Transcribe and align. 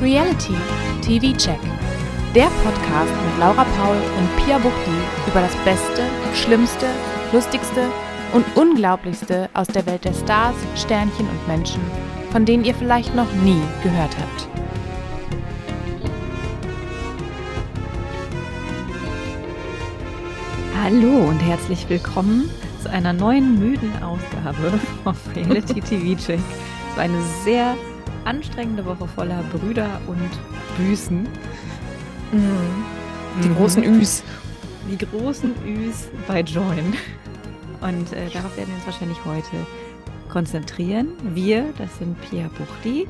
Reality 0.00 0.54
TV 1.02 1.36
Check. 1.36 1.60
Der 2.34 2.46
Podcast 2.64 3.12
mit 3.22 3.38
Laura 3.38 3.66
Paul 3.76 3.96
und 4.16 4.36
Pia 4.38 4.56
Buchti 4.56 4.96
über 5.26 5.42
das 5.42 5.54
Beste, 5.56 6.04
Schlimmste, 6.32 6.86
Lustigste 7.34 7.86
und 8.32 8.46
Unglaublichste 8.56 9.50
aus 9.52 9.66
der 9.66 9.84
Welt 9.84 10.06
der 10.06 10.14
Stars, 10.14 10.54
Sternchen 10.74 11.28
und 11.28 11.46
Menschen, 11.46 11.82
von 12.32 12.46
denen 12.46 12.64
ihr 12.64 12.74
vielleicht 12.74 13.14
noch 13.14 13.30
nie 13.44 13.60
gehört 13.82 14.16
habt. 14.18 14.48
Hallo 20.82 21.28
und 21.28 21.40
herzlich 21.40 21.86
willkommen 21.90 22.48
zu 22.82 22.88
einer 22.88 23.12
neuen 23.12 23.58
müden 23.58 23.92
Ausgabe 24.02 24.80
vom 25.04 25.14
Reality 25.36 25.82
TV 25.82 26.18
Check. 26.18 26.40
Es 26.90 26.96
war 26.96 27.04
eine 27.04 27.20
sehr 27.44 27.76
anstrengende 28.24 28.84
Woche 28.86 29.06
voller 29.08 29.42
Brüder 29.44 30.00
und 30.06 30.30
Büßen. 30.76 31.22
Mhm. 32.32 32.84
Die 33.42 33.48
mhm. 33.48 33.54
großen 33.56 33.84
Üs. 33.84 34.22
Die 34.90 34.98
großen 34.98 35.54
Üs 35.66 36.08
bei 36.26 36.40
Join. 36.40 36.94
Und 37.80 38.12
äh, 38.12 38.28
darauf 38.30 38.56
werden 38.56 38.68
wir 38.68 38.76
uns 38.76 38.86
wahrscheinlich 38.86 39.24
heute 39.24 39.66
konzentrieren. 40.28 41.12
Wir, 41.34 41.72
das 41.78 41.98
sind 41.98 42.20
Pia 42.22 42.48
Buchti. 42.58 43.06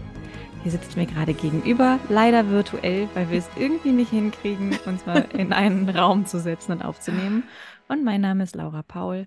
Hier 0.63 0.73
sitzt 0.73 0.97
mir 0.97 1.07
gerade 1.07 1.33
gegenüber, 1.33 1.99
leider 2.09 2.51
virtuell, 2.51 3.09
weil 3.15 3.31
wir 3.31 3.39
es 3.39 3.49
irgendwie 3.57 3.93
nicht 3.93 4.11
hinkriegen, 4.11 4.77
uns 4.85 5.07
mal 5.07 5.27
in 5.33 5.53
einen 5.53 5.89
Raum 5.89 6.27
zu 6.27 6.39
setzen 6.39 6.73
und 6.73 6.83
aufzunehmen. 6.83 7.45
Und 7.89 8.05
mein 8.05 8.21
Name 8.21 8.45
ist 8.45 8.55
Laura 8.55 8.83
Paul 8.83 9.27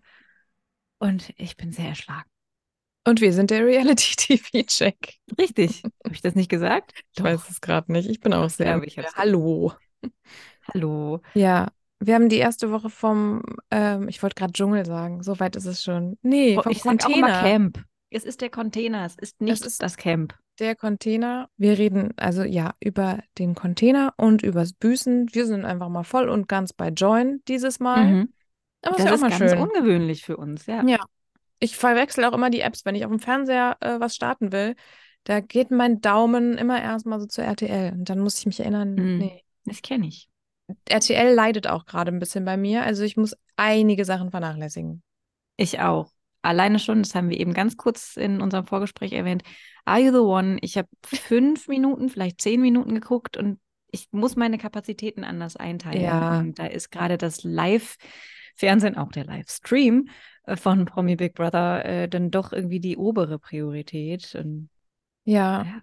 und 0.99 1.33
ich 1.37 1.57
bin 1.57 1.71
sehr 1.71 1.89
erschlagen. 1.89 2.32
Und 3.05 3.19
wir 3.19 3.33
sind 3.33 3.51
der 3.51 3.65
Reality-TV-Check. 3.65 5.15
Richtig. 5.37 5.83
Habe 6.03 6.15
ich 6.15 6.21
das 6.21 6.35
nicht 6.35 6.49
gesagt? 6.49 6.93
Ich 6.95 7.15
Doch. 7.15 7.25
weiß 7.25 7.49
es 7.49 7.61
gerade 7.61 7.91
nicht. 7.91 8.09
Ich 8.09 8.21
bin 8.21 8.33
auch 8.33 8.49
sehr. 8.49 8.81
Ich 8.83 8.95
ja, 8.95 9.03
Hallo. 9.15 9.73
Hallo. 10.73 11.21
Ja, 11.33 11.67
wir 11.99 12.15
haben 12.15 12.29
die 12.29 12.37
erste 12.37 12.71
Woche 12.71 12.89
vom, 12.89 13.43
ähm, 13.71 14.07
ich 14.07 14.21
wollte 14.23 14.35
gerade 14.35 14.53
Dschungel 14.53 14.85
sagen, 14.85 15.23
so 15.23 15.39
weit 15.39 15.55
ist 15.55 15.65
es 15.65 15.83
schon. 15.83 16.17
Nee, 16.21 16.55
vom 16.61 16.71
ich 16.71 16.81
Container. 16.81 17.41
Camp. 17.41 17.83
Es 18.09 18.23
ist 18.23 18.41
der 18.41 18.49
Container, 18.49 19.05
es 19.05 19.15
ist 19.15 19.41
nicht 19.41 19.53
es 19.53 19.61
ist 19.61 19.81
das 19.81 19.97
Camp. 19.97 20.35
Der 20.59 20.75
Container. 20.75 21.49
Wir 21.57 21.77
reden 21.79 22.13
also 22.17 22.43
ja 22.43 22.75
über 22.79 23.19
den 23.39 23.55
Container 23.55 24.13
und 24.17 24.43
übers 24.43 24.73
Büßen. 24.73 25.29
Wir 25.33 25.47
sind 25.47 25.65
einfach 25.65 25.89
mal 25.89 26.03
voll 26.03 26.29
und 26.29 26.47
ganz 26.47 26.73
bei 26.73 26.89
Join 26.89 27.41
dieses 27.47 27.79
Mal. 27.79 28.05
Mhm. 28.05 28.33
Aber 28.83 28.97
das 28.97 28.99
ist, 28.99 29.05
ja 29.05 29.15
auch 29.15 29.19
mal 29.19 29.29
ganz 29.29 29.51
schön. 29.51 29.59
ungewöhnlich 29.59 30.23
für 30.23 30.37
uns, 30.37 30.65
ja. 30.67 30.83
Ja, 30.85 30.99
ich 31.63 31.77
verwechsel 31.77 32.25
auch 32.25 32.33
immer 32.33 32.49
die 32.49 32.59
Apps, 32.59 32.85
wenn 32.85 32.95
ich 32.95 33.05
auf 33.05 33.11
dem 33.11 33.19
Fernseher 33.19 33.77
äh, 33.79 33.99
was 33.99 34.15
starten 34.15 34.51
will. 34.51 34.75
Da 35.23 35.39
geht 35.39 35.71
mein 35.71 36.01
Daumen 36.01 36.57
immer 36.57 36.81
erstmal 36.81 37.19
so 37.19 37.25
zur 37.25 37.45
RTL. 37.45 37.93
Und 37.93 38.09
dann 38.09 38.19
muss 38.19 38.39
ich 38.39 38.45
mich 38.45 38.59
erinnern, 38.59 38.95
mm, 38.95 39.17
nee. 39.17 39.43
Das 39.65 39.81
kenne 39.81 40.07
ich. 40.07 40.27
RTL 40.89 41.33
leidet 41.33 41.67
auch 41.67 41.85
gerade 41.85 42.11
ein 42.11 42.19
bisschen 42.19 42.43
bei 42.43 42.57
mir. 42.57 42.83
Also 42.83 43.03
ich 43.03 43.15
muss 43.15 43.35
einige 43.55 44.03
Sachen 44.03 44.31
vernachlässigen. 44.31 45.01
Ich 45.55 45.79
auch. 45.79 46.11
Alleine 46.41 46.79
schon, 46.79 47.03
das 47.03 47.15
haben 47.15 47.29
wir 47.29 47.39
eben 47.39 47.53
ganz 47.53 47.77
kurz 47.77 48.17
in 48.17 48.41
unserem 48.41 48.67
Vorgespräch 48.67 49.13
erwähnt. 49.13 49.43
Are 49.85 49.99
You 49.99 50.11
the 50.11 50.17
One? 50.17 50.57
Ich 50.61 50.77
habe 50.77 50.89
fünf 51.05 51.69
Minuten, 51.69 52.09
vielleicht 52.09 52.41
zehn 52.41 52.59
Minuten 52.59 52.93
geguckt 52.93 53.37
und 53.37 53.59
ich 53.89 54.07
muss 54.11 54.35
meine 54.35 54.57
Kapazitäten 54.57 55.23
anders 55.23 55.55
einteilen. 55.55 56.01
Ja. 56.01 56.39
Und 56.39 56.59
da 56.59 56.65
ist 56.65 56.89
gerade 56.89 57.17
das 57.17 57.43
Live-Fernsehen, 57.43 58.97
auch 58.97 59.11
der 59.11 59.25
Livestream, 59.25 60.09
von 60.55 60.85
Promi 60.85 61.15
Big 61.15 61.33
Brother 61.33 61.85
äh, 61.85 62.09
dann 62.09 62.31
doch 62.31 62.53
irgendwie 62.53 62.79
die 62.79 62.97
obere 62.97 63.39
Priorität. 63.39 64.35
Und, 64.35 64.69
ja. 65.23 65.63
ja. 65.63 65.81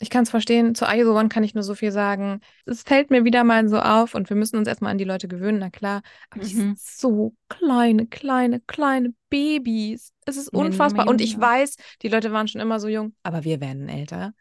Ich 0.00 0.10
kann 0.10 0.24
es 0.24 0.30
verstehen. 0.30 0.74
Zu 0.74 0.86
ISO 0.86 1.18
One 1.18 1.28
kann 1.28 1.44
ich 1.44 1.54
nur 1.54 1.62
so 1.62 1.74
viel 1.74 1.92
sagen. 1.92 2.40
Es 2.66 2.82
fällt 2.82 3.10
mir 3.10 3.24
wieder 3.24 3.44
mal 3.44 3.68
so 3.68 3.78
auf 3.78 4.14
und 4.14 4.28
wir 4.28 4.36
müssen 4.36 4.56
uns 4.56 4.68
erstmal 4.68 4.90
an 4.90 4.98
die 4.98 5.04
Leute 5.04 5.28
gewöhnen, 5.28 5.58
na 5.58 5.70
klar. 5.70 6.02
Aber 6.30 6.42
mhm. 6.42 6.48
die 6.48 6.54
sind 6.54 6.78
so 6.78 7.34
kleine, 7.48 8.06
kleine, 8.06 8.60
kleine 8.60 9.14
Babys. 9.30 10.12
Es 10.26 10.36
ist 10.36 10.48
unfassbar. 10.48 11.06
Und 11.06 11.20
ich 11.20 11.38
weiß, 11.38 11.76
die 12.02 12.08
Leute 12.08 12.32
waren 12.32 12.48
schon 12.48 12.60
immer 12.60 12.80
so 12.80 12.88
jung, 12.88 13.14
aber 13.22 13.44
wir 13.44 13.60
werden 13.60 13.88
älter. 13.88 14.34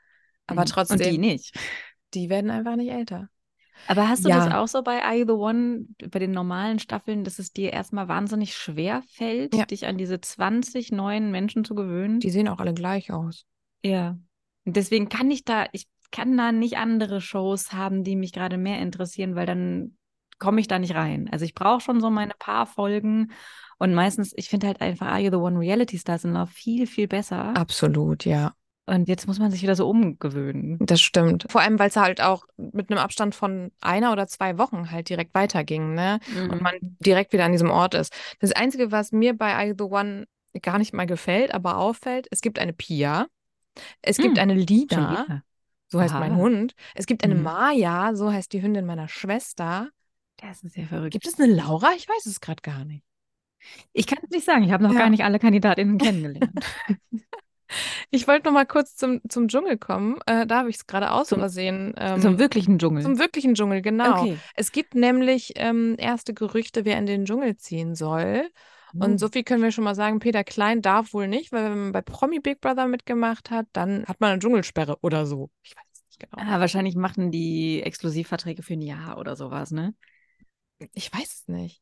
Aber 0.47 0.62
mhm. 0.62 0.66
trotzdem. 0.66 1.00
Und 1.00 1.06
die 1.06 1.17
nicht. 1.17 1.56
Die 2.13 2.29
werden 2.29 2.51
einfach 2.51 2.75
nicht 2.75 2.91
älter. 2.91 3.29
Aber 3.88 4.07
hast 4.07 4.25
du 4.25 4.29
ja. 4.29 4.38
das 4.38 4.53
auch 4.53 4.67
so 4.67 4.81
bei 4.81 5.03
Are 5.03 5.16
You 5.16 5.25
the 5.25 5.34
One, 5.34 5.85
bei 6.09 6.19
den 6.19 6.31
normalen 6.31 6.79
Staffeln, 6.79 7.23
dass 7.23 7.39
es 7.39 7.51
dir 7.51 7.73
erstmal 7.73 8.07
wahnsinnig 8.07 8.56
schwer 8.56 9.03
fällt, 9.07 9.56
ja. 9.56 9.66
dich 9.66 9.85
an 9.85 9.97
diese 9.97 10.22
20 10.22 10.91
neuen 10.91 11.31
Menschen 11.31 11.66
zu 11.66 11.75
gewöhnen? 11.75 12.19
Die 12.19 12.29
sehen 12.29 12.47
auch 12.47 12.59
alle 12.59 12.73
gleich 12.73 13.12
aus. 13.12 13.45
Ja. 13.83 14.17
Und 14.66 14.75
deswegen 14.75 15.09
kann 15.09 15.29
ich 15.31 15.44
da, 15.44 15.66
ich 15.72 15.88
kann 16.12 16.38
da 16.38 16.51
nicht 16.51 16.78
andere 16.78 17.22
Shows 17.22 17.73
haben, 17.73 18.03
die 18.03 18.16
mich 18.16 18.31
gerade 18.31 18.57
mehr 18.57 18.79
interessieren, 18.79 19.35
weil 19.35 19.45
dann 19.45 19.97
komme 20.39 20.62
ich 20.62 20.67
da 20.67 20.79
nicht 20.79 20.95
rein. 20.95 21.29
Also 21.31 21.45
ich 21.45 21.53
brauche 21.53 21.81
schon 21.81 22.01
so 22.01 22.09
meine 22.09 22.33
paar 22.38 22.66
Folgen 22.66 23.31
und 23.79 23.94
meistens, 23.94 24.33
ich 24.35 24.50
finde 24.50 24.67
halt 24.67 24.81
einfach 24.81 25.07
Are 25.07 25.19
You 25.19 25.31
the 25.31 25.38
One 25.38 25.59
Reality 25.59 25.97
Stars 25.97 26.23
in 26.23 26.33
Love 26.33 26.51
viel, 26.51 26.88
viel 26.88 27.07
besser. 27.07 27.56
Absolut, 27.57 28.25
ja. 28.25 28.53
Und 28.85 29.07
jetzt 29.07 29.27
muss 29.27 29.39
man 29.39 29.49
sich 29.49 29.61
wieder 29.61 29.75
so 29.75 29.89
umgewöhnen. 29.89 30.77
Das 30.81 30.99
stimmt. 30.99 31.45
Vor 31.49 31.61
allem, 31.61 31.79
weil 31.79 31.88
es 31.88 31.95
halt 31.95 32.21
auch 32.21 32.45
mit 32.57 32.91
einem 32.91 32.99
Abstand 32.99 33.33
von 33.33 33.71
einer 33.79 34.11
oder 34.11 34.27
zwei 34.27 34.57
Wochen 34.57 34.91
halt 34.91 35.07
direkt 35.07 35.33
weiterging, 35.33 35.94
ne? 35.94 36.19
Mhm. 36.33 36.49
Und 36.49 36.61
man 36.61 36.73
direkt 36.81 37.31
wieder 37.31 37.45
an 37.45 37.53
diesem 37.53 37.69
Ort 37.69 37.94
ist. 37.94 38.13
Das 38.39 38.51
Einzige, 38.51 38.91
was 38.91 39.13
mir 39.13 39.38
bei 39.38 39.69
I 39.69 39.73
The 39.77 39.85
One 39.85 40.25
gar 40.61 40.79
nicht 40.79 40.94
mal 40.94 41.05
gefällt, 41.05 41.53
aber 41.53 41.77
auffällt, 41.77 42.27
es 42.29 42.41
gibt 42.41 42.59
eine 42.59 42.73
Pia, 42.73 43.27
es 44.01 44.17
gibt 44.17 44.35
mhm. 44.35 44.41
eine 44.41 44.53
Lida, 44.53 45.44
so 45.88 46.01
heißt 46.01 46.13
Aha. 46.13 46.19
mein 46.19 46.35
Hund. 46.35 46.73
Es 46.94 47.05
gibt 47.05 47.23
eine 47.23 47.35
mhm. 47.35 47.44
Maya, 47.44 48.15
so 48.15 48.31
heißt 48.31 48.51
die 48.51 48.61
Hündin 48.61 48.85
meiner 48.85 49.07
Schwester. 49.07 49.89
Das 50.38 50.61
ist 50.61 50.73
sehr 50.73 50.88
verrückt. 50.88 51.13
Gibt 51.13 51.27
es 51.27 51.39
eine 51.39 51.53
Laura? 51.53 51.91
Ich 51.95 52.09
weiß 52.09 52.25
es 52.25 52.41
gerade 52.41 52.61
gar 52.61 52.83
nicht. 52.83 53.05
Ich 53.94 54.07
kann 54.07 54.19
es 54.23 54.29
nicht 54.29 54.45
sagen. 54.45 54.63
Ich 54.63 54.71
habe 54.71 54.83
noch 54.83 54.91
ja. 54.91 55.00
gar 55.00 55.09
nicht 55.09 55.23
alle 55.23 55.39
Kandidatinnen 55.39 55.97
kennengelernt. 55.97 56.51
Ich 58.11 58.28
wollte 58.28 58.45
noch 58.45 58.53
mal 58.53 58.66
kurz 58.66 58.95
zum, 58.95 59.22
zum 59.29 59.47
Dschungel 59.47 59.78
kommen. 59.78 60.19
Äh, 60.25 60.45
da 60.45 60.59
habe 60.59 60.69
ich 60.69 60.78
es 60.78 60.88
gerade 60.88 61.11
aus 61.11 61.28
zum, 61.28 61.39
Versehen. 61.39 61.94
Ähm, 61.97 62.22
zum 62.22 62.39
wirklichen 62.39 62.79
Dschungel. 62.79 63.03
Zum 63.03 63.19
wirklichen 63.19 63.56
Dschungel, 63.56 63.81
genau. 63.81 64.22
Okay. 64.22 64.38
Es 64.56 64.72
gibt 64.72 64.95
nämlich 64.95 65.53
ähm, 65.56 65.95
erste 65.97 66.33
Gerüchte, 66.33 66.85
wer 66.85 66.97
in 66.97 67.06
den 67.06 67.25
Dschungel 67.25 67.57
ziehen 67.57 67.95
soll. 67.95 68.50
Und 68.94 69.12
hm. 69.12 69.17
so 69.17 69.28
viel 69.28 69.44
können 69.44 69.63
wir 69.63 69.72
schon 69.72 69.83
mal 69.83 69.95
sagen, 69.95 70.19
Peter 70.19 70.44
Klein 70.44 70.83
darf 70.83 71.13
wohl 71.13 71.28
nicht, 71.28 71.51
weil 71.51 71.63
wenn 71.63 71.79
man 71.79 71.91
bei 71.94 72.01
Promi 72.01 72.39
Big 72.39 72.62
Brother 72.62 72.88
mitgemacht 72.88 73.50
hat, 73.50 73.66
dann 73.73 74.06
hat 74.06 74.22
man 74.22 74.31
eine 74.31 74.39
Dschungelsperre 74.39 74.97
oder 75.01 75.25
so. 75.25 75.50
Ich 75.63 75.75
weiß 75.75 75.83
es 75.91 76.03
nicht 76.06 76.19
genau. 76.19 76.44
Ah, 76.44 76.59
wahrscheinlich 76.59 76.95
machen 76.95 77.31
die 77.31 77.81
Exklusivverträge 77.81 78.62
für 78.62 78.73
ein 78.73 78.81
Jahr 78.81 79.17
oder 79.17 79.35
sowas, 79.35 79.72
ne? 79.72 79.95
Ich 80.94 81.12
weiß 81.12 81.33
es 81.33 81.47
nicht. 81.47 81.81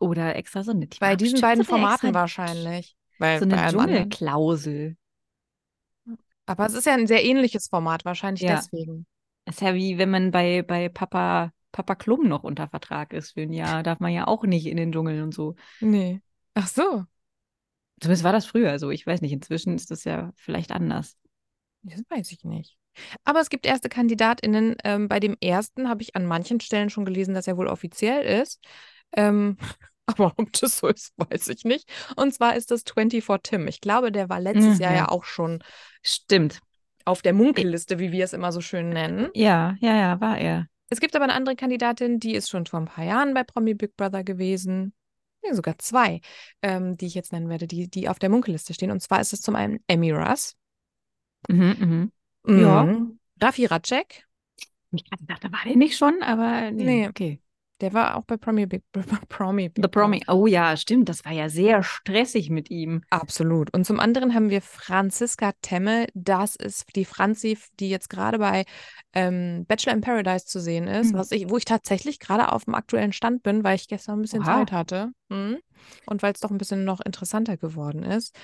Oder 0.00 0.34
extra 0.34 0.64
so 0.64 0.72
eine 0.72 0.88
Bei 0.98 1.14
diesen 1.14 1.40
beiden 1.40 1.64
Formaten 1.64 2.14
wahrscheinlich. 2.14 2.96
Weil 3.18 3.38
so 3.38 3.44
eine 3.44 3.70
Dschungelklausel. 3.70 4.96
Aber 6.50 6.66
es 6.66 6.74
ist 6.74 6.86
ja 6.86 6.94
ein 6.94 7.06
sehr 7.06 7.24
ähnliches 7.24 7.68
Format, 7.68 8.04
wahrscheinlich 8.04 8.42
ja. 8.42 8.56
deswegen. 8.56 9.06
Ist 9.46 9.60
ja 9.60 9.72
wie 9.74 9.98
wenn 9.98 10.10
man 10.10 10.32
bei, 10.32 10.62
bei 10.62 10.88
Papa, 10.88 11.52
Papa 11.70 11.94
Klum 11.94 12.26
noch 12.26 12.42
unter 12.42 12.66
Vertrag 12.66 13.12
ist 13.12 13.32
für 13.32 13.42
ein 13.42 13.52
Jahr, 13.52 13.84
darf 13.84 14.00
man 14.00 14.12
ja 14.12 14.26
auch 14.26 14.42
nicht 14.42 14.66
in 14.66 14.76
den 14.76 14.90
Dschungel 14.90 15.22
und 15.22 15.32
so. 15.32 15.54
Nee. 15.80 16.20
Ach 16.54 16.66
so. 16.66 17.04
Zumindest 18.00 18.24
war 18.24 18.32
das 18.32 18.46
früher 18.46 18.80
so. 18.80 18.90
Ich 18.90 19.06
weiß 19.06 19.20
nicht, 19.20 19.32
inzwischen 19.32 19.76
ist 19.76 19.92
das 19.92 20.02
ja 20.02 20.32
vielleicht 20.34 20.72
anders. 20.72 21.16
Das 21.82 22.02
weiß 22.08 22.32
ich 22.32 22.42
nicht. 22.42 22.76
Aber 23.22 23.40
es 23.40 23.48
gibt 23.48 23.64
erste 23.64 23.88
KandidatInnen. 23.88 24.74
Ähm, 24.82 25.06
bei 25.06 25.20
dem 25.20 25.36
ersten 25.40 25.88
habe 25.88 26.02
ich 26.02 26.16
an 26.16 26.26
manchen 26.26 26.58
Stellen 26.58 26.90
schon 26.90 27.04
gelesen, 27.04 27.32
dass 27.32 27.46
er 27.46 27.56
wohl 27.56 27.68
offiziell 27.68 28.42
ist. 28.42 28.60
Ähm, 29.12 29.56
aber 30.18 30.34
ob 30.36 30.52
das 30.52 30.78
so 30.78 30.88
ist, 30.88 31.12
weiß 31.16 31.48
ich 31.48 31.64
nicht. 31.64 31.88
Und 32.16 32.32
zwar 32.34 32.56
ist 32.56 32.70
das 32.70 32.82
24 32.82 33.24
Tim. 33.42 33.68
Ich 33.68 33.80
glaube, 33.80 34.12
der 34.12 34.28
war 34.28 34.40
letztes 34.40 34.76
mhm. 34.76 34.80
Jahr 34.80 34.94
ja 34.94 35.08
auch 35.08 35.24
schon. 35.24 35.62
Stimmt. 36.02 36.60
Auf 37.04 37.22
der 37.22 37.32
Munkelliste, 37.32 37.98
wie 37.98 38.12
wir 38.12 38.24
es 38.24 38.32
immer 38.32 38.52
so 38.52 38.60
schön 38.60 38.90
nennen. 38.90 39.28
Ja, 39.34 39.76
ja, 39.80 39.96
ja, 39.96 40.20
war 40.20 40.38
er. 40.38 40.66
Es 40.90 41.00
gibt 41.00 41.14
aber 41.14 41.24
eine 41.24 41.34
andere 41.34 41.56
Kandidatin, 41.56 42.18
die 42.18 42.34
ist 42.34 42.50
schon 42.50 42.66
vor 42.66 42.80
ein 42.80 42.86
paar 42.86 43.04
Jahren 43.04 43.32
bei 43.32 43.44
Promi 43.44 43.74
Big 43.74 43.96
Brother 43.96 44.24
gewesen. 44.24 44.92
Ja, 45.42 45.54
sogar 45.54 45.78
zwei, 45.78 46.20
ähm, 46.60 46.96
die 46.96 47.06
ich 47.06 47.14
jetzt 47.14 47.32
nennen 47.32 47.48
werde, 47.48 47.66
die, 47.66 47.88
die 47.88 48.08
auf 48.08 48.18
der 48.18 48.28
Munkelliste 48.28 48.74
stehen. 48.74 48.90
Und 48.90 49.00
zwar 49.00 49.20
ist 49.20 49.32
es 49.32 49.40
zum 49.40 49.56
einen 49.56 49.78
Emmy 49.86 50.10
Russ. 50.10 50.56
Mhm, 51.48 51.76
mhm. 51.78 52.12
Mhm. 52.44 52.60
Ja. 52.60 52.96
Raffi 53.40 53.66
Ratschek. 53.66 54.26
Ich 54.92 55.04
dachte, 55.26 55.52
war 55.52 55.60
der 55.64 55.76
nicht 55.76 55.96
schon, 55.96 56.22
aber 56.22 56.70
nee. 56.72 56.84
nee. 56.84 57.08
Okay. 57.08 57.40
Der 57.80 57.94
war 57.94 58.16
auch 58.16 58.24
bei 58.24 58.36
Promi 58.36 58.66
Big 58.66 58.82
Promi. 59.28 59.70
The 59.74 59.88
Promi. 59.88 60.22
Oh 60.28 60.46
ja, 60.46 60.76
stimmt. 60.76 61.08
Das 61.08 61.24
war 61.24 61.32
ja 61.32 61.48
sehr 61.48 61.82
stressig 61.82 62.50
mit 62.50 62.70
ihm. 62.70 63.02
Absolut. 63.10 63.72
Und 63.74 63.86
zum 63.86 64.00
anderen 64.00 64.34
haben 64.34 64.50
wir 64.50 64.60
Franziska 64.60 65.52
Temme. 65.62 66.06
Das 66.14 66.56
ist 66.56 66.84
die 66.94 67.04
Franzi, 67.04 67.58
die 67.78 67.88
jetzt 67.88 68.10
gerade 68.10 68.38
bei 68.38 68.64
ähm, 69.14 69.64
Bachelor 69.66 69.94
in 69.94 70.00
Paradise 70.02 70.46
zu 70.46 70.60
sehen 70.60 70.86
ist, 70.86 71.12
mhm. 71.12 71.18
was 71.18 71.30
ich, 71.32 71.48
wo 71.48 71.56
ich 71.56 71.64
tatsächlich 71.64 72.18
gerade 72.18 72.52
auf 72.52 72.64
dem 72.64 72.74
aktuellen 72.74 73.12
Stand 73.12 73.42
bin, 73.42 73.64
weil 73.64 73.76
ich 73.76 73.88
gestern 73.88 74.18
ein 74.18 74.22
bisschen 74.22 74.42
Oha. 74.42 74.58
Zeit 74.58 74.72
hatte. 74.72 75.12
Mhm. 75.28 75.58
Und 76.06 76.22
weil 76.22 76.32
es 76.32 76.40
doch 76.40 76.50
ein 76.50 76.58
bisschen 76.58 76.84
noch 76.84 77.00
interessanter 77.00 77.56
geworden 77.56 78.02
ist. 78.02 78.36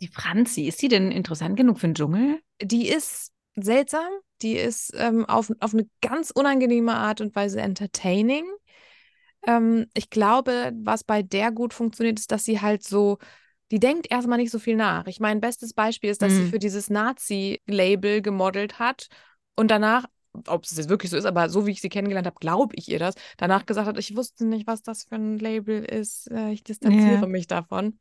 Die 0.00 0.08
Franzi, 0.08 0.64
ist 0.64 0.82
die 0.82 0.88
denn 0.88 1.10
interessant 1.10 1.56
genug 1.56 1.80
für 1.80 1.86
den 1.86 1.94
Dschungel? 1.94 2.40
Die 2.60 2.88
ist 2.88 3.32
seltsam, 3.56 4.08
Die 4.42 4.56
ist 4.56 4.92
ähm, 4.96 5.24
auf, 5.26 5.50
auf 5.60 5.72
eine 5.72 5.88
ganz 6.02 6.30
unangenehme 6.30 6.94
Art 6.94 7.20
und 7.20 7.34
Weise 7.34 7.60
entertaining. 7.60 8.44
Ähm, 9.46 9.86
ich 9.94 10.10
glaube, 10.10 10.72
was 10.82 11.04
bei 11.04 11.22
der 11.22 11.52
gut 11.52 11.74
funktioniert, 11.74 12.18
ist, 12.18 12.32
dass 12.32 12.44
sie 12.44 12.60
halt 12.60 12.82
so, 12.82 13.18
die 13.70 13.80
denkt 13.80 14.10
erstmal 14.10 14.38
nicht 14.38 14.50
so 14.50 14.58
viel 14.58 14.76
nach. 14.76 15.06
Ich 15.06 15.20
meine, 15.20 15.40
bestes 15.40 15.72
Beispiel 15.74 16.10
ist, 16.10 16.22
dass 16.22 16.36
sie 16.36 16.42
Mhm. 16.44 16.50
für 16.50 16.58
dieses 16.58 16.90
Nazi-Label 16.90 18.22
gemodelt 18.22 18.78
hat 18.78 19.08
und 19.56 19.70
danach, 19.70 20.06
ob 20.46 20.64
es 20.64 20.76
jetzt 20.76 20.88
wirklich 20.88 21.10
so 21.10 21.16
ist, 21.16 21.26
aber 21.26 21.48
so 21.48 21.66
wie 21.66 21.70
ich 21.72 21.80
sie 21.80 21.88
kennengelernt 21.88 22.26
habe, 22.26 22.38
glaube 22.40 22.74
ich 22.76 22.88
ihr 22.90 22.98
das, 22.98 23.14
danach 23.36 23.66
gesagt 23.66 23.86
hat, 23.86 23.98
ich 23.98 24.16
wusste 24.16 24.46
nicht, 24.46 24.66
was 24.66 24.82
das 24.82 25.04
für 25.04 25.14
ein 25.16 25.38
Label 25.38 25.84
ist. 25.84 26.30
Äh, 26.30 26.50
Ich 26.52 26.64
distanziere 26.64 27.20
Ja. 27.20 27.26
mich 27.26 27.46
davon. 27.46 27.98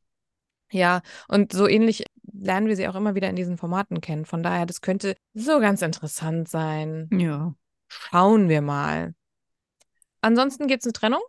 Ja, 0.71 1.01
und 1.27 1.53
so 1.53 1.67
ähnlich 1.67 2.03
lernen 2.31 2.67
wir 2.67 2.75
sie 2.75 2.87
auch 2.87 2.95
immer 2.95 3.13
wieder 3.13 3.29
in 3.29 3.35
diesen 3.35 3.57
Formaten 3.57 4.01
kennen. 4.01 4.25
Von 4.25 4.41
daher, 4.41 4.65
das 4.65 4.81
könnte 4.81 5.15
so 5.35 5.59
ganz 5.59 5.83
interessant 5.83 6.49
sein. 6.49 7.09
Ja. 7.11 7.53
Schauen 7.87 8.49
wir 8.49 8.61
mal. 8.61 9.13
Ansonsten 10.21 10.67
gibt 10.67 10.81
es 10.81 10.87
eine 10.87 10.93
Trennung? 10.93 11.21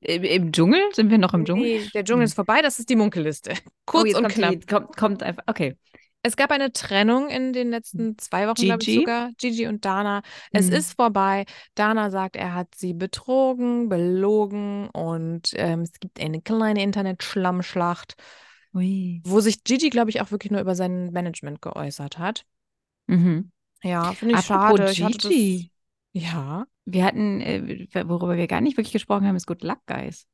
Im, 0.00 0.52
Dschungel? 0.52 0.80
Sind 0.92 1.10
wir 1.10 1.18
noch 1.18 1.34
im 1.34 1.44
Dschungel? 1.44 1.66
Nee, 1.66 1.90
der 1.94 2.04
Dschungel 2.04 2.22
Hm. 2.22 2.24
ist 2.24 2.34
vorbei, 2.34 2.62
das 2.62 2.78
ist 2.78 2.88
die 2.88 2.96
Munkelliste. 2.96 3.52
Kurz 3.86 4.14
oh, 4.14 4.18
und 4.18 4.22
kommt 4.24 4.34
knapp. 4.34 4.52
Die, 4.52 4.66
kommt, 4.66 4.96
kommt 4.96 5.22
einfach. 5.22 5.42
Okay. 5.46 5.76
Es 6.22 6.36
gab 6.36 6.50
eine 6.50 6.70
Trennung 6.72 7.28
in 7.30 7.54
den 7.54 7.70
letzten 7.70 8.18
zwei 8.18 8.46
Wochen, 8.46 8.60
glaube 8.62 8.82
ich 8.82 8.86
Gigi? 8.86 8.98
sogar. 9.00 9.30
Gigi 9.38 9.66
und 9.66 9.84
Dana. 9.86 10.20
Es 10.52 10.66
Mhm. 10.66 10.72
ist 10.74 10.92
vorbei. 10.94 11.46
Dana 11.74 12.10
sagt, 12.10 12.36
er 12.36 12.54
hat 12.54 12.74
sie 12.74 12.92
betrogen, 12.92 13.88
belogen 13.88 14.88
und 14.90 15.50
ähm, 15.54 15.80
es 15.80 15.92
gibt 15.98 16.20
eine 16.20 16.42
kleine 16.42 16.82
Internet-Schlammschlacht, 16.82 18.16
wo 18.72 19.40
sich 19.40 19.64
Gigi, 19.64 19.88
glaube 19.88 20.10
ich, 20.10 20.20
auch 20.20 20.30
wirklich 20.30 20.50
nur 20.52 20.60
über 20.60 20.74
sein 20.74 21.10
Management 21.10 21.62
geäußert 21.62 22.18
hat. 22.18 22.44
Mhm. 23.06 23.50
Ja, 23.82 24.12
finde 24.12 24.34
ich 24.34 24.50
Apropos 24.50 24.78
schade. 24.78 24.92
Ich 24.92 25.02
hatte 25.02 25.18
das, 25.18 25.28
Gigi. 25.30 25.70
Ja. 26.12 26.66
Wir 26.84 27.04
hatten, 27.04 27.40
äh, 27.40 27.86
worüber 28.06 28.36
wir 28.36 28.46
gar 28.46 28.60
nicht 28.60 28.76
wirklich 28.76 28.92
gesprochen 28.92 29.26
haben, 29.26 29.36
ist 29.36 29.46
Good 29.46 29.62
Luck 29.62 29.80
Guys. 29.86 30.26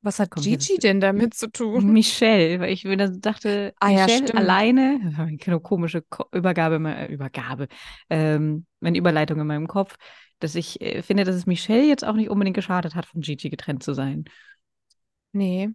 Was 0.00 0.18
hat 0.18 0.30
Komm, 0.30 0.42
Gigi 0.42 0.78
denn 0.78 1.00
damit 1.00 1.34
zu 1.34 1.50
tun? 1.50 1.92
Michelle, 1.92 2.58
weil 2.60 2.72
ich 2.72 2.84
mir 2.84 2.96
das 2.96 3.20
dachte, 3.20 3.72
Ah 3.78 3.90
ja, 3.90 4.04
Michelle 4.04 4.26
stimmt. 4.28 4.34
alleine, 4.36 5.14
eine 5.46 5.60
komische 5.60 6.02
Ko 6.02 6.24
Übergabe, 6.32 6.76
äh, 6.88 7.12
Übergabe, 7.12 7.68
ähm, 8.10 8.66
eine 8.80 8.98
Überleitung 8.98 9.40
in 9.40 9.46
meinem 9.46 9.68
Kopf, 9.68 9.96
dass 10.40 10.56
ich 10.56 10.80
äh, 10.80 11.02
finde, 11.02 11.24
dass 11.24 11.36
es 11.36 11.46
Michelle 11.46 11.84
jetzt 11.86 12.04
auch 12.04 12.14
nicht 12.14 12.30
unbedingt 12.30 12.56
geschadet 12.56 12.94
hat, 12.96 13.06
von 13.06 13.20
Gigi 13.20 13.48
getrennt 13.48 13.82
zu 13.84 13.94
sein. 13.94 14.24
Nee. 15.32 15.70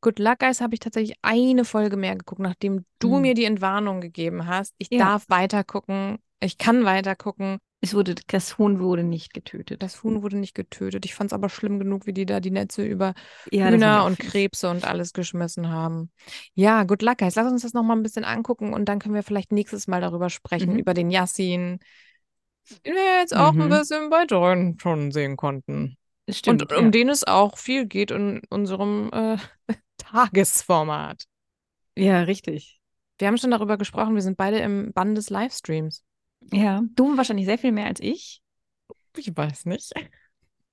Good 0.00 0.18
Luck 0.18 0.38
Guys 0.40 0.60
habe 0.60 0.74
ich 0.74 0.80
tatsächlich 0.80 1.16
eine 1.22 1.64
Folge 1.64 1.96
mehr 1.96 2.16
geguckt, 2.16 2.40
nachdem 2.40 2.84
du 2.98 3.14
Hm. 3.16 3.22
mir 3.22 3.34
die 3.34 3.44
Entwarnung 3.44 4.00
gegeben 4.00 4.46
hast. 4.46 4.74
Ich 4.78 4.88
Ja. 4.90 4.98
darf 4.98 5.24
weiter 5.28 5.64
gucken. 5.64 6.18
Ich 6.40 6.58
kann 6.58 6.84
weiter 6.84 7.16
gucken. 7.16 7.58
Es 7.82 7.94
wurde, 7.94 8.14
das 8.26 8.58
Huhn 8.58 8.78
wurde 8.80 9.02
nicht 9.04 9.32
getötet. 9.32 9.82
Das 9.82 10.02
Huhn 10.02 10.22
wurde 10.22 10.36
nicht 10.36 10.54
getötet. 10.54 11.06
Ich 11.06 11.14
fand 11.14 11.30
es 11.30 11.32
aber 11.32 11.48
schlimm 11.48 11.78
genug, 11.78 12.04
wie 12.06 12.12
die 12.12 12.26
da 12.26 12.38
die 12.40 12.50
Netze 12.50 12.84
über 12.84 13.14
ja, 13.50 13.68
Hühner 13.68 14.04
und. 14.04 14.18
Krebse 14.18 14.68
und 14.68 14.84
alles 14.84 15.14
geschmissen 15.14 15.70
haben. 15.70 16.10
Ja, 16.54 16.84
Good 16.84 17.00
Luck 17.00 17.18
Guys. 17.18 17.36
Lass 17.36 17.50
uns 17.50 17.62
das 17.62 17.72
nochmal 17.72 17.96
ein 17.96 18.02
bisschen 18.02 18.24
angucken 18.24 18.74
und 18.74 18.84
dann 18.86 18.98
können 18.98 19.14
wir 19.14 19.22
vielleicht 19.22 19.50
nächstes 19.50 19.86
Mal 19.86 20.02
darüber 20.02 20.28
sprechen, 20.28 20.74
Mhm. 20.74 20.78
über 20.78 20.92
den 20.92 21.10
Yassin, 21.10 21.78
den 22.84 22.94
wir 22.94 23.20
jetzt 23.20 23.34
auch 23.34 23.52
ein 23.52 23.58
Mhm. 23.58 23.70
bisschen 23.70 24.10
bei 24.10 24.24
Join 24.24 24.78
schon 24.78 25.10
sehen 25.10 25.38
konnten. 25.38 25.96
Stimmt, 26.32 26.62
und 26.62 26.72
um 26.72 26.84
ja. 26.86 26.90
den 26.90 27.08
es 27.08 27.24
auch 27.26 27.58
viel 27.58 27.86
geht 27.86 28.10
in 28.10 28.42
unserem 28.50 29.10
äh, 29.12 29.36
Tagesformat. 29.98 31.24
ja, 31.96 32.22
richtig. 32.22 32.80
Wir 33.18 33.28
haben 33.28 33.36
schon 33.36 33.50
darüber 33.50 33.76
gesprochen, 33.76 34.14
wir 34.14 34.22
sind 34.22 34.38
beide 34.38 34.58
im 34.60 34.92
Bann 34.94 35.14
des 35.14 35.28
Livestreams. 35.28 36.02
Ja, 36.52 36.82
du 36.94 37.16
wahrscheinlich 37.18 37.44
sehr 37.44 37.58
viel 37.58 37.72
mehr 37.72 37.86
als 37.86 38.00
ich. 38.00 38.40
Ich 39.16 39.36
weiß 39.36 39.66
nicht. 39.66 39.92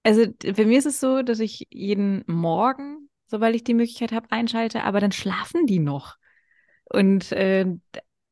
Also 0.04 0.26
bei 0.56 0.66
mir 0.66 0.80
ist 0.80 0.86
es 0.86 1.02
so, 1.02 1.22
dass 1.22 1.40
ich 1.40 1.68
jeden 1.70 2.24
Morgen, 2.28 3.10
sobald 3.26 3.54
ich 3.56 3.66
die 3.66 3.74
Möglichkeit 3.74 4.14
habe, 4.14 4.32
einschalte, 4.32 4.84
aber 4.84 5.02
dann 5.02 5.12
schlafen 5.12 5.66
die 5.66 5.80
noch. 5.80 6.16
Und 6.86 7.34
äh, 7.34 7.66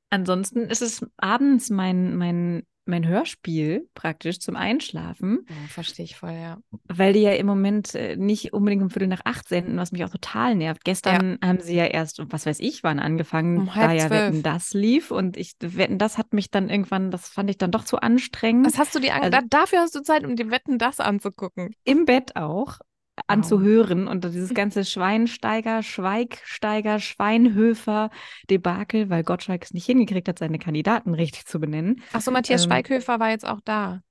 ansonsten 0.10 0.62
ist 0.70 0.82
es 0.82 1.06
abends 1.18 1.70
mein, 1.70 2.16
mein, 2.16 2.66
mein 2.88 3.08
Hörspiel 3.08 3.90
praktisch 3.96 4.40
zum 4.40 4.56
Einschlafen, 4.56 5.46
Ja, 5.50 5.56
verstehe 5.70 6.06
ich 6.06 6.16
voll, 6.16 6.34
ja. 6.34 6.58
weil 6.88 7.14
die 7.14 7.22
ja 7.22 7.32
im 7.34 7.46
Moment 7.48 7.96
äh, 7.96 8.16
nicht 8.16 8.54
unbedingt 8.54 8.84
um 8.84 8.90
Viertel 8.90 9.08
nach 9.08 9.22
acht 9.26 9.48
senden, 9.48 9.78
was 9.78 9.92
mich 9.92 10.04
auch 10.06 10.10
total 10.10 10.56
nervt. 10.56 10.84
Gestern 10.84 11.38
haben 11.44 11.60
sie 11.62 11.76
ja 11.76 11.86
erst, 11.86 12.22
was 12.32 12.46
weiß 12.46 12.60
ich, 12.60 12.84
wann 12.84 13.00
angefangen, 13.00 13.58
Um 13.58 13.72
da 13.74 13.92
ja 13.92 14.08
zwölf. 14.08 14.12
Wetten, 14.34 14.44
das 14.44 14.74
lief. 14.74 15.12
Und 15.12 15.38
ich, 15.38 15.54
Wetten, 15.60 15.98
das 15.98 16.18
hat 16.18 16.34
mich 16.34 16.52
dann 16.52 16.70
irgendwann, 16.70 17.12
das 17.12 17.28
fand 17.28 17.50
ich 17.50 17.58
dann 17.58 17.72
doch 17.72 17.84
zu 17.86 17.98
anstrengend. 18.00 18.66
Was 18.68 18.78
hast 18.78 18.94
du 18.96 19.00
dir 19.00 19.14
an 19.16 19.22
Also- 19.24 19.32
da, 19.32 19.42
dafür 19.50 19.80
hast 19.80 19.96
du 19.96 20.02
Zeit, 20.02 20.24
um 20.26 20.36
die 20.36 20.50
Wetten 20.52 20.78
das 20.78 21.00
anzugucken. 21.00 21.74
im 21.84 22.06
Bett 22.06 22.36
auch 22.36 22.80
anzuhören 23.28 24.08
und 24.08 24.24
dieses 24.26 24.54
ganze 24.54 24.84
Schweinsteiger, 24.86 25.84
Schweigsteiger, 25.84 27.00
Schweinhöfer 27.00 28.10
Debakel, 28.50 29.10
weil 29.10 29.24
Gottschalk 29.24 29.64
es 29.64 29.74
nicht 29.74 29.86
hingekriegt 29.86 30.28
hat, 30.28 30.40
seine 30.40 30.60
Kandidaten 30.60 31.14
richtig 31.14 31.46
zu 31.46 31.60
benennen. 31.60 32.02
Achso, 32.12 32.32
Matthias 32.32 32.64
Ähm, 32.64 32.70
Schweighöfer 32.70 33.20
war 33.20 33.30
jetzt 33.30 33.48
auch 33.48 33.62
da. 33.64 34.02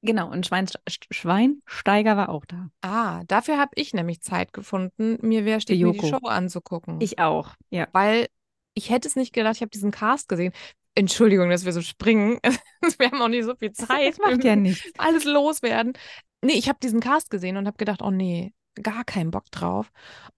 Genau, 0.00 0.30
und 0.30 0.46
Schwein, 0.46 0.68
Schweinsteiger 1.10 2.16
war 2.16 2.28
auch 2.28 2.44
da. 2.46 2.68
Ah, 2.82 3.22
dafür 3.26 3.58
habe 3.58 3.72
ich 3.74 3.94
nämlich 3.94 4.20
Zeit 4.20 4.52
gefunden, 4.52 5.18
mir 5.22 5.44
Wer 5.44 5.60
steht 5.60 5.80
mir 5.80 5.92
die. 5.92 6.08
Show 6.08 6.26
anzugucken. 6.26 7.00
Ich 7.00 7.18
auch, 7.18 7.50
ja. 7.70 7.88
Weil 7.92 8.28
ich 8.74 8.90
hätte 8.90 9.08
es 9.08 9.16
nicht 9.16 9.32
gedacht, 9.32 9.56
ich 9.56 9.60
habe 9.60 9.70
diesen 9.70 9.90
Cast 9.90 10.28
gesehen. 10.28 10.52
Entschuldigung, 10.98 11.50
dass 11.50 11.64
wir 11.64 11.72
so 11.72 11.82
springen. 11.82 12.38
wir 12.98 13.10
haben 13.10 13.22
auch 13.22 13.28
nicht 13.28 13.44
so 13.44 13.54
viel 13.56 13.72
Zeit. 13.72 14.14
Das 14.14 14.18
macht 14.18 14.44
ja 14.44 14.56
nichts. 14.56 14.90
Alles 14.98 15.24
loswerden. 15.24 15.92
Nee, 16.42 16.52
ich 16.54 16.68
habe 16.68 16.78
diesen 16.82 17.00
Cast 17.00 17.30
gesehen 17.30 17.56
und 17.56 17.66
habe 17.66 17.76
gedacht, 17.76 18.02
oh 18.02 18.10
nee, 18.10 18.52
gar 18.82 19.04
keinen 19.04 19.30
Bock 19.30 19.50
drauf. 19.50 19.90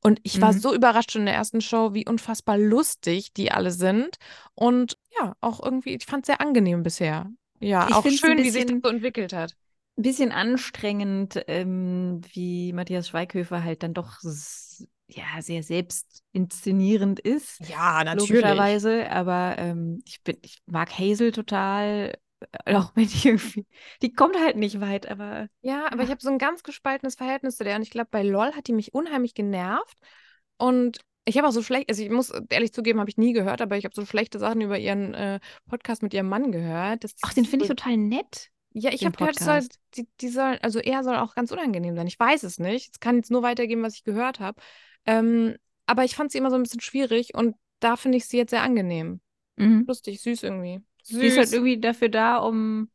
Und 0.02 0.20
ich 0.22 0.40
war 0.40 0.52
Mhm. 0.52 0.58
so 0.58 0.74
überrascht 0.74 1.12
schon 1.12 1.22
in 1.22 1.26
der 1.26 1.34
ersten 1.34 1.60
Show, 1.60 1.94
wie 1.94 2.06
unfassbar 2.06 2.58
lustig 2.58 3.32
die 3.34 3.52
alle 3.52 3.70
sind. 3.70 4.16
Und 4.54 4.96
ja, 5.18 5.34
auch 5.40 5.62
irgendwie, 5.62 5.94
ich 5.94 6.06
fand 6.06 6.24
es 6.24 6.26
sehr 6.26 6.40
angenehm 6.40 6.82
bisher. 6.82 7.30
Ja, 7.60 7.88
Ich 7.88 7.94
auch 7.94 8.06
schön, 8.08 8.38
wie 8.38 8.50
sich 8.50 8.64
das 8.66 8.80
so 8.82 8.88
entwickelt 8.88 9.32
hat. 9.32 9.54
Ein 9.98 10.02
bisschen 10.02 10.32
anstrengend, 10.32 11.42
ähm, 11.48 12.22
wie 12.32 12.72
Matthias 12.72 13.08
Schweighöfer 13.08 13.62
halt 13.62 13.82
dann 13.82 13.92
doch 13.92 14.18
ja, 15.10 15.42
sehr 15.42 15.62
selbst 15.62 16.22
inszenierend 16.32 17.20
ist. 17.20 17.60
Ja, 17.68 18.02
logischerweise. 18.14 19.10
Aber 19.10 19.56
ähm, 19.58 20.02
ich, 20.06 20.22
bin, 20.22 20.36
ich 20.42 20.58
mag 20.66 20.96
Hazel 20.98 21.32
total. 21.32 22.14
äh, 22.64 22.74
Auch 22.76 22.92
wenn 22.94 23.06
die 23.06 23.28
irgendwie, 23.28 23.66
die 24.02 24.12
kommt 24.12 24.38
halt 24.38 24.56
nicht 24.56 24.80
weit, 24.80 25.10
aber 25.10 25.48
Ja, 25.62 25.86
aber 25.90 26.02
ich 26.02 26.10
habe 26.10 26.20
so 26.20 26.30
ein 26.30 26.38
ganz 26.38 26.62
gespaltenes 26.62 27.16
Verhältnis 27.16 27.56
zu 27.56 27.64
der. 27.64 27.76
Und 27.76 27.82
ich 27.82 27.90
glaube, 27.90 28.08
bei 28.10 28.22
LOL 28.22 28.54
hat 28.54 28.66
die 28.68 28.72
mich 28.72 28.94
unheimlich 28.94 29.34
genervt. 29.34 29.98
Und 30.56 31.00
ich 31.24 31.36
habe 31.38 31.48
auch 31.48 31.52
so 31.52 31.62
schlecht, 31.62 31.88
also 31.88 32.02
ich 32.02 32.10
muss 32.10 32.32
ehrlich 32.48 32.72
zugeben, 32.72 32.98
habe 32.98 33.10
ich 33.10 33.18
nie 33.18 33.32
gehört, 33.32 33.60
aber 33.60 33.76
ich 33.76 33.84
habe 33.84 33.94
so 33.94 34.04
schlechte 34.04 34.38
Sachen 34.38 34.60
über 34.60 34.78
ihren 34.78 35.14
äh, 35.14 35.40
Podcast 35.68 36.02
mit 36.02 36.14
ihrem 36.14 36.28
Mann 36.28 36.50
gehört. 36.52 37.04
Das 37.04 37.14
ach, 37.22 37.34
den 37.34 37.44
finde 37.44 37.64
ich 37.64 37.68
total 37.68 37.96
nett. 37.96 38.50
Ja, 38.72 38.90
ich 38.92 39.04
habe 39.04 39.16
gehört, 39.16 39.38
soll, 39.38 39.60
die, 39.96 40.08
die 40.20 40.28
soll, 40.28 40.58
also 40.62 40.78
er 40.78 41.02
soll 41.02 41.16
auch 41.16 41.34
ganz 41.34 41.50
unangenehm 41.50 41.96
sein. 41.96 42.06
Ich 42.06 42.18
weiß 42.18 42.44
es 42.44 42.58
nicht. 42.58 42.90
Es 42.92 43.00
kann 43.00 43.16
jetzt 43.16 43.30
nur 43.30 43.42
weitergeben, 43.42 43.82
was 43.82 43.94
ich 43.94 44.04
gehört 44.04 44.38
habe. 44.38 44.60
Ähm, 45.06 45.56
aber 45.86 46.04
ich 46.04 46.14
fand 46.14 46.30
sie 46.30 46.38
immer 46.38 46.50
so 46.50 46.56
ein 46.56 46.62
bisschen 46.62 46.80
schwierig 46.80 47.34
und 47.34 47.56
da 47.80 47.96
finde 47.96 48.18
ich 48.18 48.26
sie 48.26 48.36
jetzt 48.36 48.50
sehr 48.50 48.62
angenehm. 48.62 49.20
Mhm. 49.56 49.84
Lustig, 49.86 50.20
süß 50.20 50.42
irgendwie. 50.44 50.80
Süß. 51.02 51.18
Die 51.20 51.26
ist 51.26 51.38
halt 51.38 51.52
irgendwie 51.52 51.80
dafür 51.80 52.08
da, 52.08 52.36
um, 52.36 52.90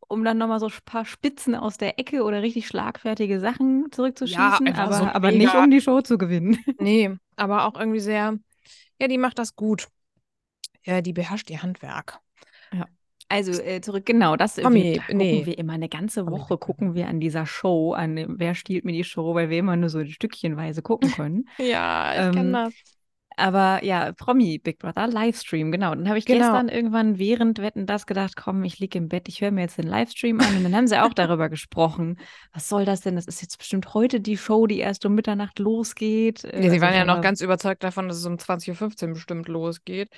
um 0.00 0.24
dann 0.24 0.38
nochmal 0.38 0.60
so 0.60 0.66
ein 0.66 0.72
paar 0.84 1.04
Spitzen 1.04 1.54
aus 1.54 1.78
der 1.78 1.98
Ecke 1.98 2.24
oder 2.24 2.42
richtig 2.42 2.66
schlagfertige 2.66 3.40
Sachen 3.40 3.90
zurückzuschießen, 3.92 4.66
einfach 4.66 4.84
aber, 4.84 4.98
so 4.98 5.04
aber 5.04 5.30
nicht 5.32 5.54
um 5.54 5.70
die 5.70 5.80
Show 5.80 6.00
zu 6.00 6.18
gewinnen. 6.18 6.58
Nee, 6.80 7.16
aber 7.36 7.64
auch 7.66 7.78
irgendwie 7.78 8.00
sehr, 8.00 8.38
ja, 9.00 9.08
die 9.08 9.18
macht 9.18 9.38
das 9.38 9.54
gut. 9.54 9.88
Ja, 10.84 11.00
die 11.00 11.12
beherrscht 11.12 11.50
ihr 11.50 11.62
Handwerk. 11.62 12.20
Also 13.32 13.52
äh, 13.52 13.80
zurück, 13.80 14.06
genau, 14.06 14.34
das 14.34 14.56
Mami, 14.56 14.82
wir, 14.82 14.96
da 14.96 15.02
gucken 15.14 15.18
nee. 15.18 15.46
wir 15.46 15.56
immer 15.56 15.74
eine 15.74 15.88
ganze 15.88 16.26
Woche, 16.26 16.58
gucken 16.58 16.94
wir 16.94 17.06
an 17.06 17.20
dieser 17.20 17.46
Show, 17.46 17.92
an 17.92 18.24
Wer 18.40 18.56
stiehlt 18.56 18.84
mir 18.84 18.92
die 18.92 19.04
Show, 19.04 19.34
weil 19.36 19.50
wir 19.50 19.58
immer 19.58 19.76
nur 19.76 19.88
so 19.88 20.04
stückchenweise 20.04 20.82
gucken 20.82 21.12
können. 21.12 21.48
Ja, 21.58 22.14
ich 22.18 22.22
Ähm, 22.26 22.32
kenne 22.32 22.52
das. 22.52 22.74
Aber 23.36 23.82
ja, 23.84 24.12
Promi 24.12 24.58
Big 24.58 24.78
Brother 24.78 25.06
Livestream, 25.06 25.70
genau. 25.72 25.94
Dann 25.94 26.08
habe 26.08 26.18
ich 26.18 26.26
Genau. 26.26 26.38
gestern 26.38 26.68
irgendwann 26.68 27.18
während 27.18 27.58
Wetten 27.60 27.86
das 27.86 28.06
gedacht, 28.06 28.36
komm, 28.36 28.64
ich 28.64 28.78
liege 28.80 28.98
im 28.98 29.08
Bett, 29.08 29.28
ich 29.28 29.40
höre 29.40 29.50
mir 29.50 29.62
jetzt 29.62 29.78
den 29.78 29.86
Livestream 29.86 30.40
an. 30.40 30.56
Und 30.56 30.64
dann 30.64 30.74
haben 30.76 30.86
sie 30.88 30.98
auch 31.02 31.14
darüber 31.14 31.48
gesprochen. 31.50 32.18
Was 32.52 32.68
soll 32.68 32.84
das 32.84 33.00
denn? 33.00 33.14
Das 33.16 33.26
ist 33.26 33.40
jetzt 33.40 33.58
bestimmt 33.58 33.94
heute 33.94 34.20
die 34.20 34.36
Show, 34.36 34.66
die 34.66 34.78
erst 34.80 35.06
um 35.06 35.14
Mitternacht 35.14 35.58
losgeht. 35.58 36.42
Ja, 36.42 36.68
sie 36.68 36.68
also 36.68 36.80
waren 36.80 36.94
ja 36.94 37.04
noch 37.04 37.20
ganz 37.22 37.40
überzeugt 37.40 37.82
davon, 37.82 38.08
dass 38.08 38.18
es 38.18 38.26
um 38.26 38.38
20.15 38.38 39.08
Uhr 39.08 39.14
bestimmt 39.14 39.48
losgeht. 39.48 40.10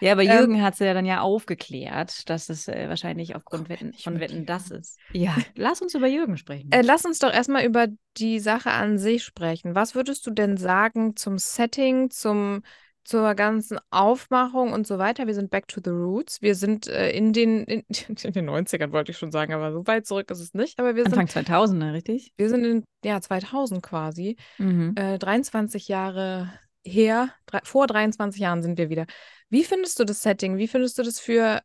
Ja, 0.00 0.12
aber 0.12 0.22
Ähm, 0.22 0.38
Jürgen 0.38 0.62
hat 0.62 0.76
sie 0.76 0.84
ja 0.84 0.94
dann 0.94 1.06
ja 1.06 1.20
aufgeklärt, 1.20 2.28
dass 2.28 2.48
es 2.48 2.68
äh, 2.68 2.88
wahrscheinlich 2.88 3.34
aufgrund 3.34 3.68
wir 3.68 3.80
Wetten, 3.80 3.94
von 3.94 4.20
Wetten 4.20 4.46
das 4.46 4.70
ist. 4.70 4.98
Ja, 5.12 5.36
lass 5.56 5.82
uns 5.82 5.94
über 5.94 6.06
Jürgen 6.06 6.36
sprechen. 6.36 6.70
Äh, 6.70 6.82
lass 6.82 7.04
uns 7.04 7.18
doch 7.18 7.32
erstmal 7.32 7.64
über 7.64 7.88
die 8.16 8.38
Sache 8.40 8.70
an 8.70 8.98
sich 8.98 9.24
sprechen. 9.24 9.74
Was 9.74 9.94
würdest 9.94 10.26
du 10.26 10.30
denn 10.30 10.56
sagen 10.56 11.16
zum 11.16 11.38
Setting, 11.38 12.10
zum, 12.10 12.62
zur 13.08 13.34
ganzen 13.34 13.78
Aufmachung 13.90 14.72
und 14.72 14.86
so 14.86 14.98
weiter. 14.98 15.26
Wir 15.26 15.34
sind 15.34 15.50
back 15.50 15.66
to 15.66 15.80
the 15.82 15.90
roots. 15.90 16.42
Wir 16.42 16.54
sind 16.54 16.88
äh, 16.88 17.10
in, 17.10 17.32
den, 17.32 17.64
in, 17.64 17.84
in, 18.22 18.32
den 18.32 18.50
90ern, 18.50 18.92
wollte 18.92 19.12
ich 19.12 19.18
schon 19.18 19.32
sagen, 19.32 19.54
aber 19.54 19.72
so 19.72 19.86
weit 19.86 20.06
zurück 20.06 20.30
ist 20.30 20.40
es 20.40 20.52
nicht. 20.52 20.78
Aber 20.78 20.94
wir 20.94 21.06
Anfang 21.06 21.26
sind, 21.26 21.48
2000er, 21.48 21.94
richtig? 21.94 22.34
Wir 22.36 22.50
sind 22.50 22.64
in 22.64 22.84
ja, 23.02 23.18
2000 23.18 23.82
quasi. 23.82 24.36
Mhm. 24.58 24.94
Äh, 24.96 25.18
23 25.18 25.88
Jahre 25.88 26.52
her, 26.84 27.30
drei, 27.46 27.60
vor 27.64 27.86
23 27.86 28.40
Jahren 28.40 28.62
sind 28.62 28.76
wir 28.76 28.90
wieder. 28.90 29.06
Wie 29.50 29.64
findest 29.64 29.98
du 29.98 30.04
das 30.04 30.22
Setting? 30.22 30.56
Wie 30.58 30.68
findest 30.68 30.98
du 30.98 31.02
das 31.02 31.20
für 31.20 31.62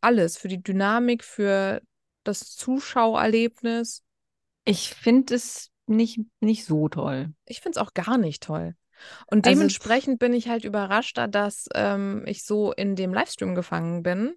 alles? 0.00 0.36
Für 0.36 0.48
die 0.48 0.62
Dynamik, 0.62 1.24
für 1.24 1.80
das 2.24 2.56
Zuschauerlebnis? 2.56 4.02
Ich 4.64 4.90
finde 4.94 5.34
es 5.34 5.70
nicht, 5.86 6.20
nicht 6.40 6.64
so 6.64 6.88
toll. 6.88 7.32
Ich 7.46 7.60
finde 7.60 7.78
es 7.78 7.82
auch 7.86 7.94
gar 7.94 8.18
nicht 8.18 8.42
toll. 8.42 8.74
Und 9.26 9.46
Also- 9.46 9.56
dementsprechend 9.56 10.18
bin 10.18 10.34
ich 10.34 10.48
halt 10.48 10.64
überraschter, 10.64 11.26
dass 11.26 11.68
ähm, 11.74 12.24
ich 12.26 12.44
so 12.44 12.72
in 12.72 12.96
dem 12.96 13.14
Livestream 13.14 13.54
gefangen 13.54 14.02
bin, 14.02 14.34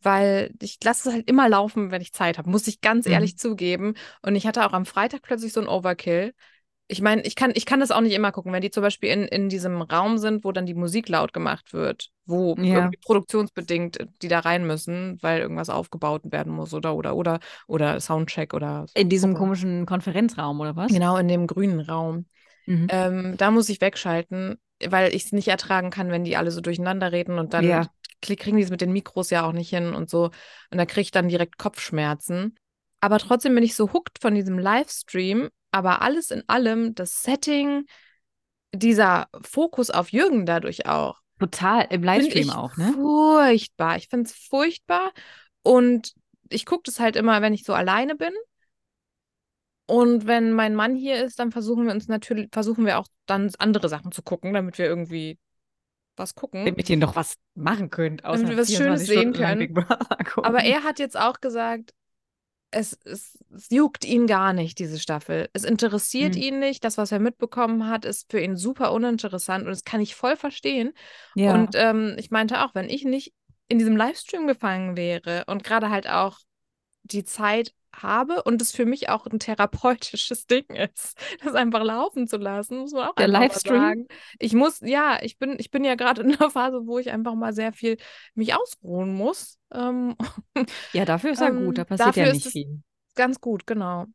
weil 0.00 0.52
ich 0.62 0.78
lasse 0.84 1.08
es 1.08 1.14
halt 1.14 1.28
immer 1.28 1.48
laufen, 1.48 1.90
wenn 1.90 2.00
ich 2.02 2.12
Zeit 2.12 2.38
habe, 2.38 2.48
muss 2.48 2.68
ich 2.68 2.80
ganz 2.80 3.06
Mhm. 3.06 3.12
ehrlich 3.12 3.36
zugeben. 3.36 3.94
Und 4.22 4.36
ich 4.36 4.46
hatte 4.46 4.64
auch 4.64 4.72
am 4.72 4.86
Freitag 4.86 5.22
plötzlich 5.22 5.52
so 5.52 5.60
ein 5.60 5.68
Overkill. 5.68 6.34
Ich 6.88 7.00
meine, 7.02 7.22
ich 7.22 7.34
kann, 7.34 7.50
ich 7.54 7.66
kann 7.66 7.80
das 7.80 7.90
auch 7.90 8.00
nicht 8.00 8.14
immer 8.14 8.30
gucken, 8.30 8.52
wenn 8.52 8.62
die 8.62 8.70
zum 8.70 8.82
Beispiel 8.82 9.10
in, 9.10 9.24
in 9.24 9.48
diesem 9.48 9.82
Raum 9.82 10.18
sind, 10.18 10.44
wo 10.44 10.52
dann 10.52 10.66
die 10.66 10.74
Musik 10.74 11.08
laut 11.08 11.32
gemacht 11.32 11.72
wird, 11.72 12.10
wo 12.26 12.54
Ja. 12.56 12.74
irgendwie 12.74 12.96
produktionsbedingt 12.98 14.00
äh, 14.00 14.06
die 14.22 14.28
da 14.28 14.38
rein 14.40 14.66
müssen, 14.66 15.18
weil 15.20 15.40
irgendwas 15.40 15.68
aufgebaut 15.68 16.22
werden 16.30 16.52
muss 16.52 16.72
oder 16.74 16.94
oder 16.94 17.16
oder 17.16 17.40
oder 17.66 18.00
Soundcheck 18.00 18.54
oder 18.54 18.86
In 18.94 19.08
diesem 19.08 19.32
gucken. 19.32 19.38
komischen 19.38 19.86
Konferenzraum 19.86 20.60
oder 20.60 20.76
was? 20.76 20.92
Genau, 20.92 21.16
in 21.16 21.28
dem 21.28 21.46
grünen 21.46 21.80
Raum. 21.80 22.26
Mhm. 22.66 22.86
Ähm, 22.88 23.36
da 23.36 23.50
muss 23.50 23.68
ich 23.68 23.80
wegschalten, 23.80 24.58
weil 24.84 25.14
ich 25.14 25.24
es 25.26 25.32
nicht 25.32 25.48
ertragen 25.48 25.90
kann, 25.90 26.10
wenn 26.10 26.24
die 26.24 26.36
alle 26.36 26.50
so 26.50 26.60
durcheinander 26.60 27.12
reden 27.12 27.38
und 27.38 27.52
dann 27.54 27.64
Ja. 27.64 27.90
kriegen 28.22 28.56
die 28.56 28.62
es 28.62 28.70
mit 28.70 28.80
den 28.80 28.92
Mikros 28.92 29.30
ja 29.30 29.46
auch 29.46 29.52
nicht 29.52 29.70
hin 29.70 29.94
und 29.94 30.08
so. 30.10 30.26
Und 30.70 30.78
da 30.78 30.86
kriege 30.86 31.02
ich 31.02 31.10
dann 31.10 31.28
direkt 31.28 31.58
Kopfschmerzen. 31.58 32.56
Aber 33.00 33.18
trotzdem 33.18 33.54
bin 33.54 33.64
ich 33.64 33.74
so 33.76 33.92
hooked 33.92 34.18
von 34.20 34.34
diesem 34.34 34.58
Livestream. 34.58 35.48
Aber 35.70 36.02
alles 36.02 36.30
in 36.30 36.42
allem, 36.48 36.94
das 36.94 37.22
Setting, 37.22 37.86
dieser 38.74 39.28
Fokus 39.42 39.90
auf 39.90 40.10
Jürgen 40.10 40.46
dadurch 40.46 40.86
auch. 40.86 41.20
Total, 41.38 41.86
im 41.90 42.02
Livestream 42.02 42.50
auch, 42.50 42.76
ne? 42.76 42.92
Furchtbar. 42.94 43.96
Ich 43.96 44.08
finde 44.08 44.30
es 44.30 44.32
furchtbar. 44.34 45.12
Und 45.62 46.14
ich 46.48 46.64
gucke 46.64 46.82
das 46.84 46.98
halt 46.98 47.16
immer, 47.16 47.42
wenn 47.42 47.52
ich 47.52 47.64
so 47.64 47.74
alleine 47.74 48.14
bin. 48.14 48.32
Und 49.86 50.26
wenn 50.26 50.52
mein 50.52 50.74
Mann 50.74 50.96
hier 50.96 51.24
ist, 51.24 51.38
dann 51.38 51.52
versuchen 51.52 51.86
wir 51.86 51.92
uns 51.92 52.08
natürlich, 52.08 52.48
versuchen 52.52 52.86
wir 52.86 52.98
auch 52.98 53.06
dann 53.26 53.52
andere 53.58 53.88
Sachen 53.88 54.12
zu 54.12 54.22
gucken, 54.22 54.54
damit 54.54 54.78
wir 54.78 54.86
irgendwie 54.86 55.38
was 56.16 56.34
gucken. 56.34 56.64
Damit 56.64 56.88
ihr 56.88 56.96
noch 56.96 57.14
was 57.14 57.36
machen 57.54 57.90
könnt, 57.90 58.24
außer 58.24 58.44
Damit 58.44 58.56
wir 58.56 58.62
was 58.62 58.72
Schönes 58.72 59.08
24 59.08 59.08
sehen 59.08 59.32
können. 59.32 59.86
Aber 60.42 60.64
er 60.64 60.82
hat 60.82 60.98
jetzt 60.98 61.16
auch 61.18 61.40
gesagt, 61.40 61.92
es, 62.76 62.98
es, 63.04 63.38
es 63.54 63.68
juckt 63.70 64.04
ihn 64.04 64.26
gar 64.26 64.52
nicht, 64.52 64.78
diese 64.78 64.98
Staffel. 64.98 65.48
Es 65.52 65.64
interessiert 65.64 66.34
Hm. 66.34 66.42
ihn 66.42 66.58
nicht. 66.58 66.84
Das, 66.84 66.98
was 66.98 67.12
er 67.12 67.18
mitbekommen 67.20 67.88
hat, 67.88 68.04
ist 68.04 68.30
für 68.30 68.40
ihn 68.40 68.56
super 68.56 68.92
uninteressant 68.92 69.64
und 69.64 69.70
das 69.70 69.84
kann 69.84 70.00
ich 70.00 70.14
voll 70.14 70.36
verstehen. 70.36 70.92
ja. 71.34 71.52
Und 71.54 71.74
ähm, 71.74 72.16
ich 72.18 72.30
meinte 72.30 72.64
auch, 72.64 72.74
wenn 72.74 72.88
ich 72.90 73.04
nicht 73.04 73.32
in 73.68 73.78
diesem 73.78 73.96
Livestream 73.96 74.46
gefangen 74.46 74.96
wäre 74.96 75.44
und 75.46 75.64
gerade 75.64 75.90
halt 75.90 76.08
auch 76.08 76.38
die 77.06 77.24
Zeit 77.24 77.74
habe 77.94 78.42
und 78.42 78.60
es 78.60 78.72
für 78.72 78.84
mich 78.84 79.08
auch 79.08 79.26
ein 79.26 79.38
therapeutisches 79.38 80.46
Ding 80.48 80.66
ist, 80.68 81.18
das 81.42 81.54
einfach 81.54 81.82
laufen 81.82 82.28
zu 82.28 82.36
lassen, 82.36 82.78
muss 82.78 82.92
man 82.92 83.08
auch 83.08 83.16
Der 83.16 83.28
Livestream? 83.28 83.82
sagen. 83.82 84.06
Ich 84.38 84.52
muss, 84.52 84.80
ja, 84.80 85.18
ich 85.22 85.38
bin, 85.38 85.56
ich 85.58 85.70
bin 85.70 85.84
ja 85.84 85.94
gerade 85.94 86.22
in 86.22 86.34
einer 86.34 86.50
Phase, 86.50 86.86
wo 86.86 86.98
ich 86.98 87.10
einfach 87.10 87.34
mal 87.34 87.52
sehr 87.52 87.72
viel 87.72 87.96
mich 88.34 88.54
ausruhen 88.54 89.14
muss. 89.14 89.58
Ähm, 89.72 90.16
ja, 90.92 91.04
dafür 91.04 91.30
ist 91.32 91.40
er 91.40 91.48
ähm, 91.48 91.58
gut, 91.64 91.78
da 91.78 91.84
passiert 91.84 92.16
ja 92.16 92.26
nicht 92.26 92.46
viel. 92.50 92.82
ganz 93.14 93.40
gut, 93.40 93.66
genau. 93.66 94.06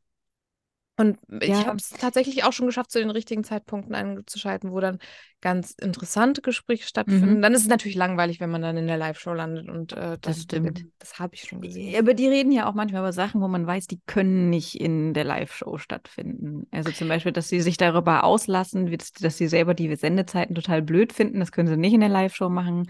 Und 1.02 1.18
ich 1.42 1.50
Ja. 1.50 1.66
habe 1.66 1.78
es 1.78 1.90
tatsächlich 1.90 2.44
auch 2.44 2.54
schon 2.54 2.68
geschafft, 2.68 2.92
zu 2.92 3.00
den 3.00 3.10
richtigen 3.10 3.44
Zeitpunkten 3.44 3.96
einzuschalten, 3.96 4.72
wo 4.72 4.80
dann 4.80 5.00
ganz 5.42 5.72
interessante 5.72 6.42
Gespräche 6.42 6.86
stattfinden. 6.88 7.38
Mhm. 7.38 7.42
Dann 7.42 7.54
ist 7.54 7.64
es 7.64 7.68
natürlich 7.68 7.96
langweilig, 7.98 8.40
wenn 8.40 8.52
man 8.52 8.62
dann 8.62 8.78
in 8.78 8.86
der 8.86 8.98
Live-Show 8.98 9.34
landet 9.34 9.70
und 9.70 9.94
äh, 9.94 10.18
Das 10.22 10.46
dann- 10.48 10.66
stimmt. 10.66 10.86
Das 11.00 11.18
habe 11.20 11.34
ich 11.34 11.44
schon 11.44 11.62
gesehen. 11.62 11.92
Ja, 11.92 12.00
Aber 12.00 12.14
die 12.14 12.28
reden 12.28 12.52
ja 12.52 12.70
auch 12.70 12.76
manchmal 12.76 13.02
über 13.02 13.12
Sachen, 13.14 13.42
wo 13.42 13.48
man 13.48 13.66
weiß, 13.66 13.88
die 13.88 14.00
können 14.06 14.50
nicht 14.52 14.80
in 14.80 15.14
der 15.16 15.24
Live-Show 15.24 15.78
stattfinden. 15.80 16.68
Also 16.72 16.92
zum 16.92 17.08
Beispiel, 17.08 17.32
dass 17.32 17.50
sie 17.50 17.60
sich 17.62 17.78
darüber 17.78 18.24
auslassen, 18.24 18.92
das- 18.96 19.12
dass 19.14 19.38
sie 19.38 19.48
selber 19.48 19.74
die 19.74 19.96
Sendezeiten 19.96 20.54
total 20.56 20.82
blöd 20.84 21.12
finden. 21.12 21.40
Das 21.40 21.52
können 21.52 21.68
sie 21.68 21.78
nicht 21.78 21.94
in 21.94 22.02
der 22.02 22.10
Live-Show 22.10 22.50
machen. 22.50 22.90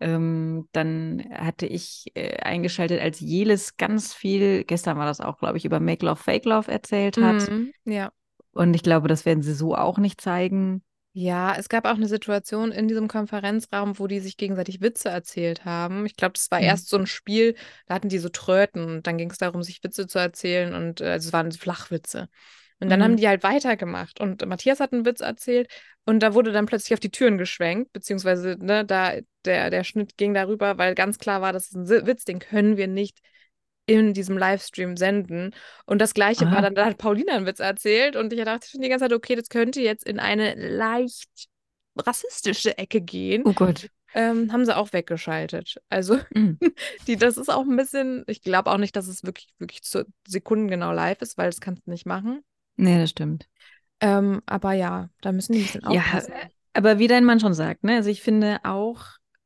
Ähm, 0.00 0.68
dann 0.72 1.24
hatte 1.32 1.66
ich 1.66 2.12
äh, 2.14 2.36
eingeschaltet, 2.40 3.00
als 3.00 3.20
Jelis 3.20 3.76
ganz 3.76 4.14
viel, 4.14 4.64
gestern 4.64 4.96
war 4.98 5.06
das 5.06 5.20
auch, 5.20 5.38
glaube 5.38 5.58
ich, 5.58 5.64
über 5.64 5.80
Make 5.80 6.06
Love, 6.06 6.16
Fake 6.22 6.44
Love 6.44 6.70
erzählt 6.70 7.20
hat. 7.20 7.48
Mhm, 7.48 7.72
ja. 7.84 8.10
Und 8.52 8.74
ich 8.74 8.82
glaube, 8.82 9.08
das 9.08 9.24
werden 9.24 9.42
sie 9.42 9.54
so 9.54 9.74
auch 9.74 9.96
nicht 9.98 10.20
zeigen. 10.20 10.82
Ja, 11.12 11.56
es 11.56 11.68
gab 11.68 11.84
auch 11.86 11.94
eine 11.96 12.06
Situation 12.06 12.70
in 12.70 12.86
diesem 12.86 13.08
Konferenzraum, 13.08 13.98
wo 13.98 14.06
die 14.06 14.20
sich 14.20 14.36
gegenseitig 14.36 14.80
Witze 14.80 15.08
erzählt 15.08 15.64
haben. 15.64 16.06
Ich 16.06 16.14
glaube, 16.16 16.34
das 16.34 16.50
war 16.50 16.60
Mhm. 16.60 16.66
erst 16.68 16.88
so 16.88 16.96
ein 16.96 17.06
Spiel, 17.06 17.56
da 17.86 17.94
hatten 17.94 18.08
die 18.08 18.18
so 18.18 18.28
Tröten 18.28 18.84
und 18.84 19.06
dann 19.06 19.18
ging 19.18 19.30
es 19.30 19.38
darum, 19.38 19.62
sich 19.64 19.82
Witze 19.82 20.06
zu 20.06 20.18
erzählen 20.20 20.74
und 20.74 21.00
äh, 21.00 21.06
also 21.10 21.28
es 21.28 21.32
waren 21.32 21.50
Flachwitze. 21.50 22.28
Und 22.80 22.90
dann 22.90 23.00
Mhm. 23.00 23.04
haben 23.04 23.16
die 23.16 23.26
halt 23.28 23.42
weitergemacht 23.42 24.20
und 24.20 24.46
Matthias 24.46 24.80
hat 24.80 24.92
einen 24.92 25.04
Witz 25.04 25.20
erzählt 25.20 25.68
und 26.04 26.20
da 26.22 26.34
wurde 26.34 26.52
dann 26.52 26.66
plötzlich 26.66 26.94
auf 26.94 27.00
die 27.00 27.10
Türen 27.10 27.36
geschwenkt, 27.38 27.92
beziehungsweise 27.92 28.56
ne, 28.60 28.84
da 28.84 29.14
der, 29.44 29.70
der 29.70 29.84
Schnitt 29.84 30.16
ging 30.16 30.32
darüber, 30.34 30.78
weil 30.78 30.94
ganz 30.94 31.18
klar 31.18 31.40
war, 31.40 31.52
das 31.52 31.66
ist 31.70 31.74
ein 31.76 32.06
Witz, 32.06 32.24
den 32.24 32.38
können 32.38 32.76
wir 32.76 32.86
nicht 32.86 33.18
in 33.86 34.12
diesem 34.14 34.36
Livestream 34.36 34.96
senden. 34.96 35.54
Und 35.86 36.00
das 36.00 36.12
Gleiche 36.14 36.44
Aha. 36.44 36.54
war 36.54 36.62
dann, 36.62 36.74
da 36.74 36.84
hat 36.86 36.98
Paulina 36.98 37.34
einen 37.34 37.46
Witz 37.46 37.60
erzählt 37.60 38.16
und 38.16 38.32
ich 38.32 38.44
dachte 38.44 38.68
schon 38.68 38.82
die 38.82 38.88
ganze 38.88 39.04
Zeit, 39.06 39.12
okay, 39.14 39.34
das 39.34 39.48
könnte 39.48 39.80
jetzt 39.80 40.04
in 40.06 40.18
eine 40.20 40.54
leicht 40.54 41.28
rassistische 41.96 42.76
Ecke 42.78 43.00
gehen. 43.00 43.44
Oh 43.44 43.52
Gott. 43.52 43.88
Ähm, 44.14 44.52
haben 44.52 44.64
sie 44.64 44.76
auch 44.76 44.92
weggeschaltet. 44.92 45.76
Also, 45.88 46.18
Mhm. 46.34 46.58
die, 47.06 47.16
das 47.16 47.36
ist 47.36 47.50
auch 47.50 47.62
ein 47.64 47.76
bisschen, 47.76 48.24
ich 48.26 48.42
glaube 48.42 48.70
auch 48.70 48.78
nicht, 48.78 48.96
dass 48.96 49.08
es 49.08 49.24
wirklich, 49.24 49.54
wirklich 49.58 49.82
zu 49.82 50.06
sekundengenau 50.26 50.92
live 50.92 51.20
ist, 51.22 51.38
weil 51.38 51.48
das 51.50 51.60
kannst 51.60 51.86
du 51.86 51.90
nicht 51.90 52.06
machen. 52.06 52.42
Nee, 52.78 52.98
das 52.98 53.10
stimmt. 53.10 53.46
Ähm, 54.00 54.42
aber 54.46 54.72
ja, 54.72 55.10
da 55.20 55.32
müssen 55.32 55.52
die 55.54 55.60
ein 55.60 55.64
bisschen 55.64 55.84
Ja, 55.84 56.02
aufpassen. 56.02 56.32
aber 56.74 56.98
wie 56.98 57.08
dein 57.08 57.24
Mann 57.24 57.40
schon 57.40 57.54
sagt, 57.54 57.84
ne? 57.84 57.96
Also 57.96 58.10
ich 58.10 58.22
finde 58.22 58.60
auch, 58.64 59.04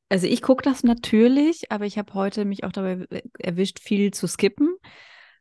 also 0.09 0.27
ich 0.27 0.43
gucke 0.43 0.62
das 0.62 0.85
natürlich, 0.85 1.73
aber 1.73 1.87
ich 1.87 1.97
habe 1.99 2.12
heute 2.15 2.45
mich 2.45 2.65
auch 2.65 2.73
dabei 2.73 3.07
erwischt, 3.39 3.81
viel 3.81 4.11
zu 4.12 4.27
skippen. 4.27 4.77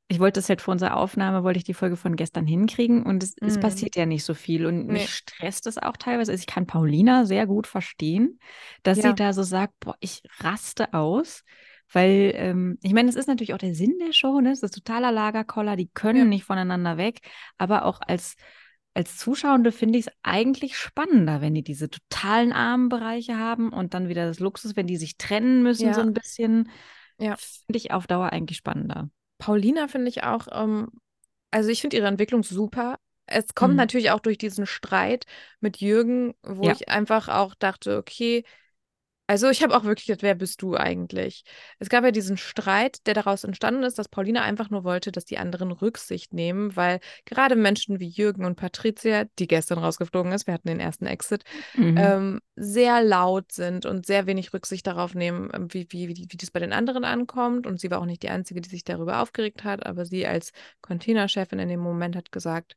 Ich 0.08 0.20
wollte 0.20 0.40
das 0.40 0.50
halt 0.50 0.62
vor 0.62 0.74
unserer 0.74 0.98
Aufnahme, 0.98 1.44
wollte 1.44 1.58
ich 1.58 1.64
die 1.64 1.74
Folge 1.74 1.96
von 1.98 2.16
gestern 2.18 2.46
hinkriegen 2.46 3.04
und 3.04 3.24
es, 3.24 3.36
es 3.46 3.58
Mhm. 3.58 3.60
passiert 3.60 3.96
ja 3.96 4.06
nicht 4.06 4.26
so 4.26 4.34
viel 4.34 4.66
und 4.66 4.88
Nee. 4.88 4.92
mich 4.92 5.10
stresst 5.10 5.68
es 5.68 5.78
auch 5.78 5.98
teilweise. 5.98 6.32
Also 6.32 6.42
ich 6.42 6.48
kann 6.48 6.68
Paulina 6.68 7.26
sehr 7.26 7.48
gut 7.48 7.68
verstehen, 7.68 8.40
dass 8.84 9.02
Ja. 9.02 9.04
sie 9.04 9.16
da 9.16 9.34
so 9.34 9.44
sagt, 9.44 9.74
boah, 9.80 9.96
ich 10.02 10.22
raste 10.42 10.94
aus. 10.94 11.44
Weil, 11.92 12.32
ähm, 12.36 12.78
ich 12.82 12.94
meine, 12.94 13.10
es 13.10 13.16
ist 13.16 13.28
natürlich 13.28 13.54
auch 13.54 13.58
der 13.58 13.76
Sinn 13.76 13.98
der 14.00 14.14
Show, 14.14 14.40
ne? 14.40 14.52
Es 14.52 14.64
ist 14.64 14.74
totaler 14.74 15.12
Lagerkoller, 15.12 15.76
die 15.76 15.90
können 15.94 16.18
Ja. 16.18 16.26
nicht 16.26 16.46
voneinander 16.46 16.98
weg. 16.98 17.20
Aber 17.58 17.86
auch 17.86 18.00
als, 18.02 18.36
als 18.94 19.18
Zuschauende 19.18 19.72
finde 19.72 20.00
ich 20.00 20.08
es 20.08 20.14
eigentlich 20.24 20.78
spannender, 20.78 21.42
wenn 21.42 21.54
die 21.54 21.64
diese 21.64 21.90
totalen 21.90 22.54
armen 22.54 22.90
Bereiche 22.90 23.38
haben 23.38 23.72
und 23.74 23.94
dann 23.94 24.10
wieder 24.10 24.26
das 24.26 24.40
Luxus, 24.40 24.76
wenn 24.76 24.88
die 24.88 24.98
sich 24.98 25.18
trennen 25.18 25.64
müssen, 25.64 25.88
Ja. 25.88 25.94
so 25.94 26.02
ein 26.02 26.14
bisschen. 26.14 26.70
Ja. 27.18 27.36
Finde 27.36 27.78
ich 27.78 27.92
auf 27.92 28.08
Dauer 28.08 28.32
eigentlich 28.32 28.58
spannender. 28.58 29.10
Paulina 29.38 29.88
finde 29.88 30.10
ich 30.10 30.24
auch, 30.24 30.48
ähm, 30.52 30.90
also 31.52 31.70
ich 31.70 31.82
finde 31.82 31.98
ihre 31.98 32.08
Entwicklung 32.08 32.44
super. 32.44 33.00
Es 33.26 33.54
kommt 33.56 33.74
Mhm. 33.74 33.78
natürlich 33.78 34.12
auch 34.12 34.20
durch 34.20 34.38
diesen 34.38 34.66
Streit 34.66 35.26
mit 35.60 35.78
Jürgen, 35.78 36.34
wo 36.44 36.66
Ja. 36.68 36.72
ich 36.74 36.90
einfach 36.90 37.30
auch 37.30 37.56
dachte, 37.56 37.98
okay, 37.98 38.44
also 39.32 39.50
ich 39.50 39.64
habe 39.64 39.74
auch 39.78 39.86
wirklich 39.86 40.08
gedacht, 40.08 40.24
wer 40.24 40.36
bist 40.36 40.62
du 40.62 40.76
eigentlich? 40.76 41.46
Es 41.80 41.88
gab 41.88 42.04
ja 42.04 42.12
diesen 42.12 42.36
Streit, 42.36 43.08
der 43.08 43.14
daraus 43.14 43.46
entstanden 43.46 43.84
ist, 43.84 43.98
dass 43.98 44.10
Paulina 44.10 44.42
einfach 44.42 44.70
nur 44.70 44.84
wollte, 44.84 45.14
dass 45.14 45.24
die 45.24 45.38
anderen 45.38 45.72
Rücksicht 45.72 46.34
nehmen, 46.34 46.76
weil 46.76 47.00
gerade 47.24 47.56
Menschen 47.56 48.02
wie 48.02 48.10
Jürgen 48.10 48.44
und 48.44 48.58
Patricia, 48.58 49.24
die 49.40 49.48
gestern 49.48 49.80
rausgeflogen 49.80 50.34
ist, 50.34 50.48
wir 50.48 50.54
hatten 50.54 50.68
den 50.68 50.82
ersten 50.82 51.06
Exit, 51.06 51.44
Mhm. 51.78 51.96
ähm, 51.96 52.42
sehr 52.58 53.02
laut 53.02 53.54
sind 53.54 53.86
und 53.86 54.06
sehr 54.06 54.26
wenig 54.28 54.54
Rücksicht 54.54 54.86
darauf 54.86 55.16
nehmen, 55.16 55.50
ähm, 55.54 55.74
wie, 55.74 55.88
wie, 55.92 56.10
wie, 56.10 56.28
wie 56.30 56.38
das 56.38 56.52
bei 56.52 56.60
den 56.60 56.74
anderen 56.74 57.06
ankommt. 57.06 57.66
Und 57.68 57.80
sie 57.80 57.90
war 57.90 58.02
auch 58.02 58.06
nicht 58.06 58.24
die 58.24 58.30
Einzige, 58.30 58.60
die 58.60 58.70
sich 58.70 58.84
darüber 58.84 59.22
aufgeregt 59.22 59.64
hat, 59.64 59.86
aber 59.86 60.06
sie 60.06 60.28
als 60.28 60.52
Containerchefin 60.82 61.60
in 61.60 61.70
dem 61.70 61.80
Moment 61.80 62.18
hat 62.18 62.34
gesagt, 62.34 62.76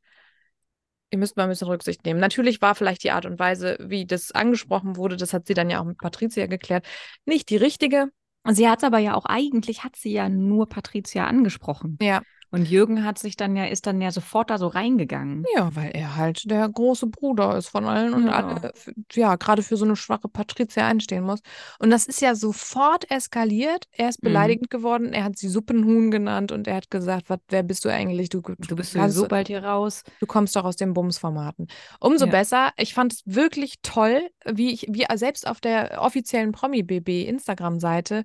ihr 1.11 1.17
müsst 1.17 1.37
mal 1.37 1.43
ein 1.43 1.49
bisschen 1.49 1.67
Rücksicht 1.67 2.05
nehmen. 2.05 2.19
Natürlich 2.19 2.61
war 2.61 2.75
vielleicht 2.75 3.03
die 3.03 3.11
Art 3.11 3.25
und 3.25 3.39
Weise, 3.39 3.77
wie 3.79 4.05
das 4.05 4.31
angesprochen 4.31 4.97
wurde, 4.97 5.17
das 5.17 5.33
hat 5.33 5.47
sie 5.47 5.53
dann 5.53 5.69
ja 5.69 5.79
auch 5.79 5.85
mit 5.85 5.97
Patricia 5.97 6.47
geklärt, 6.47 6.85
nicht 7.25 7.49
die 7.49 7.57
richtige. 7.57 8.09
Sie 8.47 8.69
hat 8.69 8.79
es 8.79 8.83
aber 8.83 8.99
ja 8.99 9.15
auch 9.15 9.25
eigentlich, 9.25 9.83
hat 9.83 9.95
sie 9.95 10.11
ja 10.11 10.29
nur 10.29 10.69
Patricia 10.69 11.25
angesprochen. 11.25 11.97
Ja. 12.01 12.21
Und 12.55 12.69
Jürgen 12.69 13.03
hat 13.03 13.19
sich 13.19 13.35
dann 13.35 13.55
ja, 13.55 13.65
ist 13.65 13.85
dann 13.85 14.01
ja 14.01 14.11
sofort 14.11 14.49
da 14.49 14.57
so 14.57 14.67
reingegangen. 14.67 15.43
Ja, 15.55 15.75
weil 15.75 15.91
er 15.91 16.15
halt 16.15 16.49
der 16.49 16.67
große 16.69 17.07
Bruder 17.07 17.57
ist 17.57 17.67
von 17.67 17.85
allen 17.85 18.13
und 18.13 18.27
Ja. 18.27 18.31
alle, 18.33 18.71
ja, 19.13 19.35
gerade 19.35 19.61
für 19.61 19.75
so 19.77 19.83
eine 19.85 19.95
schwache 19.95 20.29
Patricia 20.29 20.87
einstehen 20.87 21.23
muss. 21.25 21.41
Und 21.79 21.89
das 21.89 22.05
ist 22.07 22.21
ja 22.21 22.33
sofort 22.33 23.11
eskaliert. 23.11 23.85
Er 23.91 24.09
ist 24.09 24.23
Mhm. 24.23 24.27
beleidigend 24.27 24.69
geworden. 24.69 25.11
Er 25.13 25.25
hat 25.25 25.37
sie 25.37 25.49
Suppenhuhn 25.49 26.11
genannt 26.11 26.51
und 26.51 26.67
er 26.67 26.75
hat 26.77 26.89
gesagt, 26.89 27.29
was, 27.29 27.39
wer 27.49 27.63
bist 27.63 27.83
du 27.85 27.89
eigentlich? 27.89 28.29
Du, 28.29 28.41
Du 28.41 28.75
bist 28.75 28.93
kannst- 28.93 29.15
sowieso 29.15 29.27
bald 29.27 29.47
hier 29.47 29.63
raus. 29.63 30.03
Du 30.21 30.25
kommst 30.25 30.55
doch 30.55 30.63
aus 30.63 30.77
den 30.77 30.93
Bums-Formaten. 30.93 31.67
Umso 31.99 32.25
Ja. 32.25 32.31
besser. 32.31 32.69
Ich 32.77 32.93
fand 32.93 33.11
es 33.13 33.21
wirklich 33.25 33.75
toll, 33.81 34.21
wie 34.45 34.71
ich, 34.71 34.87
wie 34.89 35.05
selbst 35.15 35.45
auf 35.47 35.59
der 35.59 36.01
offiziellen 36.01 36.53
Promi-BB 36.53 37.23
Instagram-Seite 37.27 38.23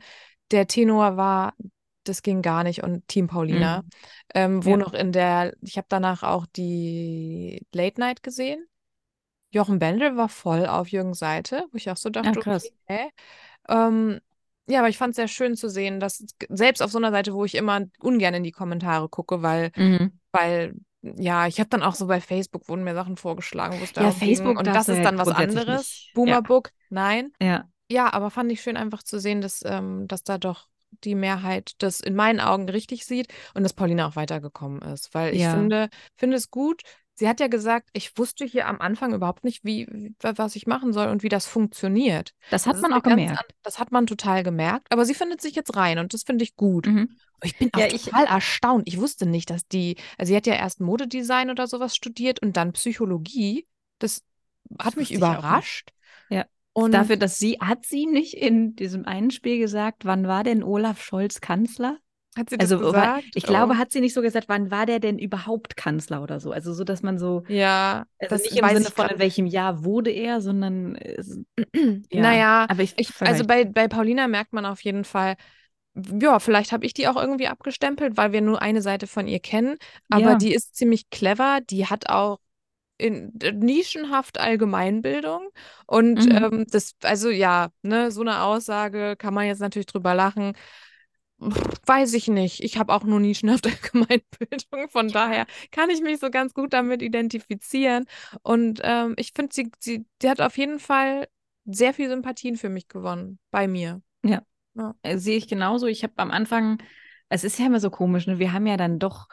der 0.52 0.66
Tenor 0.66 1.16
war, 1.16 1.54
das 2.04 2.22
ging 2.22 2.42
gar 2.42 2.64
nicht 2.64 2.82
und 2.82 3.06
Team 3.08 3.26
Paulina. 3.26 3.84
Ähm, 4.34 4.64
wo 4.64 4.70
Ja. 4.70 4.76
noch 4.76 4.94
in 4.94 5.12
der, 5.12 5.54
ich 5.62 5.76
habe 5.76 5.86
danach 5.88 6.22
auch 6.22 6.46
die 6.46 7.66
Late 7.72 8.00
Night 8.00 8.22
gesehen. 8.22 8.66
Jochen 9.52 9.78
Bendel 9.78 10.16
war 10.16 10.28
voll 10.28 10.66
auf 10.66 10.88
Jürgens 10.88 11.18
Seite, 11.18 11.66
wo 11.72 11.76
ich 11.76 11.90
auch 11.90 11.96
so 11.96 12.08
dachte, 12.10 12.30
Ah, 12.30 12.42
krass. 12.42 12.72
okay? 12.88 13.10
Ähm, 13.68 14.20
ja, 14.68 14.80
aber 14.80 14.88
ich 14.88 14.98
fand 14.98 15.12
es 15.12 15.16
sehr 15.16 15.28
schön 15.28 15.56
zu 15.56 15.68
sehen, 15.70 16.00
dass 16.00 16.24
selbst 16.48 16.82
auf 16.82 16.92
so 16.92 16.98
einer 16.98 17.10
Seite, 17.12 17.34
wo 17.34 17.44
ich 17.44 17.54
immer 17.56 17.82
ungern 18.00 18.34
in 18.34 18.44
die 18.44 18.52
Kommentare 18.52 19.08
gucke, 19.08 19.42
weil 19.42 19.72
Mhm. 19.76 20.20
weil, 20.32 20.74
ja, 21.02 21.46
ich 21.48 21.58
habe 21.60 21.70
dann 21.70 21.82
auch 21.82 21.94
so 21.96 22.06
bei 22.06 22.20
Facebook 22.20 22.68
wurden 22.68 22.84
mir 22.84 22.94
Sachen 22.94 23.16
vorgeschlagen, 23.16 23.80
wo 23.80 23.84
es 23.84 23.92
Ja, 23.98 24.10
darum 24.10 24.20
ging. 24.20 24.36
Facebook 24.36 24.58
Und 24.58 24.66
das 24.68 24.88
ist 24.88 24.98
ja 24.98 25.04
dann 25.06 25.18
was 25.18 25.28
anderes. 25.32 25.76
nicht. 25.76 26.14
Boomerbook, 26.14 26.70
nein. 26.88 27.32
Ja. 27.40 27.68
Ja, 27.90 28.12
aber 28.12 28.30
fand 28.30 28.52
ich 28.52 28.62
schön 28.62 28.76
einfach 28.76 29.02
zu 29.02 29.18
sehen, 29.18 29.40
dass, 29.40 29.62
ähm, 29.64 30.06
dass 30.08 30.22
da 30.22 30.38
doch 30.38 30.68
die 31.04 31.14
Mehrheit 31.14 31.72
das 31.78 32.00
in 32.00 32.14
meinen 32.14 32.40
Augen 32.40 32.68
richtig 32.68 33.04
sieht 33.06 33.32
und 33.54 33.62
dass 33.62 33.72
Paulina 33.72 34.06
auch 34.08 34.16
weitergekommen 34.16 34.82
ist. 34.82 35.14
Weil 35.14 35.34
ich 35.34 35.40
Ja. 35.42 35.54
finde, 35.54 35.88
finde 36.16 36.36
es 36.36 36.50
gut. 36.50 36.82
Sie 37.14 37.28
hat 37.28 37.38
ja 37.38 37.48
gesagt, 37.48 37.90
ich 37.92 38.16
wusste 38.16 38.46
hier 38.46 38.66
am 38.66 38.80
Anfang 38.80 39.12
überhaupt 39.12 39.44
nicht, 39.44 39.62
wie, 39.62 40.14
was 40.20 40.56
ich 40.56 40.66
machen 40.66 40.94
soll 40.94 41.08
und 41.08 41.22
wie 41.22 41.28
das 41.28 41.44
funktioniert. 41.46 42.32
Das 42.50 42.62
Das 42.62 42.66
hat 42.66 42.76
ist 42.76 42.82
man 42.82 42.94
auch 42.94 43.02
gemerkt. 43.02 43.38
an- 43.40 43.44
Das 43.62 43.78
hat 43.78 43.92
man 43.92 44.06
total 44.06 44.42
gemerkt. 44.42 44.86
Aber 44.90 45.04
sie 45.04 45.12
findet 45.14 45.42
sich 45.42 45.54
jetzt 45.54 45.76
rein 45.76 45.98
und 45.98 46.14
das 46.14 46.22
finde 46.22 46.44
ich 46.44 46.56
gut. 46.56 46.86
Mhm. 46.86 47.18
Ich 47.42 47.58
bin 47.58 47.70
Ja, 47.76 47.86
ich- 47.86 48.04
total 48.04 48.24
erstaunt. 48.24 48.84
Ich 48.88 48.98
wusste 48.98 49.26
nicht, 49.26 49.50
dass 49.50 49.66
die, 49.68 49.96
also 50.16 50.30
sie 50.30 50.36
hat 50.36 50.46
ja 50.46 50.54
erst 50.54 50.80
Modedesign 50.80 51.50
oder 51.50 51.66
sowas 51.66 51.94
studiert 51.94 52.40
und 52.40 52.56
dann 52.56 52.72
Psychologie. 52.72 53.66
Das 53.98 54.22
hat 54.78 54.96
mich 54.96 55.10
ich 55.10 55.22
auch 55.22 55.28
nicht. 55.28 55.38
überrascht. 55.38 55.90
Ja. 56.30 56.46
Und 56.80 56.92
Dafür, 56.92 57.16
dass 57.16 57.38
sie, 57.38 57.58
hat 57.60 57.84
sie 57.86 58.06
nicht 58.06 58.34
in 58.34 58.74
diesem 58.76 59.06
einen 59.06 59.30
Spiel 59.30 59.58
gesagt, 59.58 60.04
wann 60.04 60.26
war 60.26 60.44
denn 60.44 60.62
Olaf 60.62 61.02
Scholz 61.02 61.40
Kanzler? 61.40 61.98
hat 62.36 62.48
sie 62.48 62.56
das 62.58 62.70
Also, 62.70 62.86
gesagt? 62.86 63.24
ich 63.34 63.42
glaube, 63.42 63.74
Oh. 63.74 63.76
hat 63.78 63.90
sie 63.90 64.00
nicht 64.00 64.14
so 64.14 64.22
gesagt, 64.22 64.48
wann 64.48 64.70
war 64.70 64.86
der 64.86 65.00
denn 65.00 65.18
überhaupt 65.18 65.76
Kanzler 65.76 66.22
oder 66.22 66.38
so? 66.38 66.52
Also 66.52 66.72
so, 66.72 66.84
dass 66.84 67.02
man 67.02 67.18
so, 67.18 67.42
Ja, 67.48 68.04
also 68.20 68.34
das 68.36 68.42
nicht 68.44 68.56
im 68.56 68.68
Sinne 68.68 68.84
von, 68.90 69.08
in 69.08 69.18
welchem 69.18 69.46
Jahr 69.46 69.84
wurde 69.84 70.10
er, 70.10 70.40
sondern 70.40 70.94
es- 70.94 71.40
ja. 71.74 72.20
Naja, 72.20 72.66
aber 72.68 72.82
ich, 72.82 72.94
ich, 72.98 73.10
also 73.20 73.44
bei, 73.44 73.64
bei 73.64 73.88
Paulina 73.88 74.28
merkt 74.28 74.52
man 74.52 74.64
auf 74.64 74.80
jeden 74.82 75.04
Fall, 75.04 75.34
ja, 76.20 76.38
vielleicht 76.38 76.70
habe 76.70 76.86
ich 76.86 76.94
die 76.94 77.08
auch 77.08 77.16
irgendwie 77.16 77.48
abgestempelt, 77.48 78.16
weil 78.16 78.30
wir 78.30 78.40
nur 78.42 78.62
eine 78.62 78.80
Seite 78.80 79.08
von 79.08 79.26
ihr 79.26 79.40
kennen. 79.40 79.76
Aber 80.08 80.30
Ja. 80.30 80.34
die 80.36 80.54
ist 80.54 80.76
ziemlich 80.76 81.10
clever. 81.10 81.58
Die 81.68 81.86
hat 81.86 82.08
auch 82.08 82.38
in 83.00 83.32
nischenhaft 83.54 84.38
Allgemeinbildung. 84.38 85.48
Und 85.86 86.26
Mhm. 86.26 86.36
ähm, 86.36 86.66
das, 86.70 86.94
also 87.02 87.30
ja, 87.30 87.70
ne, 87.82 88.10
so 88.10 88.20
eine 88.20 88.42
Aussage 88.42 89.16
kann 89.16 89.34
man 89.34 89.46
jetzt 89.46 89.60
natürlich 89.60 89.86
drüber 89.86 90.14
lachen. 90.14 90.52
Weiß 91.86 92.12
ich 92.12 92.28
nicht. 92.28 92.62
Ich 92.62 92.76
habe 92.76 92.92
auch 92.92 93.02
nur 93.04 93.18
nischenhaft 93.18 93.66
Allgemeinbildung. 93.66 94.88
Von 94.90 95.08
daher 95.08 95.46
kann 95.70 95.90
ich 95.90 96.02
mich 96.02 96.20
so 96.20 96.30
ganz 96.30 96.52
gut 96.54 96.72
damit 96.72 97.02
identifizieren. 97.02 98.04
Und 98.42 98.80
ähm, 98.84 99.14
ich 99.16 99.32
finde, 99.34 99.54
sie, 99.54 99.70
sie, 99.78 100.04
die 100.22 100.28
hat 100.28 100.40
auf 100.40 100.58
jeden 100.58 100.78
Fall 100.78 101.28
sehr 101.64 101.94
viel 101.94 102.08
Sympathien 102.08 102.56
für 102.56 102.68
mich 102.68 102.88
gewonnen. 102.88 103.38
Bei 103.50 103.68
mir. 103.68 104.02
Äh, 105.02 105.18
sehe 105.18 105.36
ich 105.36 105.48
genauso. 105.48 105.86
Ich 105.86 106.02
habe 106.02 106.14
am 106.16 106.30
Anfang, 106.30 106.78
es 107.28 107.44
ist 107.44 107.58
ja 107.58 107.66
immer 107.66 107.80
so 107.80 107.90
komisch, 107.90 108.26
ne? 108.26 108.38
Wir 108.38 108.52
haben 108.52 108.66
ja 108.66 108.76
dann 108.76 108.98
doch 108.98 109.28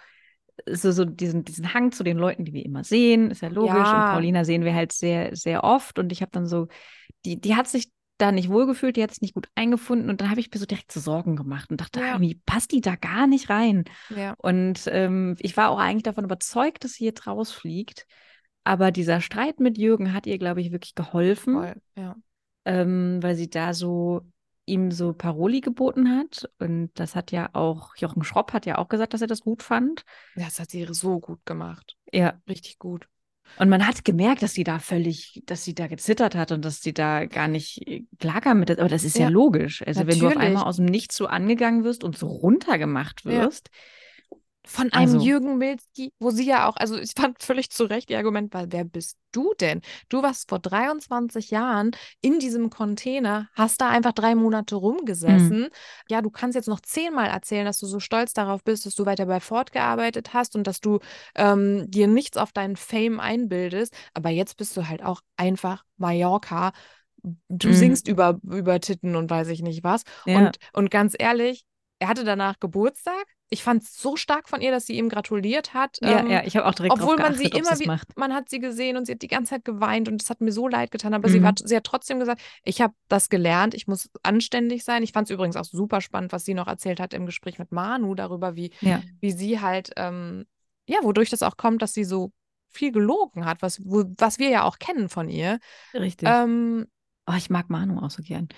so, 0.65 0.91
so 0.91 1.05
diesen, 1.05 1.43
diesen 1.43 1.73
Hang 1.73 1.91
zu 1.91 2.03
den 2.03 2.17
Leuten, 2.17 2.45
die 2.45 2.53
wir 2.53 2.65
immer 2.65 2.83
sehen, 2.83 3.31
ist 3.31 3.41
ja 3.41 3.49
logisch. 3.49 3.75
Ja. 3.75 4.07
Und 4.07 4.13
Paulina 4.13 4.43
sehen 4.45 4.63
wir 4.63 4.73
halt 4.73 4.91
sehr, 4.91 5.35
sehr 5.35 5.63
oft. 5.63 5.99
Und 5.99 6.11
ich 6.11 6.21
habe 6.21 6.31
dann 6.31 6.45
so, 6.47 6.67
die, 7.25 7.39
die 7.39 7.55
hat 7.55 7.67
sich 7.67 7.91
da 8.17 8.31
nicht 8.31 8.49
wohlgefühlt, 8.49 8.95
die 8.95 9.03
hat 9.03 9.11
sich 9.11 9.21
nicht 9.21 9.35
gut 9.35 9.47
eingefunden. 9.55 10.09
Und 10.09 10.21
dann 10.21 10.31
habe 10.31 10.39
ich 10.39 10.49
mir 10.51 10.59
so 10.59 10.65
direkt 10.65 10.91
so 10.91 10.99
Sorgen 10.99 11.35
gemacht 11.35 11.69
und 11.69 11.79
dachte, 11.81 11.99
Ja. 11.99 12.15
ah, 12.15 12.19
wie 12.21 12.35
passt 12.45 12.71
die 12.71 12.81
da 12.81 12.95
gar 12.95 13.27
nicht 13.27 13.49
rein? 13.49 13.85
Ja. 14.09 14.33
Und 14.39 14.83
ähm, 14.87 15.35
ich 15.39 15.55
war 15.55 15.69
auch 15.69 15.79
eigentlich 15.79 16.03
davon 16.03 16.23
überzeugt, 16.23 16.83
dass 16.83 16.93
sie 16.93 17.05
jetzt 17.05 17.27
rausfliegt. 17.27 18.07
Aber 18.63 18.91
dieser 18.91 19.21
Streit 19.21 19.59
mit 19.59 19.77
Jürgen 19.77 20.13
hat 20.13 20.25
ihr, 20.25 20.37
glaube 20.39 20.61
ich, 20.61 20.71
wirklich 20.71 20.95
geholfen 20.95 21.53
Voll. 21.53 21.75
Ja. 21.95 22.15
ähm, 22.65 23.19
weil 23.21 23.35
sie 23.35 23.49
da 23.49 23.73
so 23.73 24.23
ihm 24.67 24.91
so 24.91 25.13
Paroli 25.13 25.61
geboten 25.61 26.15
hat. 26.15 26.49
Und 26.59 26.91
das 26.95 27.15
hat 27.15 27.31
ja 27.31 27.49
auch, 27.53 27.95
Jochen 27.95 28.23
Schropp 28.23 28.53
hat 28.53 28.65
ja 28.67 28.77
auch 28.77 28.89
gesagt, 28.89 29.13
dass 29.13 29.21
er 29.21 29.27
das 29.27 29.41
gut 29.41 29.63
fand. 29.63 30.03
Das 30.35 30.59
hat 30.59 30.69
sie 30.69 30.85
so 30.91 31.19
gut 31.19 31.45
gemacht. 31.45 31.97
Ja. 32.11 32.39
Richtig 32.47 32.77
gut. 32.77 33.07
Und 33.57 33.69
man 33.69 33.87
hat 33.87 34.03
gemerkt, 34.03 34.43
dass 34.43 34.53
sie 34.53 34.65
da 34.65 34.77
völlig, 34.77 35.41
dass 35.45 35.63
sie 35.63 35.73
da 35.73 35.87
gezittert 35.87 36.35
hat 36.35 36.51
und 36.51 36.65
dass 36.65 36.81
sie 36.81 36.93
da 36.93 37.25
gar 37.25 37.47
nicht 37.47 37.87
äh, 37.87 38.03
klarkam 38.19 38.59
mit. 38.59 38.69
Aber 38.69 38.89
das 38.89 39.05
ist 39.05 39.17
ja, 39.17 39.23
Ja, 39.23 39.29
logisch. 39.29 39.81
Also 39.87 40.01
wenn 40.01 40.19
du 40.19 40.27
auf 40.27 40.33
natürlich. 40.33 40.49
einmal 40.49 40.63
aus 40.65 40.75
dem 40.75 40.85
Nichts 40.85 41.15
so 41.15 41.27
angegangen 41.27 41.83
wirst 41.83 42.03
und 42.03 42.17
so 42.17 42.27
runtergemacht 42.27 43.23
Ja. 43.25 43.49
Von 44.67 44.91
einem 44.93 45.13
Also- 45.15 45.25
Jürgen 45.25 45.57
Milski, 45.57 46.11
wo 46.19 46.29
sie 46.31 46.45
ja 46.45 46.67
auch, 46.67 46.75
also 46.75 46.97
ich 46.97 47.11
fand 47.17 47.41
völlig 47.41 47.69
zu 47.69 47.85
Recht 47.85 48.09
ihr 48.09 48.17
Argument, 48.17 48.53
weil 48.53 48.67
wer 48.71 48.83
bist 48.83 49.17
du 49.31 49.53
denn? 49.59 49.81
Du 50.09 50.21
warst 50.23 50.49
vor 50.49 50.59
23 50.59 51.51
Jahren 51.51 51.91
in 52.21 52.39
diesem 52.39 52.69
Container, 52.69 53.49
hast 53.53 53.81
da 53.81 53.89
einfach 53.89 54.11
drei 54.13 54.35
Monate 54.35 54.75
rumgesessen. 54.75 55.69
Ja, 56.09 56.21
du 56.21 56.29
kannst 56.29 56.55
jetzt 56.55 56.67
noch 56.67 56.79
zehnmal 56.81 57.27
erzählen, 57.27 57.65
dass 57.65 57.79
du 57.79 57.85
so 57.87 57.99
stolz 57.99 58.33
darauf 58.33 58.63
bist, 58.63 58.85
dass 58.85 58.95
du 58.95 59.05
weiter 59.05 59.25
bei 59.25 59.39
Ford 59.39 59.71
gearbeitet 59.71 60.33
hast 60.33 60.55
und 60.55 60.67
dass 60.67 60.79
du 60.81 60.99
ähm, 61.35 61.89
dir 61.89 62.07
nichts 62.07 62.37
auf 62.37 62.51
deinen 62.51 62.75
Fame 62.75 63.19
einbildest. 63.19 63.93
Aber 64.13 64.29
jetzt 64.29 64.57
bist 64.57 64.75
du 64.77 64.87
halt 64.87 65.03
auch 65.03 65.21
einfach 65.37 65.83
Mallorca. 65.97 66.71
Du 67.49 67.69
Mhm. 67.69 67.73
singst 67.73 68.07
über, 68.07 68.39
über 68.43 68.79
Titten 68.79 69.15
und 69.15 69.29
weiß 69.29 69.47
ich 69.49 69.61
nicht 69.61 69.83
was. 69.83 70.03
Ja. 70.25 70.37
Und, 70.39 70.57
und 70.73 70.91
ganz 70.91 71.15
ehrlich, 71.17 71.63
er 71.99 72.07
hatte 72.09 72.23
danach 72.23 72.59
Geburtstag. 72.59 73.25
Ich 73.49 73.63
fand 73.63 73.83
es 73.83 73.95
so 73.97 74.17
stark 74.17 74.49
von 74.49 74.59
ihr, 74.59 74.71
dass 74.71 74.85
sie 74.85 74.97
ihm 74.97 75.07
gratuliert 75.07 75.73
hat. 75.73 75.99
ja, 76.01 76.19
ähm, 76.19 76.29
ja, 76.29 76.43
ich 76.43 76.57
habe 76.57 76.65
auch 76.67 76.73
direkt 76.73 76.93
obwohl 76.93 77.15
drauf 77.15 77.27
man 77.29 77.35
sie 77.35 77.49
geachtet, 77.49 77.59
immer 77.67 77.79
wieder, 77.79 77.93
macht. 77.93 78.17
man 78.17 78.33
hat 78.33 78.49
sie 78.49 78.59
gesehen 78.59 78.97
und 78.97 79.05
sie 79.05 79.13
hat 79.13 79.21
die 79.21 79.27
ganze 79.29 79.51
Zeit 79.51 79.63
geweint 79.63 80.09
und 80.09 80.21
es 80.21 80.29
hat 80.29 80.41
mir 80.41 80.51
so 80.51 80.67
leid 80.67 80.91
getan, 80.91 81.13
aber 81.13 81.29
sie, 81.29 81.41
war, 81.41 81.51
Mhm. 81.51 81.65
sie 81.67 81.75
hat 81.77 81.85
trotzdem 81.85 82.19
gesagt, 82.19 82.41
ich 82.63 82.81
habe 82.81 82.93
das 83.07 83.29
gelernt, 83.29 83.73
ich 83.73 83.87
muss 83.87 84.09
anständig 84.21 84.83
sein. 84.83 85.01
Ich 85.01 85.13
fand 85.13 85.27
es 85.29 85.33
übrigens 85.33 85.55
auch 85.55 85.63
super 85.63 86.01
spannend, 86.01 86.33
was 86.33 86.43
sie 86.43 86.53
noch 86.55 86.67
erzählt 86.67 86.99
hat 86.99 87.13
im 87.13 87.25
Gespräch 87.25 87.57
mit 87.57 87.71
Manu 87.71 88.15
darüber, 88.15 88.55
wie, 88.57 88.71
Ja. 88.81 89.01
wie 89.21 89.31
sie 89.31 89.61
halt, 89.61 89.91
ähm, 89.95 90.45
ja, 90.85 90.99
wodurch 91.03 91.29
das 91.29 91.41
auch 91.43 91.55
kommt, 91.55 91.81
dass 91.81 91.93
sie 91.93 92.03
so 92.03 92.31
viel 92.69 92.91
gelogen 92.91 93.45
hat, 93.45 93.61
was, 93.61 93.79
wo, 93.85 94.03
was 94.17 94.39
wir 94.39 94.49
ja 94.49 94.63
auch 94.63 94.77
kennen 94.77 95.07
von 95.07 95.29
ihr. 95.29 95.59
Richtig. 95.93 96.27
Ähm, 96.29 96.85
oh, 97.25 97.33
ich 97.37 97.49
mag 97.49 97.69
Manu 97.69 97.99
auch 98.05 98.11
so 98.11 98.21
gern. 98.23 98.49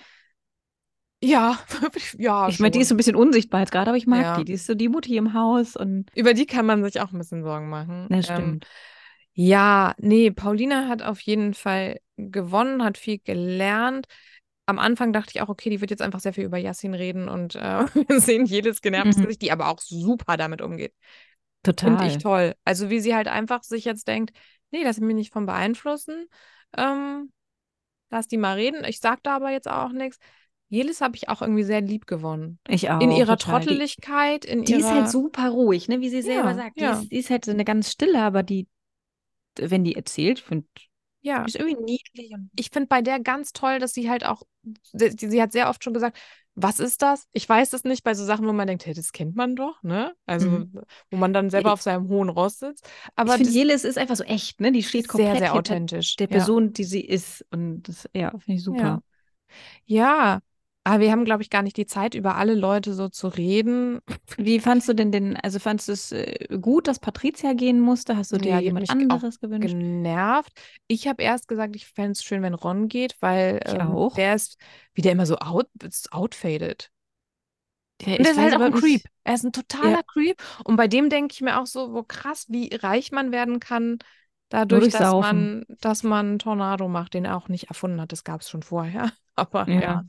Ja, 1.22 1.60
ja, 2.18 2.50
ich 2.50 2.60
meine, 2.60 2.72
die 2.72 2.80
ist 2.80 2.90
so 2.90 2.94
ein 2.96 2.98
bisschen 2.98 3.16
unsichtbar 3.16 3.62
jetzt 3.62 3.72
gerade, 3.72 3.90
aber 3.92 3.98
ich 3.98 4.08
mag 4.08 4.26
Ja. 4.26 4.34
die. 4.34 4.46
Die 4.46 4.54
ist 4.54 4.66
so 4.66 4.76
die 4.76 4.90
Mutti 4.90 5.18
im 5.18 5.34
Haus 5.34 5.76
und 5.76 6.10
Über 6.16 6.34
die 6.34 6.46
kann 6.46 6.66
man 6.66 6.84
sich 6.84 7.00
auch 7.02 7.12
ein 7.12 7.18
bisschen 7.18 7.44
Sorgen 7.44 7.70
machen. 7.70 8.10
das 8.10 8.28
Ähm, 8.28 8.30
stimmt. 8.30 8.68
ja, 9.34 9.96
nee, 10.00 10.32
Paulina 10.32 10.88
hat 10.88 11.02
auf 11.04 11.20
jeden 11.22 11.54
Fall 11.54 12.00
gewonnen, 12.18 12.84
hat 12.84 12.98
viel 12.98 13.20
gelernt. 13.20 14.08
Am 14.66 14.80
Anfang 14.80 15.14
dachte 15.14 15.32
ich 15.36 15.42
auch, 15.42 15.50
okay, 15.50 15.70
die 15.70 15.82
wird 15.82 15.92
jetzt 15.92 16.02
einfach 16.02 16.20
sehr 16.20 16.34
viel 16.34 16.46
über 16.46 16.58
Yassin 16.58 16.94
reden 16.94 17.30
und 17.30 17.56
äh, 17.56 17.86
wir 18.10 18.22
sehen 18.22 18.46
jedes 18.46 18.82
genervtes 18.82 19.18
Mhm. 19.18 19.22
Gesicht, 19.22 19.42
die 19.42 19.52
aber 19.52 19.68
auch 19.70 19.80
super 19.80 20.38
damit 20.38 20.62
umgeht. 20.62 20.94
Total. 21.64 21.84
Finde 21.84 22.06
ich 22.06 22.18
toll. 22.18 22.56
Also 22.66 22.90
wie 22.90 23.00
sie 23.00 23.16
halt 23.16 23.28
einfach 23.28 23.64
sich 23.64 23.86
jetzt 23.86 24.08
denkt, 24.08 24.34
nee, 24.72 24.84
lass 24.84 25.00
mich 25.00 25.16
nicht 25.16 25.34
von 25.34 25.46
beeinflussen. 25.46 26.28
Ähm, 26.78 27.32
lass 28.10 28.28
die 28.28 28.38
mal 28.38 28.56
reden. 28.56 28.84
Ich 28.86 29.00
sag 29.00 29.24
da 29.24 29.36
aber 29.38 29.52
jetzt 29.52 29.70
auch 29.70 29.92
nichts. 29.92 30.18
Jelis 30.70 31.02
habe 31.02 31.16
ich 31.16 31.30
auch 31.30 31.42
irgendwie 31.42 31.64
sehr 31.64 31.82
lieb 31.82 32.06
gewonnen. 32.08 32.60
Ich 32.68 32.90
auch. 32.90 33.02
In 33.02 33.12
ihrer 33.12 33.38
total. 33.38 33.62
Trotteligkeit, 33.62 34.46
in 34.46 34.64
Die 34.64 34.74
ihrer... 34.74 34.80
ist 34.80 34.92
halt 34.92 35.10
super 35.10 35.50
ruhig, 35.50 35.88
ne? 35.88 36.00
wie 36.00 36.10
sie 36.10 36.22
selber 36.22 36.50
Ja, 36.50 36.56
sagt. 36.56 36.78
Die, 36.78 36.82
ja. 36.82 36.94
ist, 36.94 37.12
die 37.12 37.18
ist 37.18 37.30
halt 37.30 37.46
so 37.46 37.52
eine 37.52 37.66
ganz 37.66 37.92
stille, 37.92 38.22
aber 38.22 38.44
die, 38.44 38.68
wenn 39.60 39.84
die 39.84 39.96
erzählt, 39.96 40.40
finde 40.40 40.68
ja. 41.22 41.44
die 41.44 41.50
ist 41.50 41.56
irgendwie 41.56 41.84
niedlich. 41.84 42.34
Ich 42.56 42.70
finde 42.70 42.88
bei 42.88 43.02
der 43.02 43.20
ganz 43.20 43.52
toll, 43.52 43.80
dass 43.80 43.94
sie 43.94 44.10
halt 44.10 44.26
auch, 44.26 44.44
sie, 44.94 45.12
sie 45.18 45.42
hat 45.42 45.52
sehr 45.52 45.70
oft 45.70 45.84
schon 45.84 45.94
gesagt, 45.94 46.18
was 46.56 46.80
ist 46.80 47.02
das? 47.02 47.26
Ich 47.32 47.48
weiß 47.48 47.72
es 47.74 47.84
nicht, 47.86 48.04
bei 48.04 48.14
so 48.14 48.26
Sachen, 48.26 48.46
wo 48.46 48.52
man 48.52 48.68
denkt, 48.68 48.86
hey, 48.86 48.94
das 48.94 49.14
kennt 49.14 49.36
man 49.36 49.56
doch, 49.56 49.82
ne? 49.82 50.14
Also, 50.26 50.50
Mhm. 50.50 50.82
wo 51.10 51.18
man 51.18 51.32
dann 51.34 51.50
selber 51.50 51.70
Ja, 51.70 51.74
auf 51.74 51.82
seinem 51.82 52.10
hohen 52.10 52.28
Ross 52.30 52.60
sitzt. 52.60 52.86
Aber 53.16 53.32
ich 53.32 53.38
finde, 53.38 53.50
das 53.50 53.56
Jelis 53.56 53.84
ist 53.86 53.98
einfach 53.98 54.18
so 54.18 54.24
echt, 54.26 54.60
ne? 54.60 54.72
Die 54.74 54.84
steht 54.84 55.08
komplett 55.08 55.32
sehr, 55.38 55.48
sehr 55.48 55.54
authentisch. 55.54 56.16
der 56.18 56.28
ja. 56.28 56.34
Person, 56.34 56.74
die 56.74 56.84
sie 56.84 57.02
ist. 57.02 57.46
Und 57.52 57.84
das, 57.84 58.10
ja, 58.14 58.32
finde 58.32 58.54
ich 58.54 58.64
super. 58.64 58.84
Ja. 58.84 59.02
Ja, 59.86 60.40
Aber 60.90 61.02
wir 61.02 61.12
haben, 61.12 61.26
glaube 61.26 61.44
ich, 61.44 61.50
gar 61.50 61.62
nicht 61.62 61.78
die 61.78 61.86
Zeit, 61.86 62.16
über 62.16 62.36
alle 62.36 62.56
Leute 62.56 62.94
so 62.94 63.10
zu 63.10 63.28
reden. 63.28 64.00
Wie 64.38 64.60
fandst 64.60 64.90
du 64.90 64.94
denn 64.94 65.12
den, 65.12 65.36
also 65.38 65.60
fandest 65.60 65.88
du 65.88 65.92
es 65.94 66.12
äh, 66.12 66.58
gut, 66.60 66.88
dass 66.88 67.00
Patricia 67.00 67.54
gehen 67.54 67.80
musste? 67.80 68.18
Hast 68.18 68.32
du 68.32 68.38
dir 68.40 68.52
Ja, 68.52 68.58
hat 68.58 68.66
jemand 68.66 68.90
anderes 68.90 69.40
gewünscht? 69.40 69.78
genervt. 69.84 70.54
Ich 70.88 71.08
habe 71.08 71.24
erst 71.24 71.48
gesagt, 71.48 71.76
ich 71.76 71.88
fände 71.88 72.12
es 72.12 72.24
schön, 72.24 72.42
wenn 72.44 72.54
Ron 72.54 72.88
geht, 72.88 73.18
weil 73.22 73.60
ähm, 73.66 74.02
der 74.16 74.36
ist, 74.36 74.58
wie 74.94 75.02
der 75.02 75.14
immer 75.14 75.26
so 75.26 75.38
out, 75.38 75.68
outfadet. 76.12 76.92
Ja, 78.02 78.18
Und 78.18 78.26
der 78.26 78.32
ich 78.32 78.34
ist 78.34 78.38
halt 78.38 78.54
weiß 78.54 78.54
auch 78.54 78.64
aber 78.64 78.66
ein 78.66 78.74
Creep. 78.74 79.08
Er 79.24 79.36
ist 79.36 79.44
ein 79.44 79.52
totaler 79.54 80.04
Creep. 80.04 80.42
Und 80.64 80.76
bei 80.78 80.88
dem 80.88 81.10
denke 81.10 81.34
ich 81.34 81.42
mir 81.42 81.60
auch 81.60 81.66
so, 81.68 81.94
wo 81.94 82.04
krass, 82.04 82.46
wie 82.50 82.74
reich 82.74 83.12
man 83.12 83.32
werden 83.32 83.60
kann, 83.60 84.00
dadurch, 84.50 84.88
durch 84.88 84.90
dass 84.90 85.16
man, 85.16 85.66
dass 85.82 86.04
man 86.04 86.26
einen 86.28 86.40
Tornado 86.40 86.88
macht, 86.88 87.14
den 87.14 87.26
er 87.26 87.38
auch 87.38 87.50
nicht 87.50 87.66
erfunden 87.70 88.02
hat. 88.02 88.12
Das 88.12 88.24
gab 88.24 88.42
es 88.42 88.50
schon 88.50 88.64
vorher. 88.64 89.12
Aber 89.36 89.68
Ja. 89.68 89.82
ja. 89.82 90.04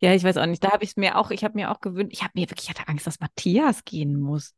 Ja, 0.00 0.14
ich 0.14 0.22
weiß 0.24 0.36
auch 0.36 0.46
nicht. 0.46 0.62
Da 0.62 0.72
habe 0.72 0.84
ich 0.84 0.90
es 0.90 0.96
mir 0.96 1.16
auch, 1.18 1.30
ich 1.30 1.44
habe 1.44 1.54
mir 1.54 1.70
auch 1.70 1.80
gewünscht, 1.80 2.12
ich 2.12 2.22
habe 2.22 2.32
mir 2.34 2.42
wirklich, 2.50 2.68
ich 2.68 2.70
hatte 2.70 2.88
Angst, 2.88 3.06
dass 3.06 3.20
Matthias 3.20 3.84
gehen 3.84 4.18
muss. 4.20 4.54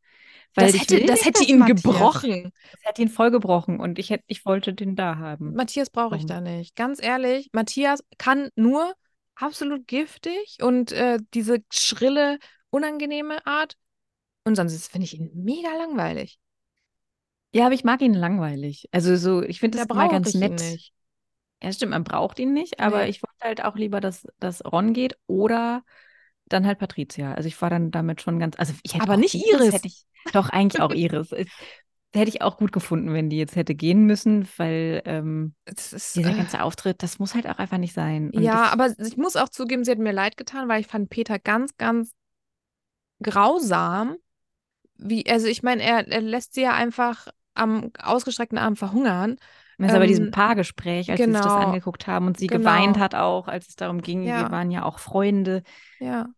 Weil 0.54 0.70
Das 0.72 0.80
hätte, 0.80 1.04
das 1.04 1.24
hätte 1.24 1.44
ihn 1.44 1.58
Matthias- 1.58 1.82
gebrochen. 1.82 2.52
Das 2.72 2.80
hätte 2.84 3.02
ihn 3.02 3.08
voll 3.08 3.30
gebrochen 3.30 3.80
und 3.80 3.98
ich 3.98 4.10
hätte, 4.10 4.24
ich 4.26 4.44
wollte 4.44 4.74
den 4.74 4.96
da 4.96 5.16
haben. 5.18 5.54
Matthias 5.54 5.90
brauche 5.90 6.16
ich 6.16 6.26
da 6.26 6.40
nicht. 6.40 6.76
Ganz 6.76 7.02
ehrlich, 7.02 7.50
Matthias 7.52 8.04
kann 8.18 8.48
nur 8.56 8.94
absolut 9.34 9.86
giftig 9.86 10.58
und 10.62 10.92
äh, 10.92 11.18
diese 11.34 11.64
schrille, 11.72 12.38
unangenehme 12.70 13.44
Art. 13.46 13.76
Und 14.44 14.56
sonst 14.56 14.88
finde 14.90 15.06
ich 15.06 15.14
ihn 15.14 15.30
mega 15.34 15.70
langweilig. 15.76 16.38
Ja, 17.52 17.66
aber 17.66 17.74
ich 17.74 17.84
mag 17.84 18.02
ihn 18.02 18.14
langweilig. 18.14 18.88
Also 18.92 19.16
so, 19.16 19.42
ich 19.42 19.60
finde 19.60 19.78
Da 19.78 19.84
das 19.86 19.96
mal 19.96 20.08
ganz 20.08 20.34
nett. 20.34 20.60
Ja, 21.62 21.72
stimmt, 21.72 21.90
man 21.92 22.04
braucht 22.04 22.38
ihn 22.38 22.52
nicht, 22.52 22.80
aber 22.80 23.04
Nee. 23.04 23.10
ich 23.10 23.22
wollte 23.22 23.44
halt 23.44 23.64
auch 23.64 23.76
lieber, 23.76 24.00
dass, 24.00 24.26
dass 24.38 24.62
Ron 24.64 24.92
geht 24.92 25.16
oder 25.26 25.82
dann 26.46 26.66
halt 26.66 26.78
Patricia. 26.78 27.32
Also 27.34 27.48
ich 27.48 27.60
war 27.62 27.70
dann 27.70 27.90
damit 27.90 28.20
schon 28.20 28.38
ganz, 28.38 28.58
also 28.58 28.74
ich 28.82 28.94
hätte 28.94 29.02
Aber 29.02 29.16
nicht 29.16 29.34
Iris, 29.34 29.80
ich, 29.84 30.06
doch 30.32 30.50
eigentlich 30.50 30.80
auch 30.82 30.92
Iris. 30.92 31.32
Es- 31.32 31.48
Hätte 32.14 32.28
ich 32.28 32.42
auch 32.42 32.58
gut 32.58 32.70
gefunden, 32.70 33.12
wenn 33.12 33.28
die 33.28 33.38
jetzt 33.38 33.56
hätte 33.56 33.74
gehen 33.74 34.06
müssen, 34.06 34.48
weil 34.56 35.02
ähm, 35.04 35.54
ist, 35.66 36.16
dieser 36.16 36.30
äh, 36.30 36.34
ganze 36.34 36.62
Auftritt, 36.62 37.02
das 37.02 37.18
muss 37.18 37.34
halt 37.34 37.48
auch 37.48 37.58
einfach 37.58 37.78
nicht 37.78 37.92
sein. 37.92 38.30
Und 38.30 38.42
ja, 38.42 38.54
ich, 38.54 38.72
aber 38.72 38.94
ich 38.98 39.16
muss 39.16 39.36
auch 39.36 39.48
zugeben, 39.48 39.84
sie 39.84 39.90
hat 39.92 39.98
mir 39.98 40.12
leid 40.12 40.36
getan, 40.36 40.68
weil 40.68 40.80
ich 40.80 40.86
fand 40.86 41.10
Peter 41.10 41.38
ganz, 41.38 41.76
ganz 41.76 42.12
grausam. 43.22 44.16
Wie, 44.96 45.28
also 45.30 45.46
ich 45.48 45.62
meine, 45.62 45.82
er, 45.82 46.08
er 46.08 46.20
lässt 46.22 46.54
sie 46.54 46.62
ja 46.62 46.74
einfach 46.74 47.28
am 47.54 47.92
ausgestreckten 48.00 48.58
Arm 48.58 48.76
verhungern. 48.76 49.38
Das 49.78 49.88
ist 49.88 49.94
aber 49.94 50.06
diesem 50.06 50.26
Ähm, 50.26 50.30
Paargespräch, 50.30 51.10
als 51.10 51.18
sie 51.18 51.32
sich 51.32 51.40
das 51.40 51.44
genau, 51.46 51.56
angeguckt 51.56 52.06
haben 52.06 52.26
und 52.26 52.38
sie 52.38 52.46
genau. 52.46 52.60
geweint 52.60 52.98
hat 52.98 53.14
auch, 53.14 53.48
als 53.48 53.68
es 53.68 53.76
darum 53.76 54.00
ging, 54.02 54.22
Ja. 54.22 54.42
wir 54.42 54.50
waren 54.50 54.70
ja 54.70 54.84
auch 54.84 54.98
Freunde. 54.98 55.62
Ja. 55.98 56.28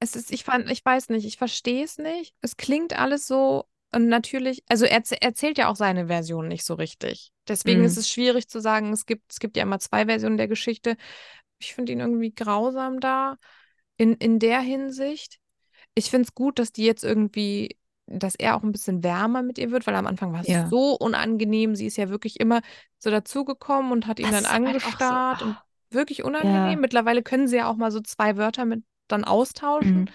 Es 0.00 0.16
ist, 0.16 0.32
ich 0.32 0.44
fand, 0.44 0.70
ich 0.70 0.84
weiß 0.84 1.10
nicht, 1.10 1.26
ich 1.26 1.36
verstehe 1.36 1.84
es 1.84 1.98
nicht. 1.98 2.34
Es 2.40 2.56
klingt 2.56 2.98
alles 2.98 3.26
so 3.26 3.66
und 3.92 4.08
natürlich, 4.08 4.64
also 4.68 4.84
er 4.84 5.00
erzäh- 5.02 5.20
erzählt 5.20 5.58
ja 5.58 5.68
auch 5.68 5.76
seine 5.76 6.06
Version 6.06 6.48
nicht 6.48 6.64
so 6.64 6.74
richtig. 6.74 7.30
Deswegen 7.46 7.80
Mhm. 7.80 7.86
ist 7.86 7.98
es 7.98 8.08
schwierig 8.08 8.48
zu 8.48 8.60
sagen, 8.60 8.92
es 8.92 9.06
gibt, 9.06 9.30
es 9.30 9.38
gibt 9.38 9.56
ja 9.56 9.62
immer 9.62 9.78
zwei 9.78 10.06
Versionen 10.06 10.38
der 10.38 10.48
Geschichte. 10.48 10.96
Ich 11.58 11.74
finde 11.74 11.92
ihn 11.92 12.00
irgendwie 12.00 12.34
grausam 12.34 13.00
da 13.00 13.36
in, 13.96 14.14
in 14.14 14.38
der 14.38 14.60
Hinsicht. 14.60 15.38
Ich 15.94 16.10
finde 16.10 16.26
es 16.28 16.34
gut, 16.34 16.58
dass 16.58 16.72
die 16.72 16.84
jetzt 16.84 17.04
irgendwie, 17.04 17.76
dass 18.18 18.34
er 18.34 18.56
auch 18.56 18.62
ein 18.62 18.72
bisschen 18.72 19.02
wärmer 19.02 19.42
mit 19.42 19.58
ihr 19.58 19.70
wird, 19.70 19.86
weil 19.86 19.94
am 19.94 20.06
Anfang 20.06 20.32
war 20.32 20.40
es 20.40 20.48
Ja. 20.48 20.68
so 20.68 20.94
unangenehm. 20.94 21.74
Sie 21.74 21.86
ist 21.86 21.96
ja 21.96 22.08
wirklich 22.08 22.40
immer 22.40 22.60
so 22.98 23.10
dazugekommen 23.10 23.92
und 23.92 24.06
hat 24.06 24.18
ihn 24.18 24.30
Das 24.30 24.42
dann 24.42 24.46
auch 24.46 24.50
so, 24.50 24.54
angestarrt 24.54 25.42
und 25.42 25.52
ah. 25.52 25.64
wirklich 25.90 26.24
unangenehm. 26.24 26.72
Ja. 26.72 26.76
Mittlerweile 26.76 27.22
können 27.22 27.48
sie 27.48 27.56
ja 27.56 27.68
auch 27.68 27.76
mal 27.76 27.90
so 27.90 28.00
zwei 28.00 28.36
Wörter 28.36 28.64
mit 28.64 28.84
dann 29.08 29.24
austauschen. 29.24 30.00
Mhm. 30.00 30.08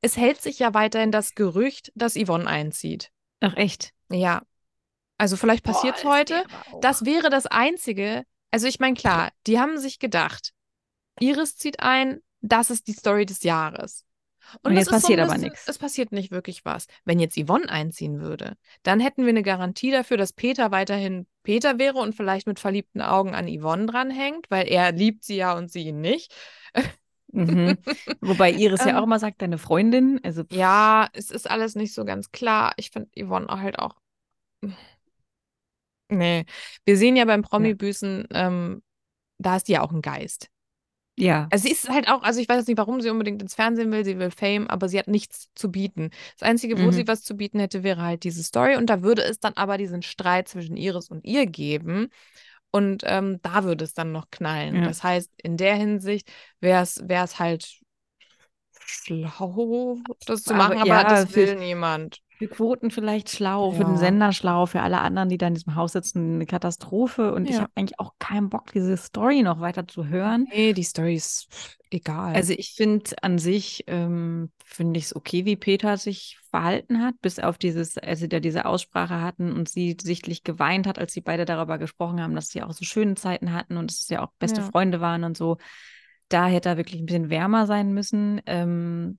Es 0.00 0.16
hält 0.16 0.40
sich 0.40 0.58
ja 0.58 0.74
weiterhin 0.74 1.10
das 1.10 1.34
Gerücht, 1.34 1.92
dass 1.94 2.14
Yvonne 2.14 2.46
einzieht. 2.46 3.10
Ach 3.40 3.56
echt? 3.56 3.90
Ja. 4.10 4.42
Also 5.18 5.36
vielleicht 5.36 5.64
passiert 5.64 5.98
es 5.98 6.04
heute. 6.04 6.34
wäre 6.34 6.80
Das 6.80 7.04
wäre 7.04 7.30
das 7.30 7.46
Einzige. 7.46 8.24
Also 8.50 8.66
ich 8.66 8.80
meine, 8.80 8.94
klar, 8.94 9.30
die 9.46 9.58
haben 9.58 9.78
sich 9.78 9.98
gedacht, 9.98 10.52
Iris 11.20 11.56
zieht 11.56 11.80
ein, 11.80 12.20
das 12.40 12.70
ist 12.70 12.88
die 12.88 12.92
Story 12.92 13.24
des 13.24 13.42
Jahres. 13.42 14.04
Und 14.62 14.74
das 14.74 14.74
jetzt 14.74 14.80
ist 14.80 14.86
so 14.88 14.92
passiert 14.92 15.20
aber 15.20 15.32
bisschen- 15.32 15.42
nichts. 15.48 15.68
Es 15.68 15.78
passiert 15.78 16.12
nicht 16.12 16.30
wirklich 16.30 16.64
was. 16.64 16.86
Wenn 17.04 17.18
jetzt 17.20 17.38
Yvonne 17.38 17.68
einziehen 17.68 18.20
würde, 18.20 18.56
dann 18.82 19.00
hätten 19.00 19.22
wir 19.24 19.30
eine 19.30 19.42
Garantie 19.42 19.90
dafür, 19.90 20.16
dass 20.16 20.32
Peter 20.32 20.70
weiterhin 20.70 21.26
Peter 21.42 21.78
wäre 21.78 21.98
und 21.98 22.14
vielleicht 22.14 22.46
mit 22.46 22.60
verliebten 22.60 23.00
Augen 23.00 23.34
an 23.34 23.48
Yvonne 23.48 23.86
dranhängt, 23.86 24.46
weil 24.50 24.68
er 24.68 24.92
liebt 24.92 25.24
sie 25.24 25.36
ja 25.36 25.56
und 25.56 25.70
sie 25.70 25.88
ihn 25.88 26.00
nicht. 26.00 26.32
Mhm. 27.32 27.78
Wobei 28.20 28.52
Iris 28.52 28.84
ja 28.84 28.90
Ähm, 28.90 28.96
auch 28.96 29.04
immer 29.04 29.18
sagt, 29.18 29.42
deine 29.42 29.58
Freundin. 29.58 30.20
Also 30.22 30.44
Ja, 30.52 31.08
es 31.14 31.30
ist 31.30 31.50
alles 31.50 31.74
nicht 31.74 31.94
so 31.94 32.04
ganz 32.04 32.30
klar. 32.30 32.74
Ich 32.76 32.90
finde 32.90 33.08
Yvonne 33.18 33.48
halt 33.48 33.78
auch. 33.78 33.96
Nee. 36.08 36.44
Wir 36.84 36.96
sehen 36.96 37.16
ja 37.16 37.24
beim 37.24 37.42
Promi-Büßen, 37.42 38.28
ähm, 38.32 38.82
da 39.38 39.56
ist 39.56 39.66
die 39.68 39.72
ja 39.72 39.80
auch 39.80 39.92
ein 39.92 40.02
Geist. 40.02 40.50
Ja. 41.16 41.48
Also 41.50 41.64
sie 41.64 41.72
ist 41.72 41.88
halt 41.88 42.08
auch, 42.08 42.22
also 42.22 42.40
ich 42.40 42.48
weiß 42.48 42.58
jetzt 42.58 42.68
nicht, 42.68 42.78
warum 42.78 43.00
sie 43.00 43.10
unbedingt 43.10 43.42
ins 43.42 43.54
Fernsehen 43.54 43.92
will, 43.92 44.04
sie 44.04 44.18
will 44.18 44.30
Fame, 44.30 44.68
aber 44.68 44.88
sie 44.88 44.98
hat 44.98 45.08
nichts 45.08 45.48
zu 45.54 45.70
bieten. 45.70 46.10
Das 46.38 46.48
Einzige, 46.48 46.78
wo 46.78 46.88
Mhm. 46.88 46.92
sie 46.92 47.06
was 47.08 47.22
zu 47.22 47.36
bieten 47.36 47.58
hätte, 47.60 47.82
wäre 47.82 48.02
halt 48.02 48.24
diese 48.24 48.42
Story 48.42 48.76
und 48.76 48.88
da 48.88 49.02
würde 49.02 49.22
es 49.22 49.38
dann 49.38 49.52
aber 49.54 49.76
diesen 49.76 50.02
Streit 50.02 50.48
zwischen 50.48 50.76
Iris 50.76 51.10
und 51.10 51.24
ihr 51.24 51.46
geben 51.46 52.08
und 52.70 53.02
ähm, 53.06 53.40
da 53.42 53.64
würde 53.64 53.84
es 53.84 53.94
dann 53.94 54.12
noch 54.12 54.30
knallen. 54.30 54.76
Ja. 54.76 54.88
Das 54.88 55.02
heißt, 55.02 55.30
in 55.42 55.56
der 55.58 55.74
Hinsicht 55.76 56.30
wäre 56.60 56.82
es 56.82 57.38
halt 57.38 57.80
schlau, 58.86 59.98
das 60.26 60.42
zu 60.44 60.54
Aber 60.54 60.74
machen, 60.74 60.78
aber 60.78 60.86
ja, 60.86 61.04
das 61.04 61.30
für- 61.30 61.36
will 61.36 61.56
niemand. 61.56 62.22
Für 62.42 62.48
Quoten 62.48 62.90
vielleicht 62.90 63.30
schlau, 63.30 63.70
für 63.70 63.84
den 63.84 63.92
Ja. 63.92 63.98
Sender 63.98 64.32
schlau, 64.32 64.66
für 64.66 64.80
alle 64.82 64.98
anderen, 64.98 65.28
die 65.28 65.38
da 65.38 65.46
in 65.46 65.54
diesem 65.54 65.76
Haus 65.76 65.92
sitzen, 65.92 66.34
eine 66.34 66.46
Katastrophe. 66.46 67.32
Und 67.32 67.44
ich 67.44 67.52
Ja. 67.52 67.60
habe 67.62 67.72
eigentlich 67.76 68.00
auch 68.00 68.14
keinen 68.18 68.48
Bock, 68.48 68.72
diese 68.72 68.96
Story 68.96 69.42
noch 69.42 69.60
weiter 69.60 69.86
zu 69.86 70.06
hören. 70.06 70.48
Nee, 70.50 70.72
die 70.72 70.82
Story 70.82 71.14
ist 71.14 71.46
egal. 71.90 72.34
Also 72.34 72.52
ich 72.52 72.74
finde 72.74 73.10
an 73.22 73.38
sich, 73.38 73.84
ähm, 73.86 74.50
finde 74.64 74.98
ich 74.98 75.04
es 75.04 75.14
okay, 75.14 75.44
wie 75.44 75.54
Peter 75.54 75.96
sich 75.98 76.38
verhalten 76.50 77.00
hat, 77.00 77.14
bis 77.20 77.38
auf 77.38 77.58
dieses, 77.58 77.96
als 77.96 78.18
sie 78.18 78.28
da 78.28 78.40
diese 78.40 78.66
Aussprache 78.66 79.20
hatten 79.20 79.52
und 79.52 79.68
sie 79.68 79.96
sichtlich 80.02 80.42
geweint 80.42 80.88
hat, 80.88 80.98
als 80.98 81.12
sie 81.12 81.20
beide 81.20 81.44
darüber 81.44 81.78
gesprochen 81.78 82.20
haben, 82.20 82.34
dass 82.34 82.48
sie 82.48 82.62
auch 82.62 82.72
so 82.72 82.84
schöne 82.84 83.14
Zeiten 83.14 83.52
hatten 83.52 83.76
und 83.76 83.90
dass 83.90 84.08
ja 84.08 84.24
auch 84.24 84.32
beste 84.40 84.62
Ja. 84.62 84.70
Freunde 84.70 85.00
waren 85.00 85.22
und 85.22 85.36
so. 85.36 85.58
Da 86.28 86.46
hätte 86.48 86.70
er 86.70 86.76
wirklich 86.76 87.00
ein 87.00 87.06
bisschen 87.06 87.30
wärmer 87.30 87.66
sein 87.66 87.92
müssen. 87.94 88.40
Ähm, 88.46 89.18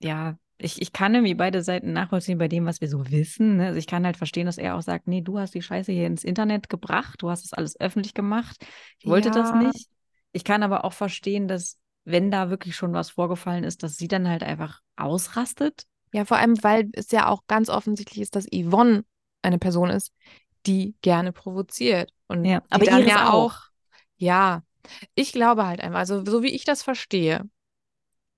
ja, 0.00 0.36
ich, 0.58 0.82
ich 0.82 0.92
kann 0.92 1.14
irgendwie 1.14 1.34
beide 1.34 1.62
Seiten 1.62 1.92
nachvollziehen 1.92 2.38
bei 2.38 2.48
dem, 2.48 2.66
was 2.66 2.80
wir 2.80 2.88
so 2.88 3.10
wissen. 3.10 3.56
Ne? 3.58 3.66
Also 3.66 3.78
ich 3.78 3.86
kann 3.86 4.04
halt 4.04 4.16
verstehen, 4.16 4.46
dass 4.46 4.58
er 4.58 4.76
auch 4.76 4.82
sagt, 4.82 5.06
nee, 5.06 5.20
du 5.20 5.38
hast 5.38 5.54
die 5.54 5.62
Scheiße 5.62 5.92
hier 5.92 6.06
ins 6.06 6.24
Internet 6.24 6.68
gebracht, 6.68 7.22
du 7.22 7.30
hast 7.30 7.44
es 7.44 7.52
alles 7.52 7.78
öffentlich 7.80 8.14
gemacht. 8.14 8.56
Ich 8.98 9.06
wollte 9.06 9.30
das 9.30 9.50
Ja. 9.50 9.56
nicht. 9.56 9.88
Ich 10.32 10.44
kann 10.44 10.62
aber 10.62 10.84
auch 10.84 10.92
verstehen, 10.92 11.48
dass 11.48 11.78
wenn 12.04 12.30
da 12.30 12.50
wirklich 12.50 12.74
schon 12.74 12.92
was 12.92 13.10
vorgefallen 13.10 13.64
ist, 13.64 13.82
dass 13.82 13.96
sie 13.96 14.08
dann 14.08 14.28
halt 14.28 14.42
einfach 14.42 14.80
ausrastet. 14.96 15.86
Ja, 16.12 16.24
vor 16.24 16.38
allem, 16.38 16.62
weil 16.62 16.88
es 16.92 17.10
ja 17.10 17.28
auch 17.28 17.46
ganz 17.46 17.68
offensichtlich 17.68 18.20
ist, 18.22 18.34
dass 18.34 18.46
Yvonne 18.46 19.04
eine 19.42 19.58
Person 19.58 19.90
ist, 19.90 20.12
die 20.66 20.94
gerne 21.02 21.32
provoziert. 21.32 22.12
Und 22.28 22.46
Ja, 22.46 22.62
aber 22.70 22.84
dann 22.84 23.06
ja 23.06 23.32
auch. 23.32 23.54
Ja, 24.16 24.62
ich 25.14 25.32
glaube 25.32 25.66
halt 25.66 25.80
einfach, 25.80 25.98
also 25.98 26.24
so 26.24 26.42
wie 26.42 26.48
ich 26.54 26.64
das 26.64 26.82
verstehe, 26.82 27.48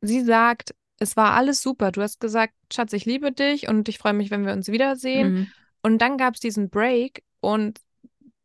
sie 0.00 0.22
sagt, 0.24 0.74
es 1.00 1.16
war 1.16 1.32
alles 1.32 1.60
super. 1.62 1.90
Du 1.90 2.02
hast 2.02 2.20
gesagt, 2.20 2.54
Schatz, 2.72 2.92
ich 2.92 3.04
liebe 3.04 3.32
dich 3.32 3.68
und 3.68 3.88
ich 3.88 3.98
freue 3.98 4.12
mich, 4.12 4.30
wenn 4.30 4.46
wir 4.46 4.52
uns 4.52 4.68
wiedersehen. 4.68 5.32
Mhm. 5.32 5.46
Und 5.82 5.98
dann 5.98 6.16
gab 6.18 6.34
es 6.34 6.40
diesen 6.40 6.70
Break 6.70 7.24
und 7.40 7.80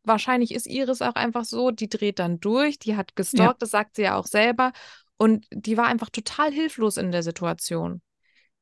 wahrscheinlich 0.04 0.52
ist 0.54 0.66
Iris 0.66 1.02
auch 1.02 1.14
einfach 1.14 1.44
so, 1.44 1.70
die 1.70 1.88
dreht 1.88 2.18
dann 2.18 2.40
durch, 2.40 2.78
die 2.78 2.96
hat 2.96 3.14
gestalkt, 3.14 3.60
das 3.62 3.70
sagt 3.70 3.96
sie 3.96 4.02
ja 4.02 4.16
auch 4.16 4.26
selber. 4.26 4.72
Und 5.18 5.46
die 5.52 5.76
war 5.76 5.86
einfach 5.86 6.10
total 6.10 6.50
hilflos 6.52 6.96
in 6.96 7.12
der 7.12 7.22
Situation. 7.22 8.00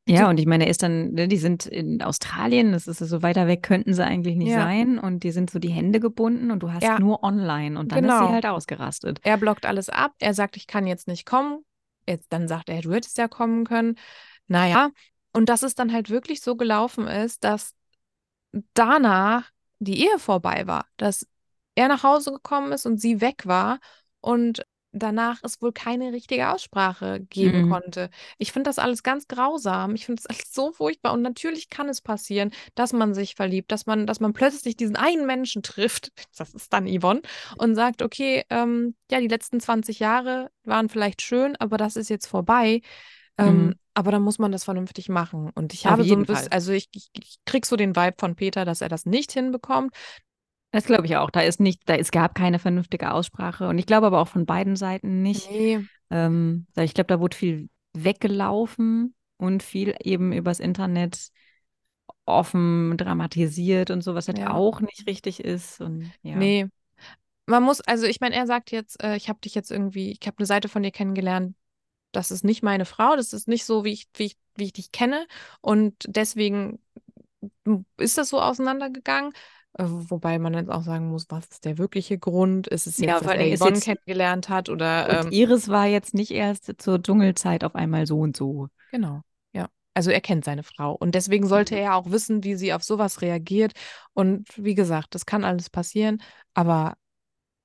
Ja, 0.07 0.28
und 0.28 0.38
ich 0.38 0.46
meine, 0.46 0.64
er 0.64 0.70
ist 0.70 0.83
dann, 0.83 1.12
ne, 1.12 1.28
die 1.28 1.38
sind 1.38 1.64
in 1.66 2.02
Australien, 2.02 2.72
das 2.72 2.87
ist 2.87 2.98
so 2.98 3.22
weiter 3.22 3.46
weg, 3.46 3.62
könnten 3.62 3.94
sie 3.94 4.04
eigentlich 4.04 4.37
nicht 4.37 4.50
Ja. 4.50 4.62
sein. 4.62 4.98
Und 4.98 5.22
die 5.22 5.30
sind 5.30 5.48
so 5.50 5.59
die 5.59 5.70
Hände 5.70 5.98
gebunden 5.98 6.50
und 6.50 6.62
du 6.62 6.72
hast 6.72 6.83
Ja. 6.83 6.98
nur 6.98 7.22
online. 7.22 7.78
Und 7.78 7.90
dann 7.92 8.04
ist 8.04 8.11
Genau. 8.11 8.26
sie 8.26 8.33
halt 8.35 8.44
ausgerastet. 8.46 9.20
Er 9.22 9.38
blockt 9.38 9.64
alles 9.64 9.88
ab. 9.88 10.12
Er 10.18 10.35
sagt, 10.35 10.57
ich 10.57 10.66
kann 10.66 10.87
jetzt 10.87 11.09
nicht 11.09 11.24
kommen. 11.24 11.64
Jetzt, 12.09 12.33
dann 12.33 12.49
sagt 12.49 12.69
er, 12.69 12.83
du 12.83 12.93
hättest 12.93 13.19
ja 13.19 13.29
kommen 13.29 13.64
können. 13.64 13.99
Naja, 14.47 14.90
und 15.33 15.49
dass 15.49 15.62
es 15.62 15.75
dann 15.75 15.93
halt 15.93 16.11
wirklich 16.11 16.40
so 16.43 16.57
gelaufen 16.57 17.07
ist, 17.07 17.45
dass 17.45 17.75
danach 18.75 19.51
die 19.79 20.01
Ehe 20.05 20.19
vorbei 20.19 20.67
war. 20.67 20.87
Dass 20.97 21.27
er 21.75 21.88
nach 21.88 22.03
Hause 22.03 22.33
gekommen 22.33 22.73
ist 22.73 22.87
und 22.87 23.01
sie 23.01 23.21
weg 23.21 23.47
war. 23.47 23.81
Und 24.21 24.64
danach 24.94 25.40
es 25.42 25.61
wohl 25.62 25.72
keine 25.72 26.12
richtige 26.12 26.50
Aussprache 26.50 27.20
geben 27.30 27.61
Mhm. 27.61 27.62
konnte. 27.62 28.11
Ich 28.38 28.52
finde 28.52 28.68
das 28.70 28.78
alles 28.78 29.02
ganz 29.02 29.28
grausam. 29.28 29.94
Ich 29.94 30.07
finde 30.07 30.20
es 30.20 30.26
alles 30.30 30.52
so 30.52 30.72
furchtbar. 30.72 31.12
Und 31.12 31.22
natürlich 31.22 31.68
kann 31.70 31.88
es 31.88 32.00
passieren, 32.00 32.50
dass 32.74 32.92
man 32.92 33.14
sich 33.14 33.35
verliebt, 33.35 33.72
dass 33.72 33.87
man, 33.87 34.07
dass 34.07 34.20
man 34.20 34.33
plötzlich 34.33 34.76
diesen 34.76 34.96
einen 34.96 35.26
Menschen 35.26 35.62
trifft, 35.62 36.12
das 36.38 36.54
ist 36.54 36.72
dann 36.72 36.87
Yvonne, 36.88 37.22
und 37.59 37.74
sagt, 37.74 38.02
okay, 38.02 38.44
ähm, 38.50 38.94
ja, 39.11 39.20
die 39.20 39.28
letzten 39.28 39.61
20 39.61 39.98
Jahre 39.98 40.50
waren 40.64 40.88
vielleicht 40.88 41.22
schön, 41.22 41.57
aber 41.57 41.76
das 41.76 41.96
ist 41.96 42.09
jetzt 42.11 42.26
vorbei. 42.26 42.80
Ähm, 43.38 43.74
Mhm. 43.74 43.78
aber 43.94 44.11
dann 44.12 44.22
muss 44.22 44.38
man 44.38 44.52
das 44.52 44.64
vernünftig 44.64 45.09
machen. 45.09 45.50
Und 45.54 45.72
ich 45.74 45.87
Auf 45.87 45.98
habe 45.98 46.04
so 46.04 46.14
ein 46.14 46.24
bisschen, 46.26 46.52
also 46.52 46.72
ich, 46.72 46.88
ich, 46.92 47.11
ich 47.14 47.37
krieg 47.44 47.66
so 47.66 47.76
den 47.76 47.94
Vibe 47.94 48.16
von 48.18 48.37
Peter, 48.37 48.64
dass 48.64 48.80
er 48.80 48.88
das 48.88 49.07
nicht 49.07 49.33
hinbekommt. 49.33 49.94
Das 50.75 50.85
glaube 50.87 51.07
ich 51.07 51.17
auch. 51.17 51.31
Da 51.31 51.41
ist 51.43 51.61
nicht, 51.61 51.83
da 51.87 51.95
es 51.95 52.11
gab 52.11 52.35
keine 52.35 52.59
vernünftige 52.59 53.13
Aussprache. 53.13 53.69
Und 53.69 53.79
ich 53.79 53.87
glaube 53.87 54.09
aber 54.09 54.21
auch 54.21 54.29
von 54.29 54.45
beiden 54.45 54.75
Seiten 54.75 55.23
nicht. 55.23 55.49
Nee, 55.51 55.81
Ähm, 56.11 56.67
ich 56.77 56.95
glaube, 56.95 57.07
da 57.07 57.21
wurde 57.21 57.37
viel 57.37 57.69
weggelaufen 57.93 59.15
und 59.37 59.63
viel 59.63 59.95
eben 60.03 60.33
übers 60.33 60.59
Internet 60.59 61.31
offen 62.27 62.97
dramatisiert 62.97 63.91
und 63.91 64.03
so, 64.03 64.15
was 64.15 64.29
halt 64.29 64.39
Ja. 64.39 64.53
auch 64.53 64.81
nicht 64.81 65.07
richtig 65.07 65.41
ist. 65.41 65.81
Und 65.81 66.11
ja. 66.23 66.37
nee. 66.37 66.67
Man 67.47 67.63
muss, 67.63 67.81
also 67.83 68.07
ich 68.07 68.21
meine, 68.21 68.35
er 68.35 68.47
sagt 68.47 68.71
jetzt, 68.71 69.03
äh, 69.03 69.17
ich 69.17 69.29
habe 69.29 69.39
dich 69.41 69.55
jetzt 69.55 69.71
irgendwie, 69.71 70.11
ich 70.13 70.27
habe 70.27 70.39
eine 70.39 70.47
Seite 70.47 70.69
von 70.69 70.83
dir 70.83 70.91
kennengelernt, 70.91 71.55
das 72.13 72.31
ist 72.31 72.45
nicht 72.45 72.63
meine 72.63 72.85
Frau, 72.85 73.17
das 73.17 73.33
ist 73.33 73.49
nicht 73.49 73.65
so, 73.65 73.85
wie 73.85 73.93
ich, 73.93 74.07
wie 74.15 74.25
ich, 74.25 74.37
wie 74.57 74.65
ich 74.65 74.73
dich 74.73 74.93
kenne. 74.93 75.27
Und 75.61 75.95
deswegen 76.07 76.79
ist 77.99 78.19
das 78.19 78.31
so 78.31 78.41
auseinandergegangen. 78.41 79.33
Äh, 79.77 79.85
Wobei 79.87 80.39
man 80.39 80.55
jetzt 80.55 80.71
auch 80.71 80.83
sagen 80.83 81.09
muss, 81.09 81.27
was 81.29 81.47
ist 81.47 81.65
der 81.65 81.79
wirkliche 81.79 82.19
Grund? 82.19 82.67
Ist 82.67 82.87
es 82.87 82.99
jetzt, 82.99 83.09
Ja, 83.09 83.21
dass 83.21 83.29
er 83.33 83.57
Yvonne 83.57 83.81
kennengelernt 83.81 84.49
hat 84.49 84.69
oder 84.69 85.09
ähm, 85.27 85.31
Iris 85.33 85.69
war 85.69 85.87
jetzt 85.87 86.15
nicht 86.15 86.31
erst 86.31 86.73
zur 86.79 87.03
Dschungelzeit 87.03 87.65
auf 87.65 87.75
einmal 87.75 88.07
so 88.07 88.19
und 88.21 88.37
so. 88.37 88.69
Genau, 88.91 89.23
ja. 89.53 89.69
Also 89.95 90.11
er 90.11 90.21
kennt 90.21 90.45
seine 90.45 90.63
Frau 90.63 90.93
und 90.95 91.15
deswegen 91.15 91.47
sollte 91.47 91.75
Mhm. 91.75 91.81
er 91.83 91.95
auch 91.97 92.11
wissen, 92.11 92.45
wie 92.45 92.55
sie 92.57 92.73
auf 92.73 92.83
sowas 92.83 93.23
reagiert. 93.23 93.73
Und 94.13 94.47
wie 94.57 94.75
gesagt, 94.75 95.15
das 95.15 95.27
kann 95.27 95.45
alles 95.45 95.71
passieren, 95.71 96.23
aber 96.55 96.95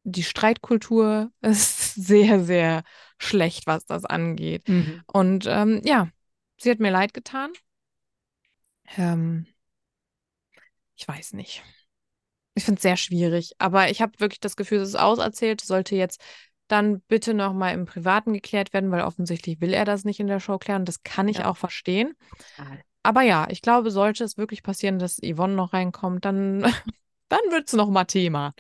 die 0.04 0.24
Streitkultur 0.24 1.32
ist 1.42 1.96
sehr, 1.96 2.44
sehr 2.44 2.84
schlecht, 3.20 3.68
was 3.68 3.86
das 3.86 4.06
angeht. 4.06 4.68
Mhm. 4.68 5.02
Und 5.08 5.46
ähm, 5.48 5.82
ja, 5.84 6.10
sie 6.60 6.72
hat 6.72 6.80
mir 6.80 6.92
leid 6.92 7.14
getan. 7.14 7.52
Ähm, 8.98 9.46
ich 10.96 11.08
weiß 11.08 11.34
nicht. 11.34 11.64
Ich 12.60 12.66
finde 12.66 12.80
es 12.80 12.82
sehr 12.82 12.98
schwierig, 12.98 13.54
aber 13.58 13.90
ich 13.90 14.02
habe 14.02 14.20
wirklich 14.20 14.42
das 14.42 14.58
Gefühl, 14.58 14.80
es 14.80 14.90
ist 14.90 14.96
auserzählt, 15.00 15.62
sollte 15.62 15.96
jetzt 15.96 16.20
dann 16.68 17.00
bitte 17.08 17.34
nochmal 17.34 17.74
im 17.74 17.86
Privaten 17.86 18.34
geklärt 18.34 18.74
werden, 18.74 18.92
weil 18.92 19.02
offensichtlich 19.02 19.62
will 19.62 19.74
er 19.74 19.86
das 19.86 20.04
nicht 20.04 20.20
in 20.20 20.28
der 20.28 20.42
Show 20.42 20.58
klären. 20.58 20.84
Das 20.84 21.02
kann 21.04 21.30
ich 21.30 21.38
Ja. 21.38 21.50
auch 21.50 21.56
verstehen. 21.56 22.16
Aber 23.02 23.22
ja, 23.22 23.48
ich 23.50 23.62
glaube, 23.62 23.92
sollte 23.92 24.26
es 24.26 24.36
wirklich 24.36 24.62
passieren, 24.62 25.00
dass 25.00 25.22
Yvonne 25.24 25.56
noch 25.56 25.72
reinkommt, 25.72 26.26
dann, 26.26 26.64
dann 27.30 27.40
wird 27.50 27.70
es 27.70 27.74
nochmal 27.74 28.08
Thema. 28.08 28.54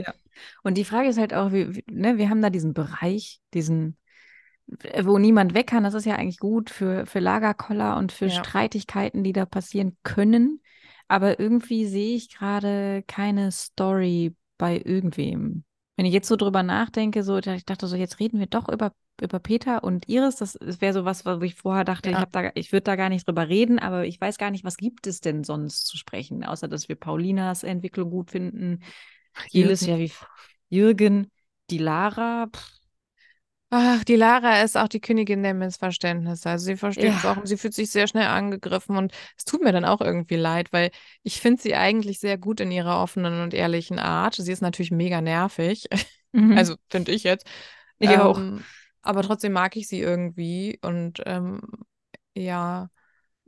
Und 0.63 0.77
die 0.77 0.85
Frage 0.85 1.09
ist 1.09 1.17
halt 1.17 1.33
auch, 1.33 1.51
wie, 1.51 1.75
wie, 1.75 1.83
ne, 1.91 2.17
wir 2.17 2.29
haben 2.29 2.41
da 2.41 2.49
diesen 2.49 2.73
Bereich, 2.73 3.41
diesen, 3.53 3.97
wo 5.03 5.17
niemand 5.17 5.55
weg 5.55 5.67
kann. 5.67 5.83
Das 5.83 5.93
ist 5.93 6.05
ja 6.05 6.15
eigentlich 6.15 6.39
gut 6.39 6.69
für, 6.69 7.05
für 7.05 7.19
Lagerkoller 7.19 7.97
und 7.97 8.13
für 8.13 8.27
Ja. 8.27 8.31
Streitigkeiten, 8.45 9.25
die 9.25 9.33
da 9.33 9.45
passieren 9.45 9.97
können. 10.03 10.61
Aber 11.09 11.39
irgendwie 11.39 11.85
sehe 11.85 12.15
ich 12.15 12.29
gerade 12.29 13.03
keine 13.07 13.51
Story 13.51 14.35
bei 14.57 14.77
irgendwem. 14.83 15.63
Wenn 15.97 16.05
ich 16.05 16.13
jetzt 16.13 16.29
so 16.29 16.37
drüber 16.37 16.63
nachdenke, 16.63 17.23
so, 17.23 17.37
ich 17.39 17.65
dachte 17.65 17.87
so, 17.87 17.95
jetzt 17.97 18.19
reden 18.21 18.39
wir 18.39 18.45
doch 18.47 18.69
über, 18.69 18.93
über 19.21 19.39
Peter 19.39 19.83
und 19.83 20.07
Iris. 20.07 20.37
Das, 20.37 20.53
das 20.53 20.79
wäre 20.79 20.93
so 20.93 21.03
was, 21.03 21.25
wo 21.25 21.41
ich 21.41 21.55
vorher 21.55 21.83
dachte, 21.83 22.11
Ja. 22.11 22.21
ich, 22.23 22.29
da, 22.31 22.51
ich 22.55 22.71
würde 22.71 22.83
da 22.83 22.95
gar 22.95 23.09
nicht 23.09 23.27
drüber 23.27 23.49
reden, 23.49 23.79
aber 23.79 24.05
ich 24.05 24.21
weiß 24.21 24.37
gar 24.37 24.51
nicht, 24.51 24.63
was 24.63 24.77
gibt 24.77 25.07
es 25.07 25.19
denn 25.19 25.43
sonst 25.43 25.87
zu 25.87 25.97
sprechen, 25.97 26.45
außer 26.45 26.69
dass 26.69 26.87
wir 26.87 26.95
Paulinas 26.95 27.63
Entwicklung 27.63 28.11
gut 28.11 28.31
finden. 28.31 28.81
Jelis, 29.49 29.81
Jürgen. 29.81 29.91
ja, 29.91 29.97
wie 29.97 30.11
Jürgen, 30.69 31.31
die 31.69 31.79
Lara, 31.79 32.47
pff, 32.47 32.78
Ach, 33.71 34.03
die 34.03 34.15
Lara 34.15 34.63
ist 34.63 34.75
auch 34.77 34.87
die 34.87 34.99
Königin 34.99 35.43
der 35.43 35.53
Missverständnisse. 35.53 36.49
Also 36.49 36.65
sie 36.65 36.75
versteht 36.75 37.17
es 37.17 37.23
Ja. 37.23 37.25
auch 37.25 37.37
und 37.37 37.45
sie 37.45 37.57
fühlt 37.57 37.75
sich 37.75 37.91
sehr 37.91 38.07
schnell 38.07 38.25
angegriffen 38.25 38.97
und 38.97 39.13
es 39.37 39.45
tut 39.45 39.61
mir 39.61 39.71
dann 39.71 39.85
auch 39.85 40.01
irgendwie 40.01 40.37
leid, 40.37 40.73
weil 40.73 40.89
ich 41.21 41.39
finde 41.39 41.61
sie 41.61 41.75
eigentlich 41.75 42.19
sehr 42.19 42.39
gut 42.39 42.59
in 42.61 42.71
ihrer 42.71 42.99
offenen 43.01 43.41
und 43.43 43.53
ehrlichen 43.53 43.99
Art. 43.99 44.35
Sie 44.35 44.51
ist 44.51 44.61
natürlich 44.61 44.89
mega 44.91 45.21
nervig, 45.21 45.85
mhm. 46.31 46.57
also 46.57 46.75
finde 46.89 47.11
ich 47.11 47.23
jetzt. 47.23 47.45
ich 47.99 48.17
auch. 48.17 48.41
Ähm, 48.41 48.65
aber 49.03 49.21
trotzdem 49.23 49.53
mag 49.53 49.75
ich 49.77 49.87
sie 49.87 49.99
irgendwie 50.01 50.79
und 50.81 51.21
ähm, 51.25 51.61
ja, 52.35 52.89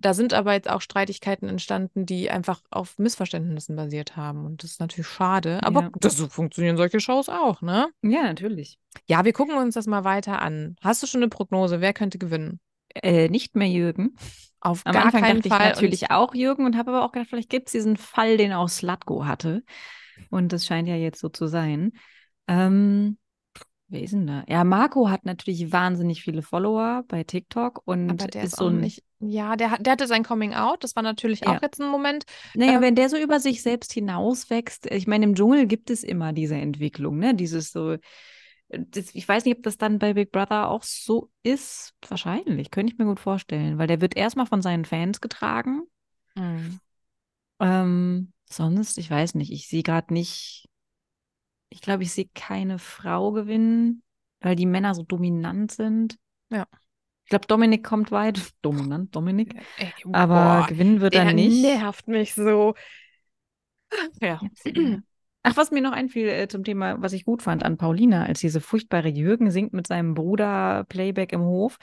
da 0.01 0.13
sind 0.13 0.33
aber 0.33 0.53
jetzt 0.53 0.69
auch 0.69 0.81
Streitigkeiten 0.81 1.47
entstanden, 1.47 2.05
die 2.05 2.29
einfach 2.29 2.61
auf 2.69 2.97
Missverständnissen 2.97 3.75
basiert 3.75 4.17
haben 4.17 4.45
und 4.45 4.63
das 4.63 4.71
ist 4.71 4.79
natürlich 4.79 5.07
schade. 5.07 5.59
Aber 5.63 5.81
Ja. 5.81 5.89
das, 5.99 6.17
so 6.17 6.27
funktionieren 6.27 6.77
solche 6.77 6.99
Shows 6.99 7.29
auch, 7.29 7.61
ne? 7.61 7.87
Ja, 8.01 8.23
natürlich. 8.23 8.77
Ja, 9.07 9.23
wir 9.25 9.33
gucken 9.33 9.55
uns 9.55 9.75
das 9.75 9.87
mal 9.87 10.03
weiter 10.03 10.41
an. 10.41 10.75
Hast 10.81 11.01
du 11.03 11.07
schon 11.07 11.21
eine 11.21 11.29
Prognose? 11.29 11.81
Wer 11.81 11.93
könnte 11.93 12.17
gewinnen? 12.17 12.59
Äh, 12.93 13.29
nicht 13.29 13.55
mehr 13.55 13.69
Jürgen. 13.69 14.15
Auf 14.59 14.85
Am 14.85 14.93
gar 14.93 15.05
Anfang 15.05 15.21
keinen 15.21 15.37
dachte 15.41 15.49
Fall. 15.49 15.61
ich 15.69 15.75
natürlich 15.75 16.11
auch 16.11 16.35
Jürgen 16.35 16.65
und 16.65 16.77
habe 16.77 16.91
aber 16.91 17.05
auch 17.05 17.11
gedacht, 17.11 17.29
vielleicht 17.29 17.49
gibt 17.49 17.67
es 17.67 17.71
diesen 17.71 17.97
Fall, 17.97 18.37
den 18.37 18.53
auch 18.53 18.69
Slatko 18.69 19.25
hatte. 19.25 19.63
Und 20.29 20.53
das 20.53 20.65
scheint 20.65 20.87
ja 20.87 20.95
jetzt 20.95 21.19
so 21.19 21.29
zu 21.29 21.47
sein. 21.47 21.93
Ähm, 22.47 23.17
wer 23.91 24.01
ist 24.01 24.13
denn 24.13 24.25
da? 24.27 24.43
Ja, 24.47 24.63
Marco 24.63 25.09
hat 25.09 25.25
natürlich 25.25 25.71
wahnsinnig 25.71 26.23
viele 26.23 26.41
Follower 26.41 27.03
bei 27.07 27.23
TikTok 27.23 27.81
und 27.85 28.33
der 28.33 28.43
ist 28.43 28.55
so 28.55 28.69
ein, 28.69 28.81
nicht. 28.81 29.03
Ja, 29.19 29.55
der, 29.55 29.77
der 29.77 29.93
hatte 29.93 30.07
sein 30.07 30.23
Coming 30.23 30.53
Out. 30.53 30.83
Das 30.83 30.95
war 30.95 31.03
natürlich 31.03 31.41
Ja. 31.41 31.57
auch 31.57 31.61
jetzt 31.61 31.79
ein 31.79 31.89
Moment. 31.89 32.25
Naja, 32.55 32.75
Ähm, 32.75 32.81
wenn 32.81 32.95
der 32.95 33.09
so 33.09 33.17
über 33.17 33.39
sich 33.39 33.61
selbst 33.61 33.93
hinauswächst, 33.93 34.87
ich 34.87 35.07
meine, 35.07 35.25
im 35.25 35.35
Dschungel 35.35 35.67
gibt 35.67 35.89
es 35.89 36.03
immer 36.03 36.33
diese 36.33 36.55
Entwicklung, 36.55 37.19
ne? 37.19 37.35
Dieses 37.35 37.71
so, 37.71 37.97
das, 38.69 39.13
ich 39.13 39.27
weiß 39.27 39.45
nicht, 39.45 39.57
ob 39.57 39.63
das 39.63 39.77
dann 39.77 39.99
bei 39.99 40.13
Big 40.13 40.31
Brother 40.31 40.69
auch 40.69 40.83
so 40.83 41.29
ist. 41.43 41.93
Wahrscheinlich, 42.07 42.71
könnte 42.71 42.93
ich 42.93 42.99
mir 42.99 43.05
gut 43.05 43.19
vorstellen, 43.19 43.77
weil 43.77 43.87
der 43.87 44.01
wird 44.01 44.15
erstmal 44.15 44.45
von 44.47 44.61
seinen 44.61 44.85
Fans 44.85 45.21
getragen. 45.21 45.83
Mhm. 46.35 46.79
Ähm, 47.59 48.33
sonst, 48.49 48.97
ich 48.97 49.09
weiß 49.09 49.35
nicht, 49.35 49.51
ich 49.51 49.67
sehe 49.67 49.83
gerade 49.83 50.13
nicht, 50.13 50.67
ich 51.71 51.81
glaube, 51.81 52.03
ich 52.03 52.11
sehe 52.11 52.29
keine 52.35 52.79
Frau 52.79 53.31
gewinnen, 53.31 54.03
weil 54.41 54.55
die 54.55 54.67
Männer 54.67 54.93
so 54.93 55.03
dominant 55.03 55.71
sind. 55.71 56.17
Ja. 56.51 56.67
Ich 57.23 57.29
glaube, 57.29 57.47
Dominik 57.47 57.83
kommt 57.83 58.11
weit. 58.11 58.51
Dominant, 58.61 59.15
Dominik. 59.15 59.55
Ey, 59.77 59.93
Aber 60.11 60.33
boah, 60.33 60.67
gewinnen 60.67 61.01
wird 61.01 61.15
er 61.15 61.25
nicht. 61.25 61.61
nervt 61.61 62.07
mich 62.07 62.33
so. 62.35 62.75
Ja. 64.21 64.41
Ach, 65.43 65.57
was 65.57 65.71
mir 65.71 65.81
noch 65.81 65.91
einfiel 65.91 66.27
äh, 66.27 66.47
zum 66.47 66.63
Thema, 66.63 67.01
was 67.01 67.13
ich 67.13 67.25
gut 67.25 67.41
fand 67.41 67.63
an 67.63 67.77
Paulina, 67.77 68.25
als 68.25 68.41
diese 68.41 68.61
furchtbare 68.61 69.07
Jürgen 69.09 69.49
singt 69.49 69.73
mit 69.73 69.87
seinem 69.87 70.13
Bruder 70.13 70.83
Playback 70.87 71.33
im 71.33 71.41
Hof. 71.41 71.77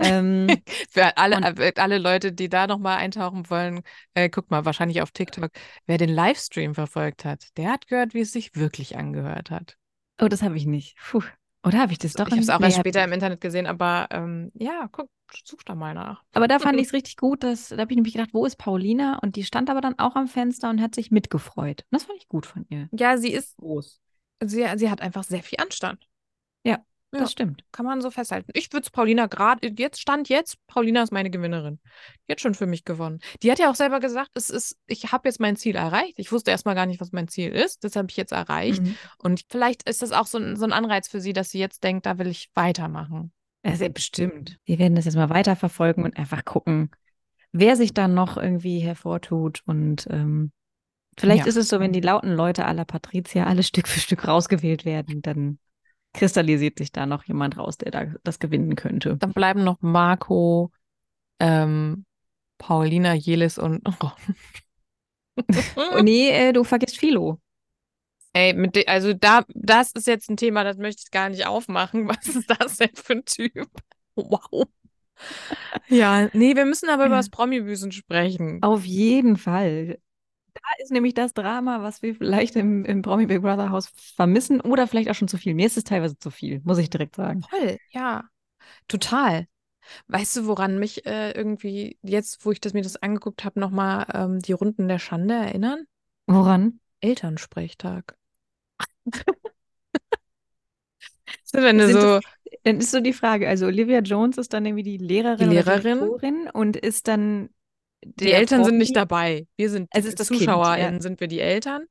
Ähm, 0.00 0.48
Für 0.90 1.16
alle, 1.16 1.36
Und- 1.36 1.60
äh, 1.60 1.72
alle 1.76 1.98
Leute, 1.98 2.32
die 2.32 2.48
da 2.48 2.66
nochmal 2.66 2.96
eintauchen 2.98 3.48
wollen, 3.50 3.82
äh, 4.14 4.28
guck 4.28 4.50
mal, 4.50 4.64
wahrscheinlich 4.64 5.00
auf 5.00 5.12
TikTok, 5.12 5.50
wer 5.86 5.98
den 5.98 6.08
Livestream 6.10 6.74
verfolgt 6.74 7.24
hat, 7.24 7.56
der 7.56 7.70
hat 7.70 7.86
gehört, 7.86 8.14
wie 8.14 8.20
es 8.20 8.32
sich 8.32 8.56
wirklich 8.56 8.96
angehört 8.96 9.50
hat. 9.50 9.76
oh, 10.20 10.28
das 10.28 10.42
habe 10.42 10.56
ich 10.56 10.66
nicht. 10.66 10.96
Puh. 10.98 11.22
Oder 11.64 11.80
habe 11.80 11.92
ich 11.92 11.98
das 11.98 12.12
doch? 12.12 12.26
ich 12.26 12.32
habe 12.32 12.42
es 12.42 12.50
auch 12.50 12.60
erst 12.60 12.78
später 12.78 13.02
im 13.02 13.12
Internet 13.12 13.40
gesehen, 13.40 13.66
aber 13.66 14.08
ähm, 14.10 14.52
ja, 14.54 14.88
guck, 14.92 15.08
such 15.44 15.62
da 15.64 15.74
mal 15.74 15.94
nach. 15.94 16.22
Aber 16.32 16.46
da 16.46 16.58
fand 16.58 16.78
ich 16.80 16.88
es 16.88 16.92
richtig 16.92 17.16
gut, 17.16 17.42
dass, 17.42 17.68
da 17.68 17.78
habe 17.78 17.92
ich 17.92 17.96
nämlich 17.96 18.14
gedacht, 18.14 18.30
wo 18.32 18.44
ist 18.44 18.56
Paulina? 18.56 19.18
Und 19.20 19.36
die 19.36 19.44
stand 19.44 19.70
aber 19.70 19.80
dann 19.80 19.98
auch 19.98 20.14
am 20.14 20.28
Fenster 20.28 20.68
und 20.68 20.80
hat 20.80 20.94
sich 20.94 21.10
mitgefreut. 21.10 21.82
Und 21.82 21.92
das 21.92 22.04
fand 22.04 22.18
ich 22.18 22.28
gut 22.28 22.44
von 22.46 22.66
ihr. 22.68 22.88
Ja, 22.92 23.16
sie 23.16 23.32
ist, 23.32 23.56
Groß. 23.56 24.00
sie, 24.44 24.66
sie 24.76 24.90
hat 24.90 25.00
einfach 25.00 25.24
sehr 25.24 25.42
viel 25.42 25.58
Anstand. 25.60 26.06
Ja, 26.64 26.80
Ja. 27.14 27.20
das 27.22 27.32
stimmt. 27.32 27.64
Kann 27.72 27.86
man 27.86 28.00
so 28.00 28.10
festhalten. 28.10 28.50
Ich 28.54 28.72
würde 28.72 28.84
es 28.84 28.90
Paulina 28.90 29.26
gerade, 29.26 29.68
jetzt 29.76 30.00
stand 30.00 30.28
jetzt, 30.28 30.56
Paulina 30.66 31.02
ist 31.02 31.12
meine 31.12 31.30
Gewinnerin. 31.30 31.80
Die 32.28 32.32
hat 32.32 32.40
schon 32.40 32.54
für 32.54 32.66
mich 32.66 32.84
gewonnen. 32.84 33.20
Die 33.42 33.50
hat 33.50 33.58
ja 33.58 33.70
auch 33.70 33.74
selber 33.74 34.00
gesagt, 34.00 34.30
es 34.34 34.50
ist, 34.50 34.76
ich 34.86 35.12
habe 35.12 35.28
jetzt 35.28 35.40
mein 35.40 35.56
Ziel 35.56 35.76
erreicht. 35.76 36.14
Ich 36.18 36.32
wusste 36.32 36.50
erstmal 36.50 36.74
gar 36.74 36.86
nicht, 36.86 37.00
was 37.00 37.12
mein 37.12 37.28
Ziel 37.28 37.50
ist. 37.52 37.84
Das 37.84 37.96
habe 37.96 38.08
ich 38.10 38.16
jetzt 38.16 38.32
erreicht. 38.32 38.82
Mhm. 38.82 38.96
Und 39.18 39.42
vielleicht 39.48 39.88
ist 39.88 40.02
das 40.02 40.12
auch 40.12 40.26
so 40.26 40.38
ein, 40.38 40.56
so 40.56 40.64
ein 40.64 40.72
Anreiz 40.72 41.08
für 41.08 41.20
sie, 41.20 41.32
dass 41.32 41.50
sie 41.50 41.58
jetzt 41.58 41.84
denkt, 41.84 42.06
da 42.06 42.18
will 42.18 42.26
ich 42.28 42.50
weitermachen. 42.54 43.32
Ja, 43.64 43.76
sehr 43.76 43.88
bestimmt. 43.88 44.58
Wir 44.64 44.78
werden 44.78 44.94
das 44.94 45.06
jetzt 45.06 45.16
mal 45.16 45.30
weiterverfolgen 45.30 46.04
und 46.04 46.18
einfach 46.18 46.44
gucken, 46.44 46.90
wer 47.52 47.76
sich 47.76 47.94
dann 47.94 48.12
noch 48.14 48.36
irgendwie 48.36 48.80
hervortut. 48.80 49.62
Und 49.64 50.06
ähm, 50.10 50.52
vielleicht 51.18 51.44
Ja. 51.44 51.48
ist 51.48 51.56
es 51.56 51.68
so, 51.68 51.80
wenn 51.80 51.92
die 51.92 52.00
lauten 52.00 52.32
Leute 52.34 52.66
aller 52.66 52.84
Patricia 52.84 53.44
alle 53.46 53.62
Stück 53.62 53.88
für 53.88 54.00
Stück 54.00 54.26
rausgewählt 54.28 54.84
werden, 54.84 55.22
dann 55.22 55.58
kristallisiert 56.14 56.78
sich 56.78 56.92
da 56.92 57.04
noch 57.06 57.24
jemand 57.24 57.58
raus, 57.58 57.76
der 57.76 57.90
da 57.90 58.06
das 58.22 58.38
gewinnen 58.38 58.76
könnte. 58.76 59.16
Dann 59.18 59.32
bleiben 59.32 59.64
noch 59.64 59.82
Marco, 59.82 60.70
ähm, 61.40 62.06
Paulina, 62.58 63.14
Jelis 63.14 63.58
und 63.58 63.86
Ron. 64.02 64.12
Oh, 65.76 66.00
nee, 66.02 66.30
äh, 66.30 66.52
du 66.52 66.64
vergisst 66.64 66.98
Philo. 66.98 67.40
Ey, 68.32 68.52
mit 68.52 68.74
de 68.74 68.86
also 68.86 69.12
da, 69.12 69.44
das 69.48 69.92
ist 69.92 70.06
jetzt 70.06 70.30
ein 70.30 70.36
Thema, 70.36 70.64
das 70.64 70.76
möchte 70.76 71.02
ich 71.04 71.10
gar 71.10 71.28
nicht 71.28 71.46
aufmachen. 71.46 72.08
Was 72.08 72.26
ist 72.28 72.48
das 72.48 72.76
denn 72.78 72.94
für 72.94 73.14
ein 73.14 73.24
Typ? 73.24 73.68
Wow. 74.14 74.66
Ja, 75.88 76.28
nee, 76.32 76.56
wir 76.56 76.64
müssen 76.64 76.88
aber 76.88 77.06
über 77.06 77.16
das 77.16 77.30
Promi-Büßen 77.30 77.92
sprechen. 77.92 78.62
Auf 78.62 78.84
jeden 78.84 79.36
Fall. 79.36 79.98
Da 80.54 80.60
ist 80.82 80.92
nämlich 80.92 81.14
das 81.14 81.34
Drama, 81.34 81.82
was 81.82 82.00
wir 82.02 82.14
vielleicht 82.14 82.54
im, 82.56 82.84
im 82.84 83.02
Promi 83.02 83.26
Big 83.26 83.42
Brother 83.42 83.70
Haus 83.70 83.92
vermissen 84.16 84.60
oder 84.60 84.86
vielleicht 84.86 85.10
auch 85.10 85.14
schon 85.14 85.28
zu 85.28 85.36
viel. 85.36 85.54
Mir 85.54 85.66
ist 85.66 85.76
es 85.76 85.84
teilweise 85.84 86.16
zu 86.16 86.30
viel, 86.30 86.60
muss 86.64 86.78
ich 86.78 86.90
direkt 86.90 87.16
sagen. 87.16 87.42
Voll, 87.42 87.78
ja. 87.90 88.24
Total. 88.88 89.46
Weißt 90.08 90.36
du, 90.36 90.46
woran 90.46 90.78
mich 90.78 91.04
äh, 91.06 91.32
irgendwie 91.32 91.98
jetzt, 92.02 92.46
wo 92.46 92.52
ich 92.52 92.60
das, 92.60 92.72
mir 92.72 92.82
das 92.82 92.96
angeguckt 92.96 93.44
habe, 93.44 93.60
nochmal 93.60 94.06
ähm, 94.14 94.38
die 94.40 94.52
Runden 94.52 94.88
der 94.88 94.98
Schande 94.98 95.34
erinnern? 95.34 95.84
Woran? 96.26 96.80
Elternsprechtag. 97.00 98.16
so, 101.44 101.58
wenn 101.58 101.78
du 101.78 101.92
so, 101.92 102.20
Dann 102.62 102.78
ist 102.78 102.92
so 102.92 103.00
die 103.00 103.12
Frage, 103.12 103.48
also 103.48 103.66
Olivia 103.66 104.00
Jones 104.00 104.38
ist 104.38 104.54
dann 104.54 104.64
irgendwie 104.64 104.84
die 104.84 104.98
Lehrerin 104.98 105.50
Die 105.50 105.58
oder 105.58 105.76
Lehrerin. 105.78 106.48
Und 106.50 106.76
ist 106.76 107.08
dann 107.08 107.50
die 108.04 108.32
Eltern 108.32 108.64
sind 108.64 108.78
nicht 108.78 108.96
dabei. 108.96 109.46
Wir 109.56 109.70
sind 109.70 109.88
Es 109.92 110.04
ist 110.04 110.20
das 110.20 110.28
Kind, 110.28 110.40
ZuschauerInnen, 110.40 110.94
ja. 110.94 111.00
sind 111.00 111.20
wir 111.20 111.28
die 111.28 111.40
Eltern. 111.40 111.84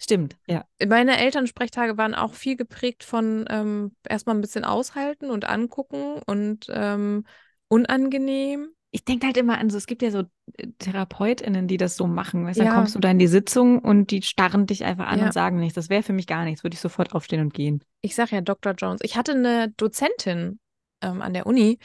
Stimmt, 0.00 0.36
ja. 0.48 0.64
Meine 0.86 1.18
Elternsprechtage 1.18 1.96
waren 1.96 2.14
auch 2.14 2.34
viel 2.34 2.56
geprägt 2.56 3.04
von 3.04 3.44
ähm, 3.48 3.92
erstmal 4.08 4.34
ein 4.34 4.40
bisschen 4.40 4.64
aushalten 4.64 5.30
und 5.30 5.48
angucken 5.48 6.20
und 6.26 6.66
ähm, 6.70 7.24
unangenehm. 7.68 8.70
Ich 8.90 9.04
denke 9.04 9.26
halt 9.26 9.36
immer 9.36 9.58
an 9.58 9.68
so, 9.68 9.76
es 9.76 9.86
gibt 9.86 10.02
ja 10.02 10.10
so 10.10 10.20
äh, 10.56 10.66
TherapeutInnen, 10.78 11.68
die 11.68 11.76
das 11.76 11.96
so 11.96 12.06
machen. 12.06 12.46
Weißt, 12.46 12.58
Ja. 12.58 12.64
Dann 12.64 12.74
kommst 12.74 12.94
du 12.94 12.98
da 12.98 13.10
in 13.10 13.18
die 13.18 13.26
Sitzung 13.26 13.78
und 13.78 14.10
die 14.10 14.22
starren 14.22 14.66
dich 14.66 14.84
einfach 14.84 15.06
an 15.06 15.20
Ja. 15.20 15.26
und 15.26 15.32
sagen 15.32 15.60
nichts. 15.60 15.74
Das 15.74 15.90
wäre 15.90 16.02
für 16.02 16.14
mich 16.14 16.26
gar 16.26 16.44
nichts. 16.44 16.64
Würde 16.64 16.74
ich 16.74 16.80
sofort 16.80 17.14
aufstehen 17.14 17.40
und 17.40 17.54
gehen. 17.54 17.84
Ich 18.00 18.14
sage 18.14 18.34
ja 18.34 18.40
Dr. 18.40 18.72
Jones. 18.72 19.00
Ich 19.04 19.16
hatte 19.16 19.32
eine 19.32 19.72
Dozentin 19.76 20.58
ähm, 21.02 21.22
an 21.22 21.34
der 21.34 21.46
Uni, 21.46 21.78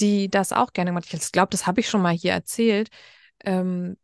die 0.00 0.28
das 0.28 0.52
auch 0.52 0.72
gerne 0.72 0.90
gemacht 0.90 1.12
hat. 1.12 1.22
Ich 1.22 1.32
glaube, 1.32 1.50
das 1.50 1.66
habe 1.66 1.80
ich 1.80 1.88
schon 1.88 2.02
mal 2.02 2.14
hier 2.14 2.32
erzählt. 2.32 2.88
Ähm, 3.44 3.96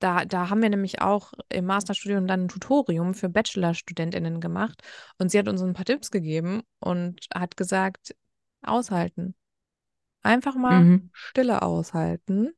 da, 0.00 0.24
da 0.24 0.48
haben 0.50 0.62
wir 0.62 0.70
nämlich 0.70 1.00
auch 1.02 1.32
im 1.48 1.64
Masterstudium 1.66 2.26
dann 2.26 2.44
ein 2.44 2.48
Tutorium 2.48 3.14
für 3.14 3.28
Bachelorstudentinnen 3.28 4.40
gemacht. 4.40 4.82
Und 5.18 5.30
sie 5.30 5.38
hat 5.38 5.48
uns 5.48 5.60
ein 5.62 5.72
paar 5.74 5.84
Tipps 5.84 6.10
gegeben 6.10 6.62
und 6.78 7.26
hat 7.34 7.56
gesagt, 7.56 8.14
aushalten. 8.62 9.34
Einfach 10.22 10.54
mal 10.54 10.84
Mhm. 10.84 11.10
Stille 11.12 11.62
aushalten. 11.62 12.52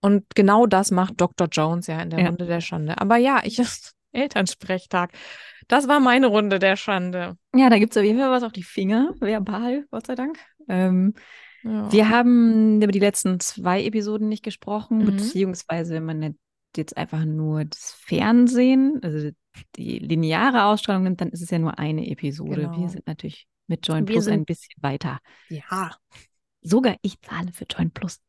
Und 0.00 0.24
genau 0.34 0.66
das 0.66 0.90
macht 0.90 1.20
Dr. 1.20 1.48
Jones 1.50 1.88
ja 1.88 2.00
in 2.00 2.10
der 2.10 2.20
Ja. 2.20 2.26
Runde 2.28 2.46
der 2.46 2.60
Schande. 2.60 3.00
Aber 3.00 3.16
ja, 3.16 3.40
ich 3.44 3.60
Elternsprechtag. 4.12 5.12
Das 5.66 5.86
war 5.88 6.00
meine 6.00 6.28
Runde 6.28 6.58
der 6.58 6.76
Schande. 6.76 7.36
Ja, 7.54 7.68
da 7.68 7.78
gibt 7.78 7.92
es 7.92 7.96
auf 7.98 8.04
jeden 8.04 8.18
Fall 8.18 8.30
was 8.30 8.42
auf 8.42 8.52
die 8.52 8.62
Finger, 8.62 9.14
verbal, 9.20 9.86
Gott 9.90 10.06
sei 10.06 10.14
Dank. 10.14 10.38
Ähm, 10.68 11.14
Ja. 11.64 11.90
Wir 11.92 12.08
haben 12.10 12.80
über 12.82 12.92
die 12.92 12.98
letzten 12.98 13.40
zwei 13.40 13.84
Episoden 13.84 14.28
nicht 14.28 14.44
gesprochen, 14.44 14.98
Mhm. 14.98 15.06
beziehungsweise 15.06 15.94
wenn 15.94 16.04
man 16.04 16.36
jetzt 16.76 16.96
einfach 16.96 17.24
nur 17.24 17.64
das 17.64 17.92
Fernsehen, 17.98 19.00
also 19.02 19.30
die 19.76 19.98
lineare 19.98 20.64
Ausstrahlung 20.64 21.02
nimmt, 21.04 21.20
dann 21.20 21.30
ist 21.30 21.42
es 21.42 21.50
ja 21.50 21.58
nur 21.58 21.78
eine 21.78 22.08
Episode. 22.08 22.62
Genau. 22.62 22.78
Wir 22.80 22.88
sind 22.88 23.06
natürlich 23.06 23.46
mit 23.66 23.86
Join 23.86 24.06
Wir 24.06 24.14
Plus 24.14 24.24
sind- 24.26 24.34
ein 24.34 24.44
bisschen 24.44 24.74
weiter. 24.82 25.18
Ja, 25.48 25.96
Sogar 26.60 26.96
ich 27.02 27.20
zahle 27.20 27.52
für 27.52 27.64
Join 27.70 27.90
Plus. 27.90 28.20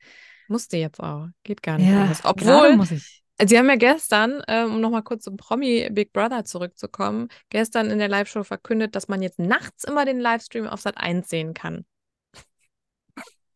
musste 0.47 0.77
jetzt 0.77 0.99
auch. 0.99 1.27
Geht 1.43 1.61
gar 1.63 1.77
nicht 1.77 1.89
Ja, 1.89 2.03
anders. 2.03 2.21
Obwohl, 2.23 2.75
muss 2.77 2.91
ich. 2.91 3.23
sie 3.43 3.57
haben 3.57 3.67
ja 3.69 3.75
gestern, 3.75 4.41
ähm, 4.47 4.75
um 4.75 4.81
nochmal 4.81 5.03
kurz 5.03 5.23
zum 5.23 5.35
Promi 5.37 5.89
Big 5.91 6.13
Brother 6.13 6.45
zurückzukommen, 6.45 7.27
gestern 7.49 7.89
in 7.89 7.99
der 7.99 8.07
Live-Show 8.07 8.43
verkündet, 8.43 8.95
dass 8.95 9.07
man 9.07 9.21
jetzt 9.21 9.39
nachts 9.39 9.83
immer 9.83 10.05
den 10.05 10.19
Livestream 10.19 10.67
auf 10.67 10.79
Sat 10.81 10.97
1 10.97 11.27
sehen 11.29 11.53
kann. 11.53 11.85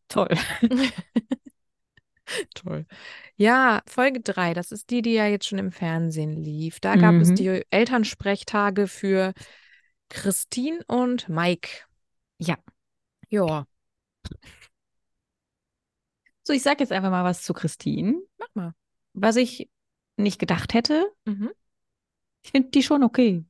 Toll. 0.08 0.28
Toll. 2.54 2.86
Ja, 3.36 3.82
Folge 3.86 4.20
3, 4.20 4.54
das 4.54 4.72
ist 4.72 4.90
die, 4.90 5.02
die 5.02 5.12
ja 5.12 5.26
jetzt 5.26 5.46
schon 5.46 5.58
im 5.58 5.72
Fernsehen 5.72 6.32
lief. 6.32 6.80
Da 6.80 6.96
gab 6.96 7.14
es 7.16 7.30
Mhm. 7.30 7.34
die 7.36 7.62
Elternsprechtage 7.70 8.86
für 8.88 9.34
Christine 10.08 10.82
und 10.86 11.28
Mike. 11.28 11.68
Ja. 12.38 12.56
Ja, 13.28 13.66
So, 16.46 16.52
ich 16.52 16.62
sage 16.62 16.80
jetzt 16.80 16.92
einfach 16.92 17.10
mal 17.10 17.24
was 17.24 17.42
zu 17.42 17.54
Christine, 17.54 18.20
mach 18.38 18.54
mal. 18.54 18.74
was 19.14 19.36
ich 19.36 19.70
nicht 20.16 20.38
gedacht 20.38 20.74
hätte. 20.74 21.10
Mhm. 21.24 21.50
Ich 22.42 22.50
finde 22.50 22.68
die 22.70 22.82
schon 22.82 23.02
okay. 23.02 23.44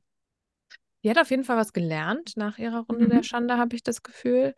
Die 1.03 1.09
hat 1.09 1.19
auf 1.19 1.29
jeden 1.29 1.43
Fall 1.43 1.57
was 1.57 1.73
gelernt 1.73 2.37
nach 2.37 2.57
ihrer 2.57 2.79
Runde 2.85 3.05
Mhm. 3.05 3.09
der 3.09 3.23
Schande, 3.23 3.57
habe 3.57 3.75
ich 3.75 3.83
das 3.83 4.01
Gefühl. 4.01 4.55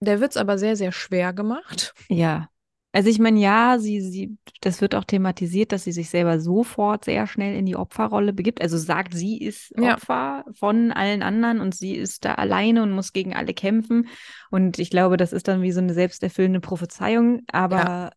Der 0.00 0.20
wird 0.20 0.32
es 0.32 0.36
aber 0.36 0.58
sehr, 0.58 0.76
sehr 0.76 0.92
schwer 0.92 1.32
gemacht. 1.32 1.94
Ja. 2.08 2.48
Also 2.92 3.10
ich 3.10 3.18
meine, 3.18 3.38
ja, 3.38 3.76
sie, 3.78 4.00
sie, 4.00 4.38
das 4.62 4.80
wird 4.80 4.94
auch 4.94 5.04
thematisiert, 5.04 5.72
dass 5.72 5.84
sie 5.84 5.92
sich 5.92 6.08
selber 6.08 6.40
sofort 6.40 7.04
sehr 7.04 7.26
schnell 7.26 7.54
in 7.54 7.66
die 7.66 7.76
Opferrolle 7.76 8.32
begibt. 8.32 8.62
Also 8.62 8.78
sagt, 8.78 9.12
sie 9.12 9.38
ist 9.38 9.74
Ja. 9.76 9.94
Opfer 9.94 10.46
von 10.54 10.92
allen 10.92 11.22
anderen 11.22 11.60
und 11.60 11.74
sie 11.74 11.94
ist 11.94 12.24
da 12.24 12.36
alleine 12.36 12.82
und 12.82 12.92
muss 12.92 13.12
gegen 13.12 13.34
alle 13.34 13.52
kämpfen. 13.52 14.08
Und 14.50 14.78
ich 14.78 14.88
glaube, 14.88 15.18
das 15.18 15.34
ist 15.34 15.46
dann 15.46 15.60
wie 15.60 15.72
so 15.72 15.80
eine 15.80 15.92
selbsterfüllende 15.92 16.60
Prophezeiung. 16.60 17.42
Aber 17.52 18.12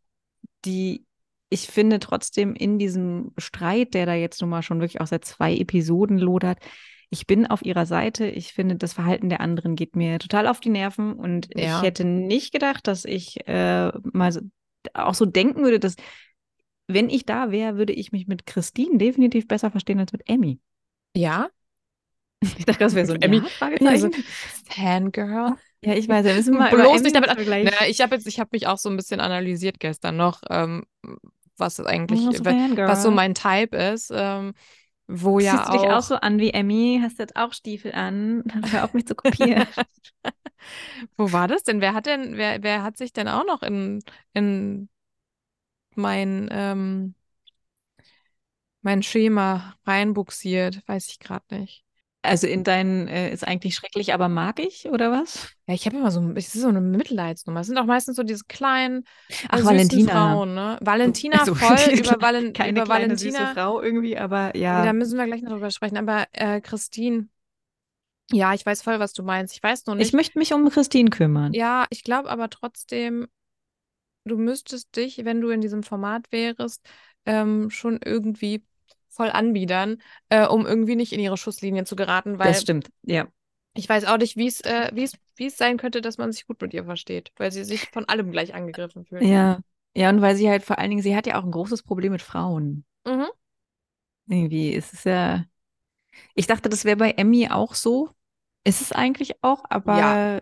die, 0.64 1.06
ich 1.50 1.68
finde 1.68 2.00
trotzdem 2.00 2.56
in 2.56 2.80
diesem 2.80 3.34
Streit, 3.38 3.94
der 3.94 4.06
da 4.06 4.14
jetzt 4.14 4.40
nun 4.40 4.50
mal 4.50 4.62
schon 4.62 4.80
wirklich 4.80 5.02
auch 5.02 5.08
seit 5.08 5.26
zwei 5.26 5.58
Episoden 5.58 6.18
lodert, 6.18 6.60
ich 7.10 7.26
bin 7.28 7.48
auf 7.48 7.64
ihrer 7.64 7.86
Seite. 7.86 8.28
Ich 8.28 8.54
finde, 8.54 8.76
das 8.76 8.94
Verhalten 8.94 9.30
der 9.30 9.42
anderen 9.42 9.76
geht 9.76 9.96
mir 9.96 10.20
total 10.20 10.48
auf 10.48 10.60
die 10.60 10.70
Nerven 10.70 11.14
und 11.14 11.50
Ja. 11.56 11.78
ich 11.78 11.84
hätte 11.84 12.06
nicht 12.06 12.52
gedacht, 12.54 12.88
dass 12.88 13.06
ich 13.06 13.48
äh, 13.48 13.92
mal 14.14 14.32
so, 14.32 14.42
auch 14.94 15.14
so 15.16 15.26
denken 15.26 15.64
würde, 15.64 15.80
dass 15.80 15.96
wenn 16.88 17.10
ich 17.10 17.26
da 17.26 17.52
wäre, 17.52 17.78
würde 17.78 17.94
ich 17.94 18.12
mich 18.12 18.28
mit 18.28 18.46
Christine 18.46 18.98
definitiv 18.98 19.48
besser 19.48 19.72
verstehen 19.72 20.00
als 20.00 20.12
mit 20.12 20.28
Emmy. 20.28 20.60
Ja, 21.16 21.50
Ich 22.58 22.66
dachte, 22.66 22.80
das 22.80 22.96
wäre 22.96 23.06
so 23.06 23.14
ein 23.14 23.22
Emmy- 23.22 23.38
Ja, 23.38 23.44
Fragezeichen. 23.50 24.12
Fangirl. 24.70 25.56
Ja, 25.84 25.94
ich 25.94 26.08
weiß, 26.08 26.26
wir 26.26 26.34
müssen 26.34 26.58
mal 26.58 26.70
Bloß 26.70 27.02
nicht 27.02 27.16
damit 27.16 27.32
vergleichen. 27.32 27.74
Na, 27.80 27.88
ich 27.88 28.02
habe 28.02 28.16
jetzt, 28.16 28.28
ich 28.28 28.40
habe 28.40 28.50
mich 28.54 28.68
auch 28.68 28.78
so 28.78 28.90
ein 28.90 28.98
bisschen 28.98 29.20
analysiert 29.20 29.80
gestern 29.80 30.18
noch, 30.18 30.42
ähm, 30.50 30.84
was 31.58 31.80
eigentlich, 31.80 32.22
Fangirl. 32.38 32.88
was 32.88 33.04
so 33.04 33.12
mein 33.12 33.34
Type 33.34 33.76
ist, 33.76 34.12
ähm, 34.14 34.54
wo 35.12 35.40
ja 35.40 35.58
Siehst 35.58 35.70
du 35.70 35.72
dich 35.74 35.88
auch 35.88 35.98
auch, 35.98 36.02
so 36.04 36.16
an 36.16 36.40
wie 36.40 36.52
Emmy? 36.52 37.00
Hast 37.02 37.18
jetzt 37.18 37.36
auch 37.36 37.52
Stiefel 37.52 37.94
an? 37.94 38.44
Hör 38.72 38.86
auf 38.86 38.94
mich 38.94 39.08
zu 39.08 39.16
kopieren. 39.16 39.66
wo 41.18 41.32
war 41.32 41.48
das 41.48 41.64
denn? 41.64 41.82
Wer 41.82 41.96
hat 41.96 42.06
denn, 42.06 42.38
wer, 42.38 42.62
wer 42.62 42.84
hat 42.84 42.96
sich 42.98 43.12
denn 43.12 43.28
auch 43.28 43.46
noch 43.46 43.64
in, 43.64 44.04
in 44.34 44.88
mein, 45.96 46.48
ähm, 46.52 47.16
mein 48.82 49.02
Schema 49.02 49.76
reinbuxiert? 49.86 50.88
Weiß 50.88 51.08
ich 51.08 51.20
gerade 51.20 51.60
nicht. 51.60 51.84
Also 52.22 52.48
in 52.48 52.64
deinen 52.64 53.08
äh, 53.08 53.32
ist 53.32 53.48
eigentlich 53.48 53.76
schrecklich, 53.76 54.14
aber 54.14 54.28
mag 54.30 54.60
ich, 54.60 54.88
oder 54.90 55.12
was? 55.12 55.50
Ja, 55.68 55.74
ich 55.76 55.86
habe 55.86 55.98
immer 55.98 56.12
so, 56.12 56.22
es 56.36 56.54
ist 56.56 56.62
so 56.62 56.68
eine 56.68 56.82
Mitleidsnummer. 56.82 57.62
Es 57.62 57.68
sind 57.68 57.78
auch 57.78 57.86
meistens 57.86 58.16
so 58.16 58.24
diese 58.24 58.44
kleinen, 58.46 59.06
Ach, 59.50 59.60
äh, 59.60 59.64
süßen 59.64 60.00
Valentina. 60.00 60.02
Frauen, 60.02 60.54
ne? 60.56 60.78
Valentina 60.82 61.40
Also, 61.40 61.56
voll, 61.56 61.78
über, 61.98 62.20
Valen, 62.22 62.54
Keine 62.54 62.80
über 62.80 62.84
kleine 62.84 63.18
süße 63.18 63.48
Valentina. 63.48 63.54
Frau 63.54 63.82
irgendwie, 63.82 64.18
aber 64.18 64.56
Ja, 64.72 64.82
ja. 64.82 64.86
da 64.86 64.94
müssen 64.94 65.18
wir 65.18 65.26
gleich 65.28 65.42
noch 65.42 65.52
drüber 65.52 65.72
sprechen. 65.72 65.98
Aber 65.98 66.28
äh, 66.34 66.62
Christine, 66.62 67.28
ja, 68.32 68.54
ich 68.54 68.66
weiß 68.66 68.82
voll, 68.84 69.00
was 69.00 69.14
du 69.14 69.24
meinst. 69.24 69.56
Ich 69.56 69.64
weiß 69.64 69.86
nur 69.86 69.96
Ich 69.96 70.08
nicht. 70.08 70.14
möchte 70.14 70.38
mich 70.40 70.54
um 70.54 70.70
Christine 70.70 71.10
kümmern. 71.10 71.54
Ja, 71.54 71.88
ich 71.90 72.04
glaube 72.04 72.30
aber 72.30 72.50
trotzdem, 72.50 73.28
du 74.26 74.38
müsstest 74.38 74.96
dich, 74.96 75.26
wenn 75.26 75.42
du 75.42 75.50
in 75.50 75.62
diesem 75.62 75.84
Format 75.84 76.32
wärst, 76.32 76.88
ähm, 77.26 77.70
schon 77.70 78.00
irgendwie 78.04 78.64
voll 79.10 79.30
anbiedern, 79.30 80.02
äh, 80.30 80.46
um 80.46 80.66
irgendwie 80.66 80.96
nicht 80.96 81.14
in 81.14 81.20
ihre 81.20 81.38
Schusslinie 81.38 81.84
zu 81.86 81.96
geraten, 81.96 82.40
weil 82.40 82.52
Das 82.52 82.62
stimmt, 82.62 82.90
ja. 83.04 83.28
ich 83.74 83.88
weiß 83.88 84.06
auch 84.06 84.18
nicht, 84.18 84.38
wie 84.38 84.48
es, 84.48 84.62
äh, 84.62 84.92
wie 84.94 85.04
es, 85.04 85.14
wie 85.36 85.48
es 85.48 85.58
sein 85.58 85.78
könnte, 85.78 86.02
dass 86.02 86.18
man 86.18 86.32
sich 86.32 86.48
gut 86.48 86.62
mit 86.62 86.74
ihr 86.74 86.86
versteht, 86.86 87.32
weil 87.38 87.52
sie 87.52 87.64
sich 87.64 87.90
von 87.90 88.06
allem 88.06 88.32
gleich 88.32 88.54
angegriffen 88.54 89.06
fühlt. 89.06 89.24
Ja. 89.24 89.60
Ja, 89.96 90.10
und 90.10 90.22
weil 90.22 90.36
sie 90.36 90.50
halt 90.50 90.64
vor 90.64 90.78
allen 90.78 90.92
Dingen, 90.92 91.02
sie 91.02 91.16
hat 91.16 91.26
ja 91.28 91.40
auch 91.40 91.44
ein 91.44 91.52
großes 91.52 91.84
Problem 91.84 92.12
mit 92.12 92.22
Frauen. 92.22 92.86
Mhm. 93.06 93.28
Irgendwie 94.28 94.70
ist 94.72 94.94
es 94.94 95.04
ja. 95.04 95.46
Ich 96.36 96.48
dachte, 96.48 96.70
das 96.70 96.86
wäre 96.86 96.98
bei 96.98 97.12
Emmy 97.12 97.50
auch 97.50 97.74
so. 97.74 98.10
Ist 98.64 98.82
es 98.82 98.92
eigentlich 98.92 99.42
auch, 99.42 99.64
aber 99.70 99.98
Ja. 99.98 100.40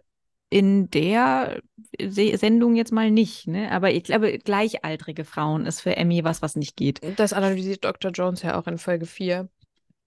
In 0.49 0.89
der 0.91 1.61
Se 2.01 2.37
Sendung 2.37 2.75
jetzt 2.75 2.91
mal 2.91 3.11
nicht, 3.11 3.47
ne? 3.47 3.71
Aber 3.71 3.91
ich 3.91 4.03
glaube, 4.03 4.37
gleichaltrige 4.39 5.25
Frauen 5.25 5.65
ist 5.65 5.81
für 5.81 5.95
Emmy 5.97 6.23
was, 6.23 6.41
was 6.41 6.55
nicht 6.55 6.75
geht. 6.75 7.01
Das 7.19 7.33
analysiert 7.33 7.83
Dr. 7.83 8.11
Jones 8.11 8.41
ja 8.43 8.57
auch 8.59 8.67
in 8.67 8.77
Folge 8.77 9.05
4. 9.05 9.49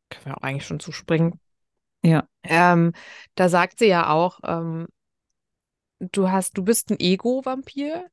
Können 0.08 0.26
wir 0.26 0.38
auch 0.38 0.42
eigentlich 0.42 0.66
schon 0.66 0.80
zuspringen. 0.80 1.40
Ja. 2.02 2.26
Ähm, 2.42 2.92
da 3.34 3.48
sagt 3.48 3.78
sie 3.78 3.86
ja 3.86 4.10
auch, 4.10 4.40
ähm, 4.44 4.86
du 6.00 6.30
hast, 6.30 6.56
du 6.56 6.64
bist 6.64 6.90
ein 6.90 6.98
Ego-Vampir 6.98 8.06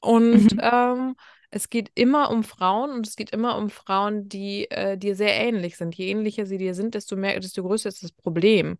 und 0.00 0.54
Mhm. 0.54 0.58
ähm, 0.60 1.16
es 1.50 1.70
geht 1.70 1.90
immer 1.94 2.30
um 2.30 2.44
Frauen 2.44 2.90
und 2.92 3.06
es 3.08 3.16
geht 3.16 3.30
immer 3.30 3.56
um 3.58 3.70
Frauen, 3.70 4.28
die 4.28 4.70
äh, 4.70 4.98
dir 4.98 5.16
sehr 5.16 5.34
ähnlich 5.34 5.76
sind. 5.76 5.94
Je 5.96 6.10
ähnlicher 6.10 6.46
sie 6.46 6.58
dir 6.58 6.74
sind, 6.74 6.94
desto 6.94 7.16
mehr, 7.16 7.40
desto 7.40 7.62
größer 7.64 7.88
ist 7.90 8.02
das 8.04 8.12
Problem. 8.12 8.78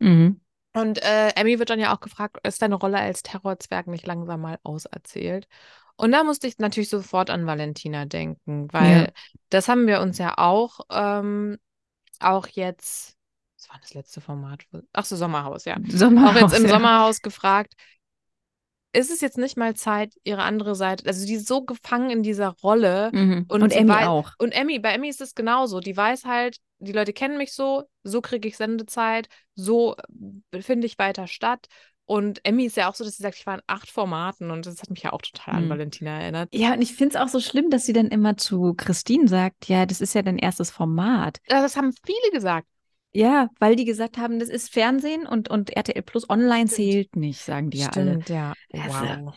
Mhm. 0.00 0.40
Und 0.74 1.02
äh, 1.02 1.28
Emmy 1.30 1.58
wird 1.58 1.70
dann 1.70 1.80
ja 1.80 1.94
auch 1.94 2.00
gefragt, 2.00 2.38
ist 2.46 2.62
deine 2.62 2.76
Rolle 2.76 2.98
als 2.98 3.22
Terrorzwerg 3.22 3.86
nicht 3.88 4.06
langsam 4.06 4.40
mal 4.40 4.58
auserzählt? 4.62 5.46
Und 5.96 6.12
da 6.12 6.24
musste 6.24 6.46
ich 6.46 6.58
natürlich 6.58 6.88
sofort 6.88 7.30
an 7.30 7.46
Valentina 7.46 8.06
denken, 8.06 8.68
weil 8.72 9.02
Ja. 9.06 9.12
das 9.50 9.68
haben 9.68 9.86
wir 9.86 10.00
uns 10.00 10.18
ja 10.18 10.38
auch, 10.38 10.80
ähm, 10.90 11.58
auch 12.20 12.46
jetzt, 12.48 13.16
was 13.58 13.68
war 13.68 13.78
das 13.80 13.94
letzte 13.94 14.20
Format? 14.20 14.64
Ach 14.92 15.04
so, 15.04 15.16
Sommerhaus, 15.16 15.64
ja. 15.66 15.76
Sommerhaus, 15.88 16.36
Auch 16.36 16.52
jetzt 16.52 16.54
im 16.54 16.66
ja. 16.66 16.70
Sommerhaus 16.70 17.20
gefragt, 17.22 17.74
ist 18.92 19.10
es 19.10 19.20
jetzt 19.20 19.38
nicht 19.38 19.56
mal 19.56 19.74
Zeit, 19.74 20.14
ihre 20.24 20.42
andere 20.42 20.74
Seite, 20.74 21.06
also 21.06 21.26
die 21.26 21.34
ist 21.34 21.48
so 21.48 21.64
gefangen 21.64 22.10
in 22.10 22.22
dieser 22.22 22.48
Rolle 22.62 23.10
Mhm. 23.12 23.46
und, 23.48 23.62
Und 23.62 23.72
Emmy 23.72 23.92
auch. 23.92 24.32
Und 24.38 24.52
Emmy, 24.52 24.78
bei 24.78 24.92
Emmy 24.92 25.08
ist 25.08 25.20
es 25.20 25.34
genauso. 25.34 25.80
Die 25.80 25.96
weiß 25.96 26.24
halt, 26.24 26.58
die 26.78 26.92
Leute 26.92 27.12
kennen 27.12 27.38
mich 27.38 27.52
so, 27.52 27.84
so 28.02 28.20
kriege 28.20 28.48
ich 28.48 28.56
Sendezeit, 28.56 29.28
so 29.54 29.96
äh, 30.52 30.60
finde 30.62 30.86
ich 30.86 30.98
weiter 30.98 31.26
statt. 31.26 31.66
Und 32.04 32.40
Emmy 32.44 32.66
ist 32.66 32.76
ja 32.76 32.90
auch 32.90 32.94
so, 32.94 33.04
dass 33.04 33.16
sie 33.16 33.22
sagt, 33.22 33.36
ich 33.38 33.46
war 33.46 33.54
in 33.54 33.62
acht 33.68 33.88
Formaten 33.88 34.50
und 34.50 34.66
das 34.66 34.82
hat 34.82 34.90
mich 34.90 35.02
ja 35.02 35.12
auch 35.12 35.22
total 35.22 35.54
an 35.54 35.64
Mhm. 35.66 35.70
Valentina 35.70 36.20
erinnert. 36.20 36.48
Ja, 36.52 36.74
und 36.74 36.82
ich 36.82 36.94
finde 36.94 37.16
es 37.16 37.22
auch 37.22 37.28
so 37.28 37.40
schlimm, 37.40 37.70
dass 37.70 37.86
sie 37.86 37.92
dann 37.92 38.08
immer 38.08 38.36
zu 38.36 38.74
Christine 38.76 39.28
sagt, 39.28 39.68
ja, 39.68 39.86
das 39.86 40.00
ist 40.00 40.14
ja 40.14 40.22
dein 40.22 40.36
erstes 40.36 40.70
Format. 40.70 41.38
Das 41.46 41.76
haben 41.76 41.92
viele 42.04 42.30
gesagt. 42.32 42.66
Ja, 43.14 43.48
weil 43.58 43.76
die 43.76 43.84
gesagt 43.84 44.16
haben, 44.18 44.38
das 44.38 44.48
ist 44.48 44.72
Fernsehen 44.72 45.26
und, 45.26 45.48
und 45.50 45.70
RTL 45.70 46.02
Plus 46.02 46.28
Online 46.30 46.66
Stimmt. 46.68 46.70
zählt 46.70 47.16
nicht, 47.16 47.40
sagen 47.40 47.70
die 47.70 47.78
ja 47.78 47.90
alle. 47.94 48.22
Stimmt, 48.22 48.28
ja. 48.28 48.52
Also- 48.72 48.98
Wow. 48.98 49.34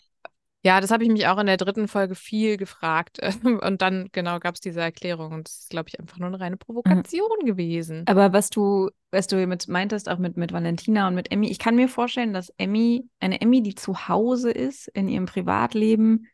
Ja, 0.66 0.80
das 0.80 0.90
habe 0.90 1.04
ich 1.04 1.10
mich 1.10 1.28
auch 1.28 1.38
in 1.38 1.46
der 1.46 1.58
dritten 1.58 1.86
Folge 1.86 2.16
viel 2.16 2.56
gefragt. 2.56 3.20
Und 3.44 3.82
dann, 3.82 4.08
genau, 4.10 4.40
gab 4.40 4.56
es 4.56 4.60
diese 4.60 4.80
Erklärung. 4.80 5.32
Und 5.32 5.46
das 5.46 5.60
ist, 5.60 5.70
glaube 5.70 5.88
ich, 5.88 6.00
einfach 6.00 6.18
nur 6.18 6.26
eine 6.26 6.40
reine 6.40 6.56
Provokation 6.56 7.44
gewesen. 7.44 8.02
Aber 8.06 8.32
was 8.32 8.50
du, 8.50 8.90
was 9.12 9.28
du 9.28 9.46
mit 9.46 9.68
meintest, 9.68 10.08
auch 10.08 10.18
mit, 10.18 10.36
mit 10.36 10.52
Valentina 10.52 11.06
und 11.06 11.14
mit 11.14 11.30
Emmy, 11.30 11.48
ich 11.50 11.60
kann 11.60 11.76
mir 11.76 11.88
vorstellen, 11.88 12.32
dass 12.32 12.48
Emmy, 12.58 13.08
eine 13.20 13.40
Emmy, 13.40 13.62
die 13.62 13.76
zu 13.76 14.08
Hause 14.08 14.50
ist, 14.50 14.88
in 14.88 15.06
ihrem 15.06 15.26
Privatleben, 15.26 16.26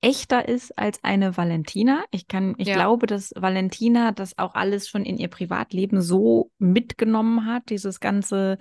echter 0.00 0.48
ist 0.48 0.76
als 0.78 1.02
eine 1.04 1.36
Valentina. 1.36 2.04
Ich 2.10 2.26
kann, 2.28 2.54
ich 2.58 2.68
Ja. 2.68 2.74
glaube, 2.74 3.06
dass 3.06 3.32
Valentina 3.36 4.12
das 4.12 4.38
auch 4.38 4.54
alles 4.54 4.88
schon 4.88 5.04
in 5.04 5.18
ihr 5.18 5.28
Privatleben 5.28 6.00
so 6.00 6.50
mitgenommen 6.58 7.46
hat, 7.46 7.68
dieses 7.70 8.00
ganze, 8.00 8.58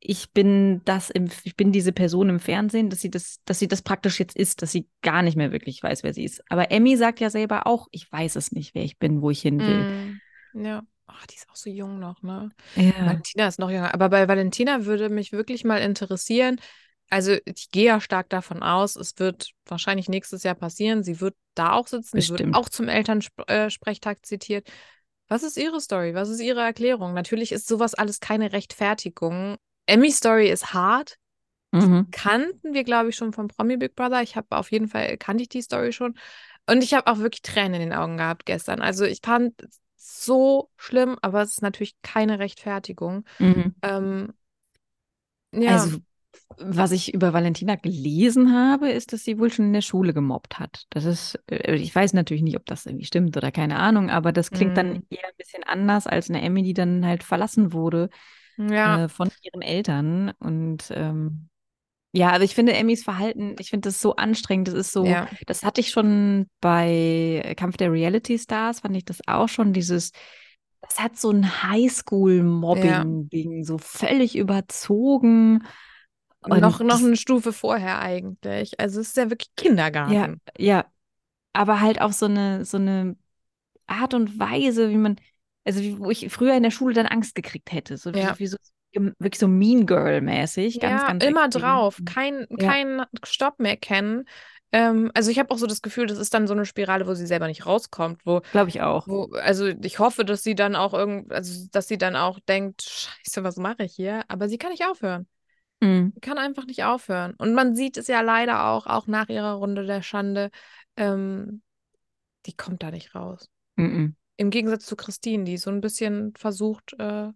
ich 0.00 0.32
bin 0.32 0.82
das 0.84 1.10
im, 1.10 1.28
ich 1.44 1.54
bin 1.56 1.70
diese 1.70 1.92
Person 1.92 2.28
im 2.28 2.40
Fernsehen, 2.40 2.90
dass 2.90 3.00
sie 3.00 3.10
das, 3.10 3.38
dass 3.44 3.60
sie 3.60 3.68
das 3.68 3.82
praktisch 3.82 4.18
jetzt 4.18 4.36
ist, 4.36 4.60
dass 4.62 4.72
sie 4.72 4.88
gar 5.02 5.22
nicht 5.22 5.36
mehr 5.36 5.52
wirklich 5.52 5.80
weiß, 5.82 6.02
wer 6.02 6.12
sie 6.12 6.24
ist. 6.24 6.42
Aber 6.50 6.70
Emmy 6.72 6.96
sagt 6.96 7.20
ja 7.20 7.30
selber 7.30 7.66
auch, 7.68 7.86
ich 7.92 8.10
weiß 8.10 8.34
es 8.36 8.50
nicht, 8.50 8.74
wer 8.74 8.82
ich 8.82 8.98
bin, 8.98 9.22
wo 9.22 9.30
ich 9.30 9.42
hin 9.42 9.60
will. 9.60 10.20
Mm, 10.54 10.64
Ja. 10.64 10.82
Ach, 11.06 11.26
die 11.26 11.34
ist 11.36 11.48
auch 11.50 11.56
so 11.56 11.68
jung 11.68 11.98
noch, 11.98 12.22
ne? 12.22 12.48
Ja. 12.74 13.06
Valentina 13.06 13.46
ist 13.46 13.58
noch 13.58 13.70
jünger. 13.70 13.92
Aber 13.92 14.08
bei 14.08 14.28
Valentina 14.28 14.86
würde 14.86 15.10
mich 15.10 15.30
wirklich 15.32 15.62
mal 15.62 15.78
interessieren. 15.82 16.58
Also, 17.12 17.36
ich 17.44 17.70
gehe 17.70 17.84
ja 17.84 18.00
stark 18.00 18.30
davon 18.30 18.62
aus, 18.62 18.96
es 18.96 19.18
wird 19.18 19.50
wahrscheinlich 19.66 20.08
nächstes 20.08 20.44
Jahr 20.44 20.54
passieren. 20.54 21.02
Sie 21.02 21.20
wird 21.20 21.34
da 21.54 21.72
auch 21.74 21.86
sitzen. 21.86 22.18
Sie 22.18 22.28
wird 22.30 22.40
Bestimmt. 22.40 22.56
auch 22.56 22.70
zum 22.70 22.88
Elternsprechtag 22.88 24.24
zitiert. 24.24 24.66
Was 25.28 25.42
ist 25.42 25.58
ihre 25.58 25.78
Story? 25.82 26.14
Was 26.14 26.30
ist 26.30 26.40
ihre 26.40 26.62
Erklärung? 26.62 27.12
Natürlich 27.12 27.52
ist 27.52 27.68
sowas 27.68 27.92
alles 27.92 28.20
keine 28.20 28.54
Rechtfertigung. 28.54 29.56
Emmys 29.84 30.16
Story 30.16 30.48
ist 30.48 30.72
hart. 30.72 31.18
Mhm. 31.72 32.08
Kannten 32.12 32.72
wir, 32.72 32.82
glaube 32.82 33.10
ich, 33.10 33.16
schon 33.16 33.34
vom 33.34 33.48
Promi 33.48 33.76
Big 33.76 33.94
Brother. 33.94 34.22
Ich 34.22 34.34
habe 34.34 34.46
auf 34.50 34.72
jeden 34.72 34.88
Fall, 34.88 35.18
kannte 35.18 35.42
ich 35.42 35.50
die 35.50 35.60
Story 35.60 35.92
schon. 35.92 36.14
Und 36.66 36.82
ich 36.82 36.94
habe 36.94 37.10
auch 37.10 37.18
wirklich 37.18 37.42
Tränen 37.42 37.74
in 37.74 37.90
den 37.90 37.92
Augen 37.92 38.16
gehabt 38.16 38.46
gestern. 38.46 38.80
Also 38.80 39.04
ich 39.04 39.20
fand 39.22 39.60
es 39.62 39.80
so 39.96 40.70
schlimm, 40.78 41.18
aber 41.20 41.42
es 41.42 41.50
ist 41.50 41.62
natürlich 41.62 41.94
keine 42.00 42.38
Rechtfertigung. 42.38 43.24
Mhm. 43.38 43.74
Ähm, 43.82 44.32
ja, 45.52 45.72
Also, 45.72 45.98
was 46.58 46.92
ich 46.92 47.14
über 47.14 47.32
Valentina 47.32 47.76
gelesen 47.76 48.54
habe, 48.54 48.90
ist, 48.90 49.12
dass 49.12 49.24
sie 49.24 49.38
wohl 49.38 49.52
schon 49.52 49.66
in 49.66 49.72
der 49.72 49.82
Schule 49.82 50.14
gemobbt 50.14 50.58
hat. 50.58 50.84
Das 50.90 51.04
ist, 51.04 51.38
äh, 51.50 51.76
ich 51.76 51.94
weiß 51.94 52.12
natürlich 52.12 52.42
nicht, 52.42 52.56
ob 52.56 52.66
das 52.66 52.86
irgendwie 52.86 53.06
stimmt 53.06 53.36
oder 53.36 53.52
keine 53.52 53.78
Ahnung, 53.78 54.10
aber 54.10 54.32
das 54.32 54.52
klingt 54.52 54.76
dann 54.76 54.96
Mhm. 54.96 55.02
eher 55.10 55.24
ein 55.24 55.36
bisschen 55.38 55.64
anders 55.64 56.06
als 56.06 56.30
eine 56.30 56.42
Emmy, 56.42 56.62
die 56.62 56.74
dann 56.74 57.06
halt 57.06 57.24
verlassen 57.24 57.72
wurde 57.72 58.10
ja, 58.56 59.04
äh, 59.04 59.08
von 59.08 59.30
ihren 59.42 59.62
Eltern. 59.62 60.32
Und 60.38 60.92
ähm, 60.94 61.48
ja, 62.12 62.30
also 62.30 62.44
ich 62.44 62.54
finde 62.54 62.74
Emmys 62.74 63.02
Verhalten, 63.04 63.56
ich 63.58 63.70
finde 63.70 63.88
das 63.88 64.00
so 64.00 64.16
anstrengend. 64.16 64.68
Das 64.68 64.74
ist 64.74 64.92
so, 64.92 65.06
ja, 65.06 65.28
das 65.46 65.64
hatte 65.64 65.80
ich 65.80 65.90
schon 65.90 66.46
bei 66.60 67.54
Kampf 67.56 67.78
der 67.78 67.92
Reality 67.92 68.38
Stars, 68.38 68.80
fand 68.80 68.96
ich 68.96 69.04
das 69.04 69.20
auch 69.26 69.48
schon, 69.48 69.72
dieses, 69.72 70.12
das 70.80 71.00
hat 71.00 71.18
so 71.18 71.30
ein 71.30 71.62
Highschool-Mobbing-Ding, 71.62 73.64
so 73.64 73.78
völlig 73.78 74.36
überzogen. 74.36 75.64
Und 76.42 76.60
noch, 76.60 76.80
noch 76.80 76.98
eine 76.98 77.16
Stufe 77.16 77.52
vorher 77.52 78.00
eigentlich. 78.00 78.78
Also 78.80 79.00
es 79.00 79.08
ist 79.08 79.16
ja 79.16 79.30
wirklich 79.30 79.50
Ja, 79.54 79.56
Kindergarten. 79.56 80.40
ja. 80.58 80.84
Aber 81.52 81.80
halt 81.80 82.00
auch 82.00 82.12
so 82.12 82.26
eine, 82.26 82.64
so 82.64 82.78
eine 82.78 83.16
Art 83.86 84.14
und 84.14 84.38
Weise, 84.38 84.90
wie 84.90 84.96
man, 84.96 85.16
also 85.64 85.80
wie, 85.80 85.98
wo 85.98 86.10
ich 86.10 86.32
früher 86.32 86.54
in 86.54 86.62
der 86.62 86.70
Schule 86.70 86.94
dann 86.94 87.06
Angst 87.06 87.34
gekriegt 87.34 87.72
hätte. 87.72 87.96
So, 87.96 88.10
Ja. 88.12 88.34
wie 88.38 88.46
so, 88.46 88.56
wirklich 88.94 89.38
so 89.38 89.48
Mean 89.48 89.86
Girl-mäßig. 89.86 90.80
Ganz, 90.80 91.02
Ja, 91.02 91.08
ganz 91.08 91.24
immer 91.24 91.44
extrem. 91.44 91.62
drauf. 91.62 92.00
Kein, 92.04 92.46
Ja. 92.50 92.68
kein 92.68 93.02
Stopp 93.22 93.58
mehr 93.58 93.76
kennen. 93.76 94.24
Ähm, 94.72 95.10
also 95.14 95.30
ich 95.30 95.38
habe 95.38 95.50
auch 95.50 95.58
so 95.58 95.66
das 95.66 95.82
Gefühl, 95.82 96.06
das 96.06 96.18
ist 96.18 96.32
dann 96.32 96.46
so 96.46 96.54
eine 96.54 96.64
Spirale, 96.64 97.06
wo 97.06 97.12
sie 97.14 97.26
selber 97.26 97.46
nicht 97.46 97.66
rauskommt, 97.66 98.24
wo 98.24 98.40
Glaube 98.52 98.70
ich 98.70 98.80
auch. 98.80 99.06
Wo, 99.06 99.24
also 99.34 99.66
ich 99.66 99.98
hoffe, 99.98 100.24
dass 100.24 100.42
sie 100.42 100.54
dann 100.54 100.76
auch 100.76 100.94
irgend, 100.94 101.30
also 101.30 101.66
dass 101.72 101.88
sie 101.88 101.98
dann 101.98 102.16
auch 102.16 102.38
denkt, 102.40 102.82
Scheiße, 102.82 103.44
was 103.44 103.56
mache 103.56 103.84
ich 103.84 103.94
hier? 103.94 104.24
Aber 104.28 104.48
sie 104.48 104.56
kann 104.56 104.70
nicht 104.70 104.86
aufhören. 104.86 105.26
Mhm. 105.82 106.12
Kann 106.20 106.38
einfach 106.38 106.64
nicht 106.64 106.84
aufhören. 106.84 107.34
Und 107.38 107.54
man 107.54 107.74
sieht 107.74 107.96
es 107.96 108.06
ja 108.06 108.20
leider 108.20 108.66
auch, 108.68 108.86
auch 108.86 109.08
nach 109.08 109.28
ihrer 109.28 109.54
Runde 109.54 109.84
der 109.84 110.00
Schande, 110.00 110.50
ähm, 110.96 111.62
die 112.46 112.56
kommt 112.56 112.84
da 112.84 112.92
nicht 112.92 113.16
raus. 113.16 113.50
Mhm. 113.74 114.14
Im 114.36 114.50
Gegensatz 114.50 114.86
zu 114.86 114.94
Christine, 114.94 115.42
die 115.42 115.56
so 115.56 115.70
ein 115.70 115.80
bisschen 115.80 116.34
versucht, 116.36 116.94
äh, 116.98 117.30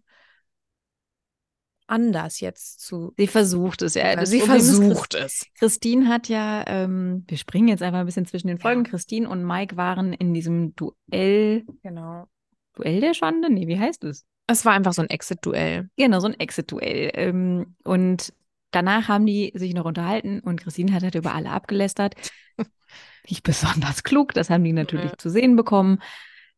anders 1.87 2.39
jetzt 2.39 2.79
zu. 2.79 3.13
Sie 3.17 3.27
versucht 3.27 3.81
es, 3.81 3.95
ja. 3.95 4.15
Das 4.15 4.29
sie 4.29 4.39
Problem 4.39 4.61
versucht 4.61 5.13
es. 5.15 5.45
Christine 5.59 6.07
hat 6.07 6.29
ja, 6.29 6.63
ähm, 6.67 7.25
wir 7.27 7.37
springen 7.37 7.67
jetzt 7.67 7.83
einfach 7.83 7.99
ein 7.99 8.05
bisschen 8.05 8.25
zwischen 8.25 8.47
den 8.47 8.59
Folgen. 8.59 8.85
Ja. 8.85 8.91
Christine 8.91 9.29
und 9.29 9.45
Mike 9.45 9.75
waren 9.75 10.13
in 10.13 10.33
diesem 10.33 10.73
Duell, 10.75 11.65
Genau. 11.83 12.27
Duell 12.73 13.01
der 13.01 13.13
Schande? 13.13 13.51
Nee, 13.51 13.67
wie 13.67 13.79
heißt 13.79 14.05
es? 14.05 14.25
Es 14.47 14.65
war 14.65 14.73
einfach 14.73 14.93
so 14.93 15.01
ein 15.01 15.09
Exit-Duell. 15.09 15.89
Genau, 15.97 16.19
so 16.19 16.27
ein 16.27 16.39
Exit-Duell. 16.39 17.11
Ähm, 17.13 17.75
und 17.83 18.33
danach 18.71 19.07
haben 19.09 19.25
die 19.25 19.51
sich 19.55 19.73
noch 19.73 19.85
unterhalten 19.85 20.39
und 20.39 20.61
Christine 20.61 20.93
hat 20.93 21.03
halt 21.03 21.15
über 21.15 21.33
alle 21.33 21.51
abgelästert. 21.51 22.15
Nicht 23.29 23.43
besonders 23.43 24.03
klug, 24.03 24.33
das 24.33 24.49
haben 24.49 24.63
die 24.63 24.73
natürlich 24.73 25.11
Ja. 25.11 25.17
zu 25.17 25.29
sehen 25.29 25.55
bekommen. 25.55 25.99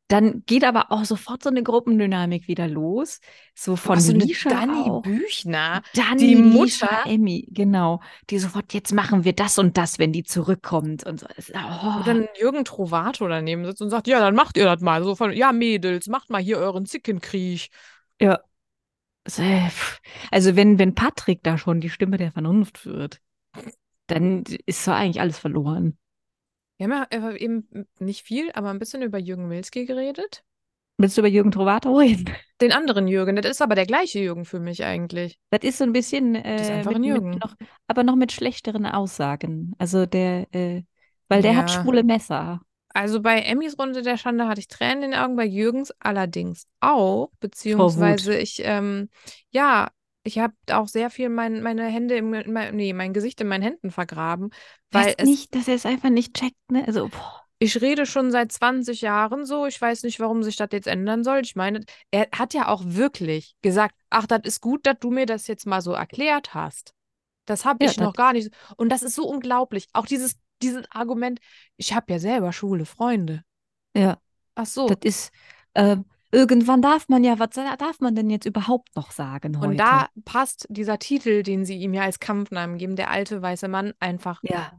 Dann 0.10 0.42
geht 0.48 0.64
aber 0.64 0.92
auch 0.92 1.06
sofort 1.06 1.44
so 1.44 1.52
eine 1.52 1.62
Gruppendynamik 1.62 2.48
wieder 2.48 2.68
los. 2.68 3.20
So 3.54 3.76
von 3.76 3.96
Boah, 3.96 4.02
so 4.02 4.14
Dani 4.50 4.90
auch. 4.90 5.04
Büchner. 5.04 5.84
Dani, 5.94 6.18
die 6.18 6.36
Mutter. 6.36 7.04
Emmy, 7.06 7.48
genau. 7.52 8.02
Die 8.32 8.40
sofort, 8.40 8.74
jetzt 8.74 8.92
machen 8.92 9.24
wir 9.24 9.34
das 9.34 9.60
und 9.60 9.78
das, 9.78 10.00
wenn 10.00 10.12
die 10.12 10.24
zurückkommt 10.24 11.06
und 11.06 11.20
so. 11.20 11.28
Oh. 11.54 11.98
Und 11.98 12.08
dann 12.08 12.28
Jürgen 12.40 12.66
Trovato 12.66 13.28
daneben 13.28 13.66
sitzt 13.66 13.84
und 13.84 13.92
sagt, 13.92 14.08
ja, 14.08 14.20
dann 14.20 14.34
macht 14.34 14.58
ihr 14.58 14.66
das 14.66 14.82
mal. 14.82 15.04
So 15.04 15.14
von, 15.14 15.32
ja, 15.32 15.52
Mädels, 15.54 16.08
macht 16.08 16.32
mal 16.32 16.42
hier 16.42 16.58
euren 16.58 16.88
Zickenkrieg. 16.88 17.70
Ja. 18.20 18.40
Also 20.32 20.56
wenn, 20.56 20.80
wenn 20.80 20.96
Patrick 20.96 21.44
da 21.44 21.60
schon 21.60 21.82
die 21.82 21.92
Stimme 21.92 22.18
der 22.18 22.32
Vernunft 22.32 22.88
wird, 22.88 23.20
dann 24.08 24.44
ist 24.66 24.84
so 24.84 24.92
eigentlich 24.92 25.22
alles 25.22 25.38
verloren. 25.38 26.00
Wir 26.80 26.88
haben 26.88 27.08
ja 27.12 27.30
äh, 27.32 27.38
eben 27.38 27.68
nicht 28.00 28.24
viel, 28.24 28.52
aber 28.54 28.70
ein 28.70 28.80
bisschen 28.80 29.02
über 29.02 29.18
Jürgen 29.18 29.50
Milski 29.50 29.86
geredet. 29.86 30.44
Willst 30.98 31.18
du 31.18 31.22
über 31.22 31.28
Jürgen 31.28 31.52
Trovato 31.52 31.94
reden? 31.98 32.34
Den 32.62 32.72
anderen 32.72 33.08
Jürgen, 33.08 33.36
das 33.36 33.52
ist 33.52 33.62
aber 33.62 33.76
der 33.76 33.86
gleiche 33.86 34.20
Jürgen 34.20 34.46
für 34.46 34.62
mich 34.62 34.84
eigentlich. 34.86 35.38
Das 35.50 35.62
ist 35.64 35.78
so 35.78 35.84
ein 35.84 35.92
bisschen, 35.92 36.36
ist 36.36 36.46
äh, 36.70 36.74
einfach 36.74 36.96
ein 36.96 37.04
Jürgen. 37.04 37.32
noch, 37.32 37.54
aber 37.88 38.04
noch 38.04 38.16
mit 38.16 38.32
schlechteren 38.32 38.86
Aussagen. 38.86 39.76
Also 39.78 40.06
der, 40.06 40.48
äh, 40.56 40.84
weil 41.28 41.42
der 41.42 41.58
hat 41.58 41.70
Ja. 41.70 41.82
schwule 41.82 42.04
Messer. 42.04 42.62
Also 42.94 43.22
bei 43.22 43.42
Emmys 43.42 43.78
Runde 43.78 44.02
der 44.02 44.18
Schande 44.18 44.48
hatte 44.48 44.62
ich 44.62 44.68
Tränen 44.68 45.04
in 45.04 45.12
den 45.12 45.20
Augen, 45.20 45.36
bei 45.36 45.46
Jürgens 45.46 45.92
allerdings 46.00 46.66
auch, 46.80 47.30
beziehungsweise 47.42 48.38
ich, 48.38 48.62
ähm, 48.64 49.10
ja, 49.52 49.90
ich 50.30 50.40
habe 50.40 50.54
auch 50.72 50.88
sehr 50.88 51.10
viel 51.10 51.30
mein, 51.30 51.62
meine 51.62 51.86
Hände, 51.88 52.16
im, 52.16 52.34
in 52.34 52.54
mein, 52.54 52.76
nee, 52.76 52.94
mein 52.94 53.14
Gesicht 53.14 53.42
in 53.42 53.48
meinen 53.48 53.64
Händen 53.64 53.92
vergraben, 53.92 54.52
weil 54.92 55.16
es, 55.18 55.26
nicht, 55.26 55.56
dass 55.56 55.68
er 55.68 55.76
es 55.76 55.86
einfach 55.86 56.10
nicht 56.10 56.36
checkt, 56.36 56.58
ne? 56.72 56.84
Also, 56.88 57.10
boah. 57.10 57.46
ich 57.60 57.82
rede 57.82 58.06
schon 58.06 58.32
seit 58.32 58.52
20 58.52 59.02
Jahren 59.02 59.46
so, 59.46 59.66
ich 59.66 59.80
weiß 59.82 60.04
nicht, 60.04 60.20
warum 60.20 60.44
sich 60.44 60.56
das 60.56 60.70
jetzt 60.72 60.88
ändern 60.88 61.24
soll. 61.24 61.42
Ich 61.44 61.56
meine, 61.56 61.84
er 62.12 62.28
hat 62.34 62.54
ja 62.54 62.68
auch 62.68 62.84
wirklich 62.86 63.56
gesagt, 63.62 63.96
ach, 64.10 64.28
das 64.28 64.42
ist 64.44 64.62
gut, 64.62 64.86
dass 64.86 64.98
du 65.00 65.12
mir 65.12 65.26
das 65.26 65.48
jetzt 65.48 65.66
mal 65.66 65.82
so 65.82 65.92
erklärt 65.94 66.54
hast. 66.54 66.94
Das 67.46 67.66
habe 67.66 67.86
Ja, 67.86 67.92
ich 67.92 67.98
noch 68.00 68.14
gar 68.16 68.34
nicht. 68.34 68.52
Und 68.78 68.90
das 68.90 69.04
ist 69.04 69.16
so 69.16 69.28
unglaublich. 69.28 69.88
Auch 69.94 70.06
dieses 70.06 70.38
dieses 70.62 70.84
Argument, 70.92 71.40
ich 71.78 71.94
habe 71.94 72.12
ja 72.12 72.20
selber 72.20 72.52
schwule 72.52 72.86
Freunde. 72.86 73.44
Ja. 73.96 74.22
Ach 74.56 74.66
so. 74.66 74.88
Das 74.88 74.98
ist, 75.04 75.32
äh, 75.74 75.98
irgendwann 76.32 76.82
darf 76.82 77.10
man 77.10 77.24
ja, 77.24 77.40
was 77.40 77.50
darf 77.52 78.00
man 78.00 78.16
denn 78.16 78.30
jetzt 78.30 78.46
überhaupt 78.46 78.96
noch 78.96 79.12
sagen 79.12 79.60
heute? 79.60 79.70
Und 79.70 79.78
da 79.78 80.08
passt 80.26 80.66
dieser 80.70 81.00
Titel, 81.00 81.44
den 81.44 81.66
sie 81.66 81.78
ihm 81.78 81.94
ja 81.94 82.04
als 82.04 82.20
Kampfnamen 82.20 82.78
geben, 82.78 82.96
der 82.96 83.12
alte 83.12 83.42
weiße 83.42 83.68
Mann, 83.68 83.94
einfach 84.00 84.42
ja. 84.44 84.72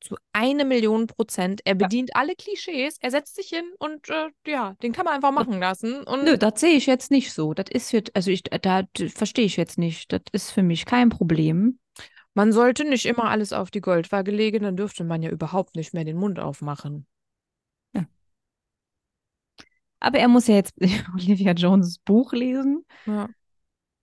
zu 0.00 0.16
eine 0.32 0.64
Million 0.64 1.06
Prozent. 1.06 1.60
Er 1.64 1.74
bedient 1.74 2.14
alle 2.14 2.34
Klischees, 2.34 2.96
er 3.00 3.10
setzt 3.10 3.36
sich 3.36 3.48
hin 3.48 3.64
und 3.78 4.08
äh, 4.08 4.30
ja, 4.46 4.74
den 4.82 4.92
kann 4.92 5.04
man 5.04 5.14
einfach 5.14 5.32
machen 5.32 5.58
lassen. 5.60 6.02
Und 6.02 6.24
Nö, 6.24 6.36
das 6.36 6.60
sehe 6.60 6.76
ich 6.76 6.86
jetzt 6.86 7.10
nicht 7.10 7.32
so. 7.32 7.54
Das 7.54 7.66
ist 7.70 7.92
jetzt, 7.92 8.14
also 8.14 8.30
ich, 8.30 8.42
da 8.44 8.84
verstehe 9.14 9.46
ich 9.46 9.56
jetzt 9.56 9.78
nicht. 9.78 10.12
Das 10.12 10.22
ist 10.32 10.50
für 10.50 10.62
mich 10.62 10.84
kein 10.86 11.08
Problem. 11.08 11.78
man 12.34 12.52
sollte 12.52 12.84
nicht 12.84 13.06
immer 13.06 13.24
alles 13.30 13.52
auf 13.52 13.70
die 13.70 13.80
Goldwaage 13.80 14.30
legen, 14.30 14.64
dann 14.64 14.76
dürfte 14.76 15.04
man 15.04 15.22
ja 15.22 15.30
überhaupt 15.30 15.74
nicht 15.74 15.94
mehr 15.94 16.04
den 16.04 16.18
Mund 16.18 16.38
aufmachen. 16.38 17.06
Aber 20.00 20.18
er 20.18 20.28
muss 20.28 20.46
ja 20.46 20.56
jetzt 20.56 20.74
Olivia 21.14 21.52
Jones 21.52 21.98
Buch 21.98 22.32
lesen 22.32 22.84
Ja. 23.06 23.28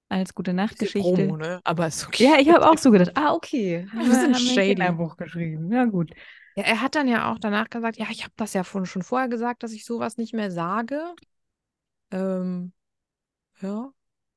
als 0.10 0.34
gute 0.34 0.54
Nachtgeschichte. 0.54 1.14
Promo, 1.28 1.38
ne? 1.38 1.60
Aber 1.64 1.88
ist 1.88 2.08
okay. 2.08 2.26
Ja, 2.26 2.40
ich 2.40 2.50
habe 2.50 2.70
auch 2.70 2.78
so 2.78 2.92
gedacht, 2.92 3.12
ah, 3.16 3.34
okay. 3.34 3.88
Ein 3.92 4.12
wir 4.12 4.20
ein 4.20 4.36
shady. 4.36 4.76
Kinderbuch 4.76 5.18
geschrieben. 5.18 5.72
Ja, 5.72 5.86
gut. 5.86 6.12
Ja, 6.56 6.64
er 6.64 6.82
hat 6.82 6.96
dann 6.96 7.08
ja 7.08 7.32
auch 7.32 7.40
danach 7.40 7.70
gesagt, 7.70 7.98
ja, 7.98 8.06
ich 8.12 8.24
habe 8.24 8.34
das 8.36 8.54
ja 8.54 8.64
von, 8.64 8.86
schon 8.86 9.02
vorher 9.02 9.28
gesagt, 9.28 9.64
dass 9.64 9.72
ich 9.72 9.86
sowas 9.86 10.18
nicht 10.18 10.34
mehr 10.34 10.52
sage. 10.52 11.02
Ähm, 12.12 12.74
ja, 13.62 13.92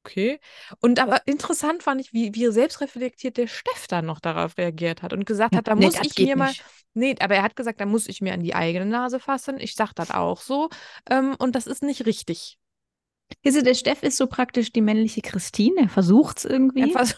okay. 0.06 0.40
Und 0.80 1.00
aber 1.00 1.20
interessant 1.26 1.82
fand 1.82 2.00
ich, 2.00 2.12
wie, 2.12 2.34
wie 2.34 2.46
selbstreflektiert 2.50 3.36
der 3.36 3.46
Steff 3.46 3.86
dann 3.88 4.06
noch 4.06 4.20
darauf 4.20 4.56
reagiert 4.58 5.02
hat 5.02 5.12
und 5.12 5.26
gesagt 5.26 5.56
hat, 5.56 5.68
da 5.68 5.74
muss 5.74 5.98
ich 6.00 6.16
mir 6.18 6.36
mal, 6.36 6.48
nicht. 6.48 6.64
nee, 6.94 7.14
aber 7.20 7.34
er 7.36 7.42
hat 7.42 7.56
gesagt, 7.56 7.80
da 7.80 7.86
muss 7.86 8.08
ich 8.08 8.20
mir 8.20 8.32
an 8.32 8.42
die 8.42 8.54
eigene 8.54 8.86
Nase 8.86 9.20
fassen. 9.20 9.58
Ich 9.58 9.74
sag 9.74 9.92
das 9.94 10.10
auch 10.10 10.40
so. 10.40 10.68
Ähm, 11.10 11.34
und 11.38 11.54
das 11.54 11.66
ist 11.66 11.82
nicht 11.82 12.06
richtig. 12.06 12.58
Also 13.44 13.62
der 13.62 13.74
Steff 13.74 14.02
ist 14.02 14.16
so 14.16 14.26
praktisch 14.26 14.72
die 14.72 14.80
männliche 14.80 15.20
Christine. 15.20 15.82
Er 15.82 15.88
versucht 15.88 16.38
es 16.38 16.44
Er 16.44 16.50
irgendwie. 16.52 16.92
vers- 16.92 17.16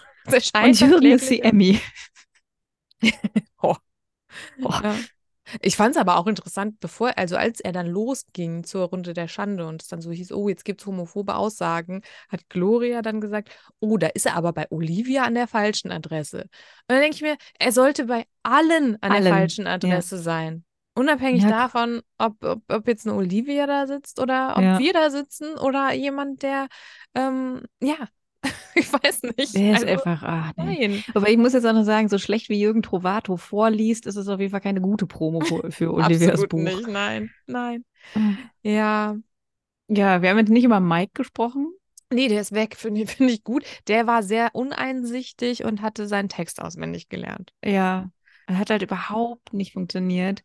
er 0.53 0.65
Und 0.65 0.81
Jürgen 0.81 1.11
ist 1.13 1.31
die. 1.31 1.43
Emmy. 1.43 1.81
Oh. 3.63 3.75
Boah. 4.61 4.83
Ja. 4.83 4.97
Ich 5.63 5.77
fand 5.77 5.95
es 5.95 6.01
aber 6.01 6.17
auch 6.17 6.27
interessant, 6.27 6.81
bevor, 6.81 7.17
also 7.17 7.37
als 7.37 7.61
er 7.61 7.73
dann 7.73 7.87
losging 7.87 8.65
zur 8.65 8.87
Runde 8.89 9.15
der 9.15 9.29
Schande 9.29 9.67
und 9.67 9.83
es 9.83 9.89
dann 9.89 10.01
so 10.01 10.11
hieß, 10.11 10.33
oh, 10.33 10.49
jetzt 10.49 10.65
gibt 10.65 10.81
es 10.81 10.87
homophobe 10.87 11.35
Aussagen, 11.35 12.03
hat 12.29 12.49
Gloria 12.49 13.03
dann 13.03 13.21
gesagt, 13.21 13.51
oh, 13.81 13.97
da 13.97 14.09
ist 14.09 14.27
er 14.27 14.37
aber 14.37 14.53
bei 14.53 14.67
Olivia 14.71 15.25
an 15.25 15.35
der 15.35 15.49
falschen 15.49 15.91
Adresse. 15.91 16.43
Und 16.43 16.49
dann 16.89 17.01
denke 17.01 17.17
ich 17.17 17.23
mir, 17.23 17.37
er 17.59 17.73
sollte 17.73 18.05
bei 18.07 18.25
allen 18.43 18.95
an 19.03 19.13
der 19.13 19.21
Allen, 19.23 19.33
falschen 19.33 19.67
ja. 19.67 19.75
Adresse 19.75 20.19
sein. 20.19 20.65
Unabhängig 20.95 21.43
Ja. 21.43 21.51
davon, 21.51 22.03
ob, 22.19 22.43
ob, 22.45 22.63
ob 22.69 22.89
jetzt 22.89 23.07
eine 23.07 23.17
Olivia 23.17 23.67
da 23.67 23.87
sitzt 23.87 24.19
oder 24.21 24.57
ob 24.57 24.63
Ja. 24.65 24.79
wir 24.79 24.93
da 24.93 25.11
sitzen 25.11 25.55
oder 25.57 25.93
jemand, 25.93 26.43
der, 26.43 26.67
ähm, 27.15 27.63
ja, 27.81 27.97
ich 28.81 28.93
weiß 28.93 29.23
nicht. 29.23 29.55
Der 29.55 29.73
ist 29.73 29.85
Also, 29.85 29.87
einfach, 29.87 30.23
ah, 30.23 30.53
nee. 30.57 30.89
nein. 30.89 31.05
Aber 31.15 31.29
ich 31.29 31.37
muss 31.37 31.53
jetzt 31.53 31.67
auch 31.67 31.73
noch 31.73 31.85
sagen, 31.85 32.09
so 32.09 32.19
schlecht 32.19 32.49
wie 32.49 32.61
Jürgen 32.61 32.83
Trovato 32.83 33.37
vorliest, 33.37 34.07
ist 34.07 34.17
es 34.17 34.29
auf 34.29 34.41
jeden 34.41 34.51
Fall 34.51 34.61
keine 34.61 34.81
gute 34.81 35.07
Promo 35.07 35.41
für, 35.41 35.93
Olivias 35.95 36.47
Buch. 36.47 36.59
nicht, 36.59 36.87
nein, 36.87 37.31
nein. 37.47 37.85
Mhm. 38.15 38.39
Ja, 38.63 39.17
Ja, 39.89 40.23
wir 40.23 40.31
haben 40.31 40.39
jetzt 40.39 40.51
nicht 40.51 40.65
über 40.65 40.81
Mike 40.81 41.13
gesprochen. 41.15 41.73
Nee, 42.11 42.29
der 42.29 42.41
ist 42.41 42.53
weg, 42.53 42.77
finde 42.79 43.07
find 43.07 43.31
ich 43.31 43.45
gut. 43.45 43.65
Der 43.87 44.07
war 44.07 44.23
sehr 44.23 44.51
uneinsichtig 44.55 45.65
und 45.65 45.83
hatte 45.83 46.07
seinen 46.07 46.29
Text 46.29 46.61
auswendig 46.61 47.09
gelernt. 47.09 47.53
Ja, 47.65 48.11
hat 48.49 48.71
halt 48.71 48.83
überhaupt 48.83 49.53
nicht 49.53 49.73
funktioniert. 49.73 50.43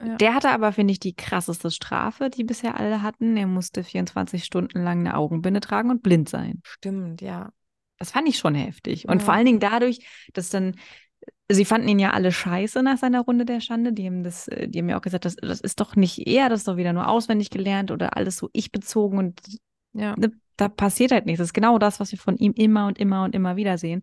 Ja. 0.00 0.16
Der 0.16 0.34
hatte 0.34 0.50
aber, 0.50 0.72
finde 0.72 0.92
ich, 0.92 1.00
die 1.00 1.14
krasseste 1.14 1.70
Strafe, 1.70 2.30
die 2.30 2.44
bisher 2.44 2.78
alle 2.78 3.02
hatten. 3.02 3.36
Er 3.36 3.46
musste 3.46 3.82
24 3.82 4.44
Stunden 4.44 4.82
lang 4.82 5.00
eine 5.00 5.16
Augenbinde 5.16 5.60
tragen 5.60 5.90
und 5.90 6.02
blind 6.02 6.28
sein. 6.28 6.60
Stimmt, 6.64 7.20
ja. 7.20 7.50
Das 7.98 8.12
fand 8.12 8.28
ich 8.28 8.38
schon 8.38 8.54
heftig. 8.54 9.08
Und 9.08 9.20
Ja. 9.20 9.24
vor 9.24 9.34
allen 9.34 9.46
Dingen 9.46 9.60
dadurch, 9.60 9.98
dass 10.32 10.50
dann, 10.50 10.76
sie 11.50 11.64
fanden 11.64 11.88
ihn 11.88 11.98
ja 11.98 12.10
alle 12.10 12.32
scheiße 12.32 12.82
nach 12.82 12.98
seiner 12.98 13.20
Runde 13.22 13.44
der 13.44 13.60
Schande. 13.60 13.92
Die 13.92 14.06
haben 14.06 14.22
das, 14.22 14.48
äh, 14.48 14.68
die 14.68 14.78
haben 14.80 14.88
ja 14.88 14.96
auch 14.98 15.02
gesagt, 15.02 15.24
das, 15.24 15.36
das 15.36 15.60
ist 15.60 15.80
doch 15.80 15.96
nicht 15.96 16.26
er, 16.26 16.48
das 16.48 16.60
ist 16.60 16.68
doch 16.68 16.76
wieder 16.76 16.92
nur 16.92 17.08
auswendig 17.08 17.50
gelernt 17.50 17.90
oder 17.90 18.16
alles 18.16 18.36
so 18.36 18.50
ich 18.52 18.72
bezogen 18.72 19.18
und 19.18 19.40
Ja. 19.94 20.14
ne, 20.16 20.30
da 20.56 20.68
passiert 20.68 21.12
halt 21.12 21.26
nichts. 21.26 21.38
Das 21.38 21.48
ist 21.48 21.54
genau 21.54 21.78
das, 21.78 22.00
was 22.00 22.12
wir 22.12 22.18
von 22.18 22.36
ihm 22.36 22.52
immer 22.52 22.86
und 22.86 22.98
immer 22.98 23.24
und 23.24 23.34
immer 23.34 23.56
wieder 23.56 23.78
sehen. 23.78 24.02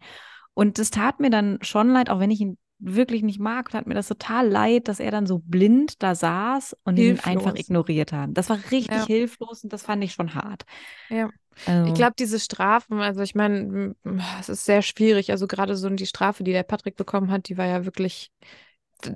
Und 0.54 0.80
das 0.80 0.90
tat 0.90 1.20
mir 1.20 1.30
dann 1.30 1.60
schon 1.62 1.90
leid, 1.90 2.10
auch 2.10 2.20
wenn 2.20 2.32
ich 2.32 2.40
ihn 2.42 2.58
wirklich 2.80 3.24
nicht 3.24 3.40
mag, 3.40 3.70
tat 3.70 3.88
mir 3.88 3.94
das 3.96 4.08
total 4.08 4.48
leid, 4.50 4.88
dass 4.88 5.00
er 5.00 5.12
dann 5.12 5.26
so 5.28 5.40
blind 5.40 6.04
da 6.04 6.16
saß 6.16 6.76
und 6.84 6.98
ihn 6.98 7.20
einfach 7.20 7.56
Hilflos. 7.56 7.60
ignoriert 7.60 8.12
haben. 8.14 8.34
Das 8.34 8.50
war 8.50 8.60
richtig 8.72 8.98
Ja. 8.98 9.06
hilflos 9.06 9.64
und 9.64 9.74
das 9.74 9.84
fand 9.84 10.04
ich 10.04 10.14
schon 10.14 10.36
hart. 10.36 10.64
Ja. 11.10 11.30
Also, 11.66 11.86
Ich 11.88 11.94
glaube, 11.94 12.14
diese 12.20 12.40
Strafen, 12.40 13.00
also 13.00 13.22
ich 13.22 13.36
meine, 13.36 13.96
es 14.40 14.50
ist 14.50 14.66
sehr 14.66 14.82
schwierig. 14.82 15.32
Also 15.32 15.48
gerade 15.48 15.76
so 15.76 15.90
die 15.90 16.06
Strafe, 16.06 16.44
die 16.44 16.52
der 16.52 16.64
Patrick 16.64 16.96
bekommen 16.98 17.32
hat, 17.32 17.48
die 17.50 17.58
war 17.58 17.66
ja 17.66 17.86
wirklich 17.86 18.32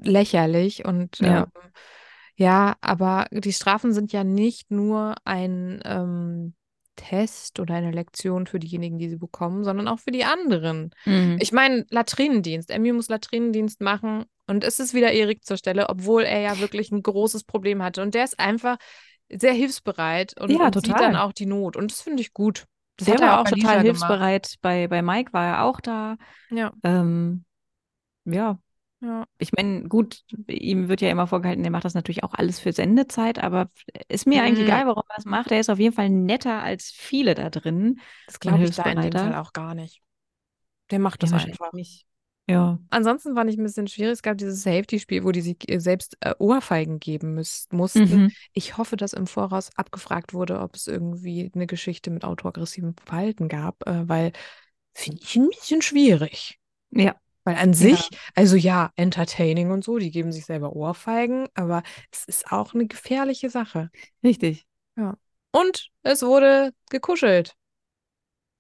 lächerlich. 0.03 0.85
Und 0.85 1.19
Ja. 1.19 1.45
ähm, 1.45 1.51
ja, 2.35 2.75
aber 2.81 3.27
die 3.31 3.53
Strafen 3.53 3.93
sind 3.93 4.13
ja 4.13 4.23
nicht 4.23 4.71
nur 4.71 5.15
ein 5.25 5.81
ähm, 5.85 6.53
Test 6.99 7.59
oder 7.59 7.75
eine 7.75 7.91
Lektion 7.91 8.45
für 8.45 8.59
diejenigen, 8.59 8.97
die 8.97 9.09
sie 9.09 9.15
bekommen, 9.15 9.63
sondern 9.63 9.87
auch 9.87 9.99
für 9.99 10.11
die 10.11 10.25
anderen. 10.25 10.91
mhm. 11.05 11.37
Ich 11.39 11.51
meine, 11.51 11.85
Latrinendienst. 11.89 12.69
Emmy 12.71 12.91
muss 12.91 13.07
Latrinendienst 13.07 13.81
machen 13.81 14.25
und 14.47 14.63
es 14.63 14.79
ist 14.79 14.93
wieder 14.93 15.11
Erik 15.11 15.45
zur 15.45 15.57
Stelle, 15.57 15.89
obwohl 15.89 16.23
er 16.23 16.41
ja 16.41 16.59
wirklich 16.59 16.91
ein 16.91 17.01
großes 17.01 17.45
Problem 17.45 17.81
hatte. 17.81 18.01
Und 18.01 18.15
der 18.15 18.25
ist 18.25 18.39
einfach 18.39 18.77
sehr 19.31 19.53
hilfsbereit 19.53 20.39
und, 20.39 20.51
Ja, 20.51 20.65
und 20.65 20.75
sieht 20.75 20.89
dann 20.89 21.15
auch 21.15 21.31
die 21.31 21.45
Not. 21.45 21.77
Und 21.77 21.91
das 21.91 22.01
finde 22.01 22.21
ich 22.21 22.33
gut. 22.33 22.65
Das 22.97 23.05
Der 23.05 23.15
er 23.15 23.21
war 23.21 23.39
auch 23.39 23.43
bei 23.45 23.51
total 23.51 23.81
hilfsbereit. 23.81 24.55
Bei, 24.61 24.87
bei 24.87 25.01
Mike 25.01 25.31
war 25.31 25.45
er 25.45 25.63
auch 25.63 25.79
da. 25.79 26.17
Gemacht. 26.49 26.73
Ähm, 26.83 27.45
ja, 28.25 28.59
Ja, 29.01 29.07
ja. 29.07 29.25
ich 29.37 29.53
meine, 29.53 29.83
gut, 29.87 30.23
ihm 30.47 30.89
wird 30.89 31.01
ja 31.01 31.09
immer 31.09 31.27
vorgehalten, 31.27 31.63
er 31.63 31.71
macht 31.71 31.85
das 31.85 31.93
natürlich 31.93 32.23
auch 32.23 32.33
alles 32.33 32.59
für 32.59 32.73
Sendezeit, 32.73 33.39
aber 33.39 33.71
ist 34.09 34.27
mir 34.27 34.43
eigentlich 34.43 34.59
Mhm. 34.59 34.65
egal, 34.67 34.87
warum 34.87 35.03
er 35.09 35.17
es 35.17 35.25
macht. 35.25 35.51
Er 35.51 35.59
ist 35.59 35.69
auf 35.69 35.79
jeden 35.79 35.95
Fall 35.95 36.09
netter 36.09 36.61
als 36.61 36.91
viele 36.91 37.35
da 37.35 37.49
drin. 37.49 37.99
Das 38.25 38.39
glaube 38.39 38.63
ich 38.63 38.75
da 38.75 38.83
in 38.83 39.01
dem. 39.01 39.11
Fall 39.13 39.35
auch 39.35 39.53
gar 39.53 39.75
nicht. 39.75 40.01
Der 40.91 40.99
macht 40.99 41.21
Ja, 41.21 41.23
das 41.23 41.31
wahrscheinlich 41.31 41.59
einfach. 41.61 41.73
nicht. 41.73 42.05
Ja. 42.47 42.79
Ansonsten 42.91 43.35
fand 43.35 43.51
ich 43.51 43.57
ein 43.57 43.63
bisschen 43.63 43.87
schwierig. 43.87 44.13
Es 44.13 44.21
gab 44.23 44.37
dieses 44.37 44.63
Safety-Spiel, 44.63 45.23
wo 45.23 45.31
die 45.31 45.41
sich 45.41 45.57
äh, 45.69 45.79
selbst 45.79 46.17
äh, 46.21 46.33
Ohrfeigen 46.39 46.99
geben 46.99 47.35
müß 47.35 47.67
mussten. 47.71 48.23
Mhm. 48.23 48.31
Ich 48.53 48.77
hoffe, 48.77 48.97
dass 48.97 49.13
im 49.13 49.27
Voraus 49.27 49.69
abgefragt 49.77 50.33
wurde, 50.33 50.59
ob 50.59 50.75
es 50.75 50.87
irgendwie 50.87 51.51
eine 51.53 51.67
Geschichte 51.67 52.09
mit 52.09 52.23
autoaggressivem 52.25 52.95
Verhalten 53.05 53.47
gab, 53.47 53.87
äh, 53.87 54.07
weil 54.09 54.31
finde 54.95 55.19
ich 55.21 55.35
ein 55.35 55.49
bisschen 55.49 55.81
schwierig. 55.83 56.59
Ja. 56.91 57.15
Weil 57.49 57.63
an 57.63 57.73
sich, 57.73 58.09
also 58.35 58.55
ja, 58.55 58.91
entertaining 58.95 59.71
und 59.71 59.83
so, 59.83 59.97
die 59.97 60.11
geben 60.11 60.31
sich 60.31 60.45
selber 60.45 60.75
Ohrfeigen, 60.75 61.47
aber 61.55 61.81
es 62.11 62.25
ist 62.25 62.51
auch 62.51 62.73
eine 62.73 62.85
gefährliche 62.85 63.49
Sache. 63.49 63.89
Richtig. 64.23 64.65
Und 65.51 65.89
es 66.03 66.21
wurde 66.21 66.73
gekuschelt. 66.91 67.55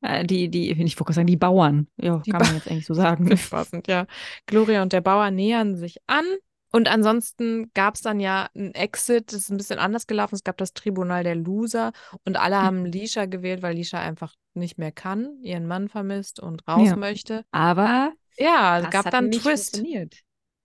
Äh, 0.01 0.25
Die, 0.25 0.49
die, 0.49 0.71
ich 0.71 0.99
wollte 0.99 1.13
sagen, 1.13 1.27
die 1.27 1.37
Bauern. 1.37 1.87
Ja, 1.97 2.17
Die 2.25 2.31
kann 2.31 2.39
Ba- 2.39 2.45
man 2.47 2.55
jetzt 2.55 2.67
eigentlich 2.69 2.85
so 2.85 2.93
sagen. 2.93 3.29
Passend, 3.49 3.87
ja. 3.87 4.05
Gloria 4.47 4.81
und 4.81 4.93
der 4.93 5.01
Bauer 5.01 5.29
nähern 5.31 5.75
sich 5.75 5.97
an. 6.07 6.25
Und 6.71 6.87
ansonsten 6.87 7.71
gab 7.73 7.95
es 7.95 8.01
dann 8.01 8.19
ja 8.19 8.47
ein 8.55 8.75
Exit, 8.75 9.33
das 9.33 9.41
ist 9.41 9.49
ein 9.49 9.57
bisschen 9.57 9.79
anders 9.79 10.05
gelaufen. 10.05 10.35
Es 10.35 10.43
gab 10.43 10.57
das 10.57 10.73
Tribunal 10.73 11.23
der 11.23 11.35
Loser 11.35 11.91
und 12.25 12.37
alle 12.37 12.57
Mhm. 12.57 12.61
haben 12.61 12.85
Lisha 12.85 13.25
gewählt, 13.25 13.63
weil 13.63 13.75
Lisha 13.75 13.99
einfach 13.99 14.35
nicht 14.53 14.77
mehr 14.77 14.91
kann, 14.91 15.39
ihren 15.41 15.65
Mann 15.67 15.89
vermisst 15.89 16.39
und 16.39 16.67
raus 16.67 16.89
Ja. 16.89 16.95
möchte. 16.95 17.43
Aber 17.51 18.13
Ja, 18.39 18.77
es 18.77 18.83
das 18.85 18.91
gab 18.91 19.11
dann 19.11 19.31
Twist. 19.31 19.83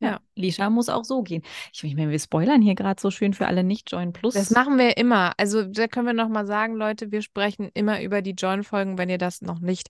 Ja. 0.01 0.21
Lisha 0.35 0.69
muss 0.71 0.89
auch 0.89 1.05
so 1.05 1.23
gehen. 1.23 1.43
Ich, 1.73 1.83
meine, 1.97 2.11
wir 2.11 2.19
spoilern 2.19 2.61
hier 2.61 2.75
gerade 2.75 3.01
so 3.01 3.11
schön 3.11 3.33
für 3.33 3.47
alle 3.47 3.65
Nicht-Join 3.65 4.13
Plus. 4.13 4.35
Das 4.35 4.51
machen 4.51 4.77
wir 4.79 4.97
immer. 4.97 5.33
Also 5.39 5.65
da 5.65 5.87
können 5.87 6.07
wir 6.07 6.13
nochmal 6.13 6.47
sagen, 6.47 6.75
Leute, 6.75 7.11
wir 7.11 7.23
sprechen 7.23 7.71
immer 7.75 8.03
über 8.03 8.21
die 8.21 8.33
Join-Folgen. 8.33 8.99
Wenn 8.99 9.09
ihr 9.09 9.19
das 9.19 9.41
noch 9.41 9.61
nicht 9.61 9.89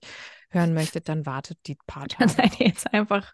hören 0.49 0.73
möchtet, 0.73 1.09
dann 1.09 1.25
wartet 1.25 1.57
die 1.67 1.77
paar 1.87 2.07
Dann 2.19 2.29
Tage. 2.29 2.31
seid 2.31 2.59
ihr 2.59 2.67
jetzt 2.67 2.93
einfach 2.93 3.33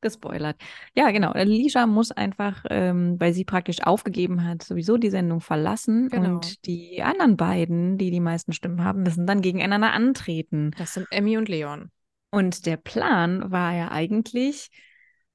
gespoilert. 0.00 0.56
Ja, 0.94 1.10
genau. 1.10 1.32
Lisha 1.34 1.86
muss 1.86 2.10
einfach, 2.10 2.64
ähm, 2.70 3.16
weil 3.18 3.32
sie 3.32 3.44
praktisch 3.44 3.82
aufgegeben 3.82 4.44
hat, 4.44 4.62
sowieso 4.62 4.96
die 4.96 5.10
Sendung 5.10 5.40
verlassen. 5.40 6.08
Genau. 6.08 6.34
Und 6.34 6.66
die 6.66 7.02
anderen 7.02 7.36
beiden, 7.36 7.98
die 7.98 8.10
die 8.10 8.20
meisten 8.20 8.52
Stimmen 8.52 8.82
haben, 8.82 9.02
müssen 9.02 9.26
dann 9.26 9.42
gegeneinander 9.42 9.92
antreten. 9.92 10.72
Das 10.78 10.94
sind 10.94 11.06
Emmy 11.10 11.36
und 11.36 11.48
Leon. 11.48 11.90
Und 12.30 12.66
der 12.66 12.76
Plan 12.76 13.50
war 13.50 13.74
ja 13.74 13.90
eigentlich, 13.90 14.70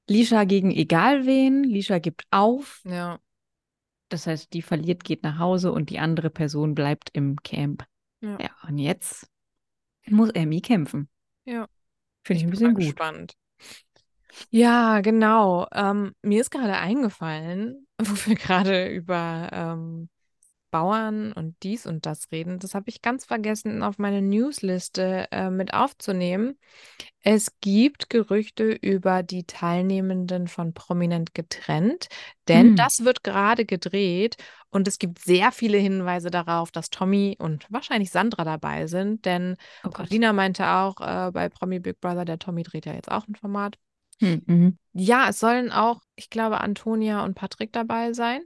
Lisha 0.07 0.43
gegen 0.43 0.71
egal 0.71 1.25
wen, 1.25 1.63
Lisha 1.63 1.99
gibt 1.99 2.25
auf. 2.31 2.81
Ja. 2.85 3.19
Das 4.09 4.27
heißt, 4.27 4.53
die 4.53 4.61
verliert, 4.61 5.03
geht 5.03 5.23
nach 5.23 5.39
Hause 5.39 5.71
und 5.71 5.89
die 5.89 5.99
andere 5.99 6.29
Person 6.29 6.75
bleibt 6.75 7.09
im 7.13 7.37
Camp. 7.43 7.85
Ja. 8.21 8.37
Ja, 8.39 8.49
und 8.67 8.77
jetzt 8.77 9.27
muss 10.07 10.29
Emmy 10.29 10.61
kämpfen. 10.61 11.09
Ja. 11.45 11.67
Finde 12.23 12.39
ich 12.39 12.43
ein 12.43 12.49
bin 12.49 12.51
bisschen 12.51 12.73
gut. 12.73 12.83
gespannt. 12.83 13.33
Ja, 14.49 15.01
genau. 15.01 15.67
Ähm, 15.73 16.13
mir 16.21 16.41
ist 16.41 16.51
gerade 16.51 16.77
eingefallen, 16.77 17.87
wo 17.99 18.13
wir 18.27 18.35
gerade 18.35 18.89
über 18.89 19.49
ähm, 19.51 20.09
Bauern 20.75 21.31
und 21.31 21.55
dies 21.63 21.85
und 21.85 22.05
das 22.05 22.31
reden. 22.33 22.59
Das 22.59 22.75
habe 22.75 22.89
ich 22.89 23.01
ganz 23.01 23.23
vergessen, 23.23 23.81
auf 23.81 23.97
meine 23.97 24.21
Newsliste 24.21 25.27
äh, 25.31 25.49
mit 25.49 25.73
aufzunehmen. 25.73 26.57
Es 27.21 27.51
gibt 27.61 28.09
Gerüchte 28.09 28.71
über 28.71 29.23
die 29.23 29.45
Teilnehmenden 29.45 30.49
von 30.49 30.73
Prominent 30.73 31.33
getrennt, 31.33 32.07
denn 32.49 32.67
Hm. 32.67 32.75
das 32.75 33.05
wird 33.05 33.23
gerade 33.23 33.63
gedreht 33.65 34.35
und 34.69 34.87
es 34.89 34.99
gibt 34.99 35.19
sehr 35.19 35.53
viele 35.53 35.77
Hinweise 35.77 36.29
darauf, 36.29 36.71
dass 36.71 36.89
Tommy 36.89 37.37
und 37.39 37.65
wahrscheinlich 37.69 38.11
Sandra 38.11 38.43
dabei 38.43 38.87
sind, 38.87 39.23
denn 39.23 39.55
Oh. 39.85 39.89
Paulina 39.89 40.33
meinte 40.33 40.67
auch 40.67 40.99
äh, 40.99 41.31
bei 41.31 41.47
Promi 41.47 41.79
Big 41.79 42.01
Brother, 42.01 42.25
der 42.25 42.37
Tommy 42.37 42.63
dreht 42.63 42.85
ja 42.85 42.93
jetzt 42.93 43.09
auch 43.09 43.27
ein 43.29 43.35
Format. 43.35 43.77
Hm, 44.19 44.41
mhm. 44.45 44.77
Ja, 44.93 45.29
es 45.29 45.39
sollen 45.39 45.71
auch, 45.71 46.01
ich 46.15 46.29
glaube, 46.29 46.59
Antonia 46.59 47.23
und 47.23 47.35
Patrick 47.35 47.71
dabei 47.71 48.11
sein. 48.11 48.41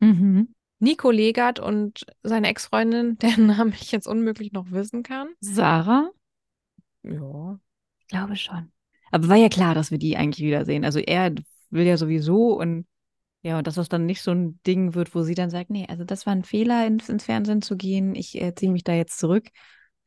Mhm. 0.00 0.52
Nico 0.82 1.12
Legert 1.12 1.60
und 1.60 2.04
seine 2.24 2.48
Ex-Freundin, 2.48 3.16
deren 3.22 3.46
Namen 3.46 3.72
ich 3.72 3.92
jetzt 3.92 4.08
unmöglich 4.08 4.52
noch 4.52 4.70
wissen 4.72 5.04
kann. 5.04 5.28
Sarah? 5.40 6.10
Ja. 7.04 7.58
Ich 8.00 8.08
glaube 8.08 8.36
schon. 8.36 8.72
Aber 9.12 9.28
war 9.28 9.36
ja 9.36 9.48
klar, 9.48 9.74
dass 9.74 9.92
wir 9.92 9.98
die 9.98 10.16
eigentlich 10.16 10.44
wiedersehen. 10.44 10.84
Also 10.84 10.98
er 10.98 11.32
will 11.70 11.86
ja 11.86 11.96
sowieso 11.96 12.58
und 12.58 12.86
ja, 13.42 13.58
und 13.58 13.66
dass 13.66 13.74
das 13.74 13.88
dann 13.88 14.06
nicht 14.06 14.22
so 14.22 14.30
ein 14.30 14.60
Ding 14.66 14.94
wird, 14.94 15.14
wo 15.14 15.22
sie 15.22 15.34
dann 15.34 15.50
sagt, 15.50 15.70
nee, 15.70 15.86
also 15.88 16.04
das 16.04 16.26
war 16.26 16.32
ein 16.32 16.44
Fehler, 16.44 16.86
ins, 16.86 17.08
ins 17.08 17.24
Fernsehen 17.24 17.60
zu 17.60 17.76
gehen. 17.76 18.14
Ich 18.14 18.40
äh, 18.40 18.54
ziehe 18.54 18.70
mich 18.70 18.84
da 18.84 18.92
jetzt 18.92 19.18
zurück. 19.18 19.48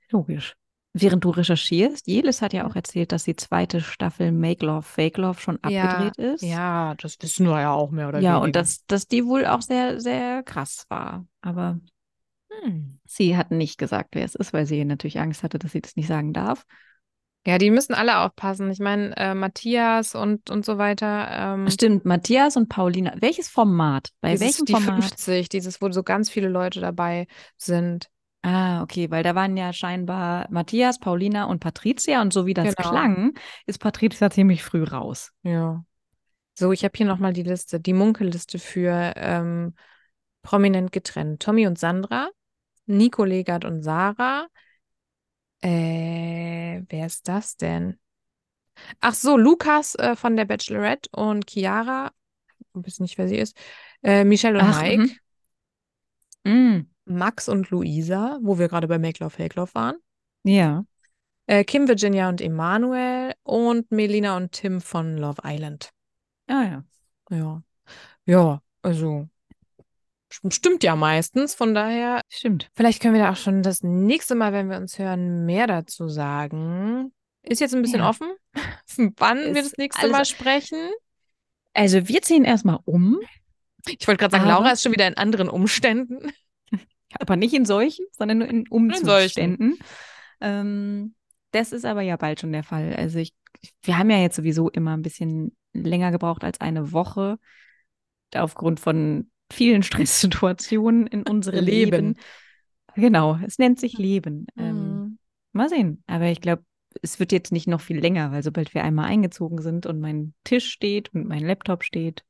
Logisch. 0.09 0.55
Während 0.97 1.25
du 1.25 1.29
recherchierst, 1.29 2.07
Jelis 2.07 2.41
hat 2.41 2.53
ja 2.53 2.65
auch 2.65 2.75
erzählt, 2.75 3.11
dass 3.11 3.25
die 3.25 3.35
zweite 3.35 3.81
Staffel 3.81 4.31
Make 4.31 4.65
Love, 4.65 4.81
Fake 4.83 5.17
Love 5.17 5.41
schon 5.41 5.59
abgedreht 5.61 6.15
ist. 6.15 6.41
Ja, 6.41 6.95
das 6.95 7.17
wissen 7.21 7.47
wir 7.47 7.59
ja 7.59 7.73
auch 7.73 7.91
mehr 7.91 8.07
oder 8.07 8.21
Ja, 8.21 8.35
weniger. 8.35 8.43
und 8.45 8.55
dass, 8.55 8.85
dass 8.85 9.05
die 9.05 9.25
wohl 9.25 9.45
auch 9.45 9.61
sehr, 9.61 9.99
sehr 9.99 10.41
krass 10.43 10.85
war. 10.87 11.25
Aber 11.41 11.81
Hm. 12.63 12.99
sie 13.05 13.35
hat 13.35 13.51
nicht 13.51 13.77
gesagt, 13.77 14.15
wer 14.15 14.23
es 14.23 14.35
ist, 14.35 14.53
weil 14.53 14.65
sie 14.65 14.85
natürlich 14.85 15.19
Angst 15.19 15.43
hatte, 15.43 15.59
dass 15.59 15.73
sie 15.73 15.81
das 15.81 15.97
nicht 15.97 16.07
sagen 16.07 16.31
darf. 16.31 16.65
Ja, 17.45 17.57
die 17.57 17.69
müssen 17.69 17.93
alle 17.93 18.19
aufpassen. 18.19 18.71
Ich 18.71 18.79
meine, 18.79 19.15
äh, 19.17 19.35
Matthias 19.35 20.15
und, 20.15 20.49
und 20.49 20.65
so 20.65 20.77
weiter. 20.77 21.27
Ähm, 21.29 21.69
Stimmt, 21.69 22.05
Matthias 22.05 22.55
und 22.55 22.69
Paulina. 22.69 23.13
Welches 23.19 23.49
Format? 23.49 24.11
Bei 24.21 24.39
welchem 24.39 24.65
die 24.65 24.71
Format? 24.71 25.03
50, 25.03 25.49
dieses, 25.49 25.81
wo 25.81 25.91
so 25.91 26.03
ganz 26.03 26.29
viele 26.29 26.47
Leute 26.47 26.79
dabei 26.79 27.27
sind. 27.57 28.09
Ah, 28.45 28.83
okay, 28.83 29.09
weil 29.09 29.23
da 29.23 29.33
waren 29.33 29.57
ja 29.57 29.73
scheinbar 29.73 30.45
Matthias, 30.51 30.99
Paulina 30.99 31.45
und 31.45 31.59
Patricia 31.59 32.21
und 32.21 32.31
so 32.31 32.45
wie 32.45 32.53
das 32.53 32.75
Genau. 32.75 32.89
klang, 32.89 33.33
ist 33.65 33.79
Patricia 33.79 34.29
ziemlich 34.29 34.63
früh 34.63 34.83
raus. 34.83 35.31
Ja. 35.41 35.83
So, 36.53 36.71
ich 36.71 36.83
habe 36.83 36.93
hier 36.95 37.07
nochmal 37.07 37.33
die 37.33 37.41
Liste, 37.41 37.79
die 37.79 37.93
Munkelliste 37.93 38.59
für 38.59 39.13
ähm, 39.15 39.73
prominent 40.43 40.91
getrennt. 40.91 41.41
Tommy 41.41 41.65
und 41.65 41.79
Sandra, 41.79 42.29
Nico 42.85 43.23
Legert 43.23 43.65
und 43.65 43.81
Sarah. 43.81 44.45
Äh, 45.61 46.83
wer 46.87 47.05
ist 47.07 47.27
das 47.27 47.57
denn? 47.57 47.97
Ach 48.99 49.15
so, 49.15 49.37
Lukas 49.37 49.95
äh, 49.95 50.15
von 50.15 50.37
der 50.37 50.45
Bachelorette 50.45 51.09
und 51.11 51.49
Chiara, 51.49 52.11
ich 52.75 52.85
weiß 52.85 52.99
nicht, 52.99 53.17
wer 53.17 53.27
sie 53.27 53.37
ist, 53.37 53.57
äh, 54.03 54.23
Michelle 54.23 54.59
und 54.59 54.65
Ach, 54.69 54.83
Mike, 54.83 55.15
Mm, 56.45 56.85
Max 57.05 57.47
und 57.49 57.69
Luisa, 57.69 58.39
wo 58.41 58.57
wir 58.59 58.67
gerade 58.67 58.87
bei 58.87 58.97
Make 58.99 59.23
Love, 59.23 59.31
Fake 59.35 59.55
Love 59.55 59.73
waren, 59.75 59.95
ja. 60.43 60.83
äh, 61.47 61.63
Kim, 61.63 61.87
Virginia 61.87 62.29
und 62.29 62.41
Emanuel 62.41 63.33
und 63.43 63.91
Melina 63.91 64.37
und 64.37 64.51
Tim 64.51 64.81
von 64.81 65.17
Love 65.17 65.41
Island. 65.43 65.91
Ah 66.47 66.63
ja. 66.63 66.83
Ja, 67.31 67.61
ja, 68.25 68.61
also 68.83 69.27
st- 70.31 70.53
stimmt 70.53 70.83
ja 70.83 70.95
meistens. 70.95 71.55
Von 71.55 71.73
daher, 71.73 72.21
Stimmt. 72.29 72.69
vielleicht 72.75 73.01
können 73.01 73.15
wir 73.15 73.21
da 73.23 73.31
auch 73.31 73.35
schon 73.37 73.63
das 73.63 73.81
nächste 73.83 74.35
Mal, 74.35 74.53
wenn 74.53 74.69
wir 74.69 74.77
uns 74.77 74.99
hören, 74.99 75.45
mehr 75.45 75.65
dazu 75.67 76.07
sagen. 76.07 77.11
Ist 77.41 77.61
jetzt 77.61 77.73
ein 77.75 77.81
bisschen 77.81 77.99
Ja. 77.99 78.09
offen, 78.09 78.29
wann 79.17 79.37
wir 79.53 79.61
Ist 79.61 79.71
das 79.73 79.77
nächste 79.77 80.01
alles- 80.03 80.11
Mal 80.11 80.25
sprechen. 80.25 80.89
Also 81.73 82.07
wir 82.07 82.21
ziehen 82.21 82.45
erstmal 82.45 82.79
um, 82.85 83.19
Ich 83.87 84.07
wollte 84.07 84.19
gerade 84.19 84.31
sagen, 84.37 84.47
Laura 84.47 84.71
ist 84.71 84.81
schon 84.81 84.91
wieder 84.93 85.07
in 85.07 85.17
anderen 85.17 85.49
Umständen. 85.49 86.31
Aber 87.20 87.36
nicht 87.36 87.53
in 87.53 87.66
solchen, 87.66 88.05
sondern 88.11 88.39
nur 88.39 88.47
in. 88.47 88.68
Umzuständen. 88.68 89.78
Ähm, 90.41 91.16
das 91.51 91.72
ist 91.72 91.86
aber 91.86 92.01
ja 92.01 92.18
bald 92.18 92.41
schon 92.41 92.51
der 92.51 92.63
Fall. 92.63 92.93
Also 92.95 93.20
ich, 93.20 93.34
wir 93.84 93.97
haben 93.97 94.09
ja 94.09 94.18
jetzt 94.20 94.36
sowieso 94.36 94.70
immer 94.70 94.95
ein 94.95 95.01
bisschen 95.01 95.55
länger 95.74 96.11
gebraucht 96.11 96.43
als 96.43 96.59
eine 96.61 96.91
Woche 96.91 97.38
aufgrund 98.34 98.80
von 98.80 99.30
vielen 99.51 99.84
Stresssituationen 99.84 101.07
in 101.07 101.24
unserem 101.24 101.63
Leben. 101.63 101.91
Leben. 101.91 102.16
Genau, 102.95 103.39
es 103.45 103.57
nennt 103.59 103.80
sich 103.80 103.97
Leben. 103.97 104.47
Ähm, 104.57 104.76
Mhm. 104.95 105.18
Mal 105.53 105.70
sehen. 105.70 106.03
Aber 106.07 106.26
ich 106.26 106.41
glaube, 106.41 106.63
es 107.01 107.20
wird 107.20 107.32
jetzt 107.32 107.51
nicht 107.51 107.68
noch 107.68 107.82
viel 107.82 107.99
länger, 107.99 108.32
weil 108.32 108.43
sobald 108.43 108.74
wir 108.74 108.84
einmal 108.84 109.05
eingezogen 109.05 109.61
sind 109.61 109.86
und 109.86 109.99
mein 109.99 110.34
Tisch 110.43 110.70
steht 110.70 111.13
und 111.13 111.28
mein 111.28 111.45
Laptop 111.45 111.84
steht, 111.84 112.24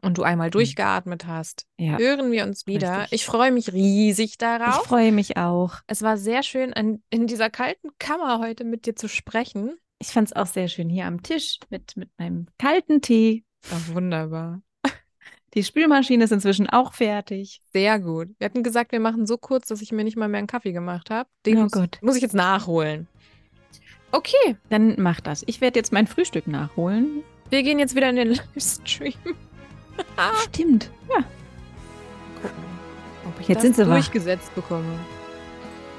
Und 0.00 0.16
du 0.16 0.22
einmal 0.22 0.50
durchgeatmet 0.50 1.26
hast, 1.26 1.66
ja, 1.76 1.98
hören 1.98 2.30
wir 2.30 2.44
uns 2.44 2.66
wieder. 2.66 3.00
Richtig. 3.02 3.12
Ich 3.20 3.26
freue 3.26 3.50
mich 3.50 3.72
riesig 3.72 4.30
ich 4.32 4.38
darauf. 4.38 4.84
freue 4.86 5.10
mich 5.10 5.36
auch. 5.36 5.74
Es 5.88 6.02
war 6.02 6.16
sehr 6.16 6.44
schön, 6.44 6.70
in, 6.72 7.02
in 7.10 7.26
dieser 7.26 7.50
kalten 7.50 7.88
Kammer 7.98 8.38
heute 8.38 8.62
mit 8.64 8.86
dir 8.86 8.94
zu 8.94 9.08
sprechen. 9.08 9.76
Ich 9.98 10.08
fand 10.08 10.28
es 10.28 10.36
auch 10.36 10.46
sehr 10.46 10.68
schön 10.68 10.88
hier 10.88 11.06
am 11.06 11.22
Tisch 11.24 11.58
mit, 11.70 11.96
mit 11.96 12.10
meinem 12.16 12.46
kalten 12.58 13.00
Tee. 13.00 13.44
Ach, 13.72 13.92
wunderbar. 13.94 14.62
Die 15.54 15.64
Spülmaschine 15.64 16.22
ist 16.22 16.30
inzwischen 16.32 16.68
auch 16.70 16.92
fertig. 16.92 17.60
Sehr 17.72 17.98
gut. 17.98 18.28
Wir 18.38 18.44
hatten 18.44 18.62
gesagt, 18.62 18.92
wir 18.92 19.00
machen 19.00 19.26
so 19.26 19.36
kurz, 19.36 19.66
dass 19.66 19.82
ich 19.82 19.90
mir 19.90 20.04
nicht 20.04 20.16
mal 20.16 20.28
mehr 20.28 20.38
einen 20.38 20.46
Kaffee 20.46 20.72
gemacht 20.72 21.10
habe. 21.10 21.28
Den 21.44 21.56
Oh 21.58 21.62
muss, 21.62 21.72
Gott. 21.72 21.98
muss 22.02 22.14
ich 22.14 22.22
jetzt 22.22 22.34
nachholen. 22.36 23.08
Okay, 24.12 24.56
Dann 24.70 24.94
mach 24.98 25.20
das. 25.20 25.42
Ich 25.46 25.60
werde 25.60 25.78
jetzt 25.80 25.92
mein 25.92 26.06
Frühstück 26.06 26.46
nachholen. 26.46 27.24
wir 27.50 27.62
gehen 27.64 27.78
jetzt 27.80 27.96
wieder 27.96 28.08
in 28.10 28.16
den 28.16 28.28
Livestream. 28.54 29.14
Stimmt. 30.52 30.90
Ja. 31.10 31.16
Gucken, 32.42 32.64
ob 33.26 33.40
ich 33.40 33.48
Jetzt 33.48 33.56
das 33.56 33.62
sind 33.62 33.76
sie 33.76 33.82
wach. 33.86 33.94
durchgesetzt 33.94 34.54
bekomme. 34.54 34.84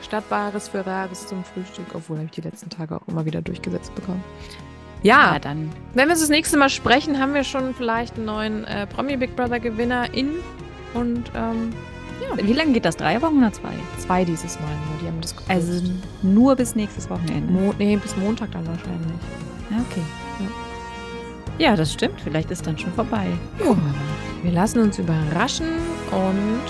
Statt 0.01 0.27
Bares 0.29 0.69
für 0.69 0.85
Rares 0.85 1.27
zum 1.27 1.43
Frühstück, 1.43 1.85
obwohl 1.93 2.17
habe 2.17 2.25
ich 2.25 2.31
die 2.31 2.41
letzten 2.41 2.69
Tage 2.69 2.95
auch 2.95 3.07
immer 3.07 3.25
wieder 3.25 3.41
durchgesetzt 3.41 3.93
bekommen. 3.95 4.23
Ja, 5.03 5.29
Na 5.33 5.39
dann. 5.39 5.71
wenn 5.93 6.07
wir 6.07 6.11
uns 6.11 6.21
das 6.21 6.29
nächste 6.29 6.57
Mal 6.57 6.69
sprechen, 6.69 7.19
haben 7.19 7.33
wir 7.33 7.43
schon 7.43 7.73
vielleicht 7.75 8.15
einen 8.15 8.25
neuen 8.25 8.63
äh, 8.65 8.85
Promi 8.87 9.15
Big 9.17 9.35
Brother 9.35 9.59
Gewinner 9.59 10.13
in 10.13 10.31
und 10.93 11.31
ähm, 11.35 11.71
Wie 12.37 12.53
lange 12.53 12.71
geht 12.73 12.83
das? 12.85 12.97
Drei 12.97 13.21
Wochen 13.21 13.37
oder 13.37 13.53
zwei? 13.53 13.69
zwei 13.99 14.25
dieses 14.25 14.59
Mal 14.59 14.67
nur. 14.67 14.99
Die 15.01 15.07
haben 15.07 15.21
das 15.21 15.31
geprüft. 15.35 15.49
Also 15.51 15.83
nur 16.21 16.55
bis 16.55 16.75
nächstes 16.75 17.09
Wochenende. 17.09 17.51
Mo 17.51 17.73
nee, 17.77 17.95
bis 17.97 18.15
Montag 18.17 18.51
dann 18.51 18.65
wahrscheinlich. 18.67 19.11
Ja, 19.69 19.77
okay. 19.89 20.01
Ja, 21.59 21.75
das 21.75 21.93
stimmt. 21.93 22.19
Vielleicht 22.21 22.49
ist 22.49 22.65
dann 22.65 22.77
schon 22.77 22.91
vorbei. 22.93 23.27
Ja, 23.59 23.75
wir 24.41 24.51
lassen 24.51 24.79
uns 24.79 24.97
überraschen 24.97 25.67
und 26.11 26.61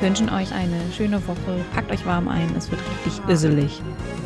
Wünschen 0.00 0.28
euch 0.28 0.52
eine 0.52 0.78
schöne 0.94 1.26
Woche. 1.26 1.64
Packt 1.74 1.90
euch 1.90 2.04
warm 2.04 2.28
ein. 2.28 2.54
Es 2.56 2.70
wird 2.70 2.82
richtig 3.06 3.26
üsselig. 3.28 3.80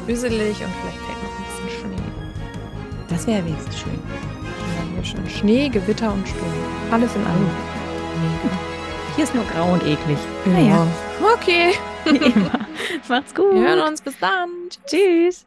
üselig 0.09 0.57
und 0.65 0.73
vielleicht 0.83 0.99
fällt 0.99 1.23
noch 1.23 1.31
ein 1.31 1.45
bisschen 1.45 1.81
Schnee. 1.81 2.03
Das 3.09 3.27
wäre 3.27 3.45
wenigstens 3.45 3.79
schön. 3.79 3.93
Ja, 3.93 4.95
hier 4.97 5.05
schon 5.05 5.29
Schnee, 5.29 5.69
Gewitter 5.69 6.13
und 6.13 6.27
Sturm. 6.27 6.49
Alles 6.91 7.15
in 7.15 7.25
allem. 7.25 7.51
Hier 9.15 9.25
ist 9.25 9.35
nur 9.35 9.45
grau 9.45 9.73
und 9.75 9.83
eklig. 9.85 10.19
Ja. 10.45 10.53
Naja, 10.53 10.87
Okay, 11.35 11.73
wie 12.05 12.17
immer. 12.17 12.51
Macht's 13.09 13.35
gut. 13.35 13.55
wir 13.55 13.61
hören 13.61 13.89
uns. 13.89 14.01
Bis 14.01 14.19
dann. 14.19 14.49
Tschüss. 14.87 15.47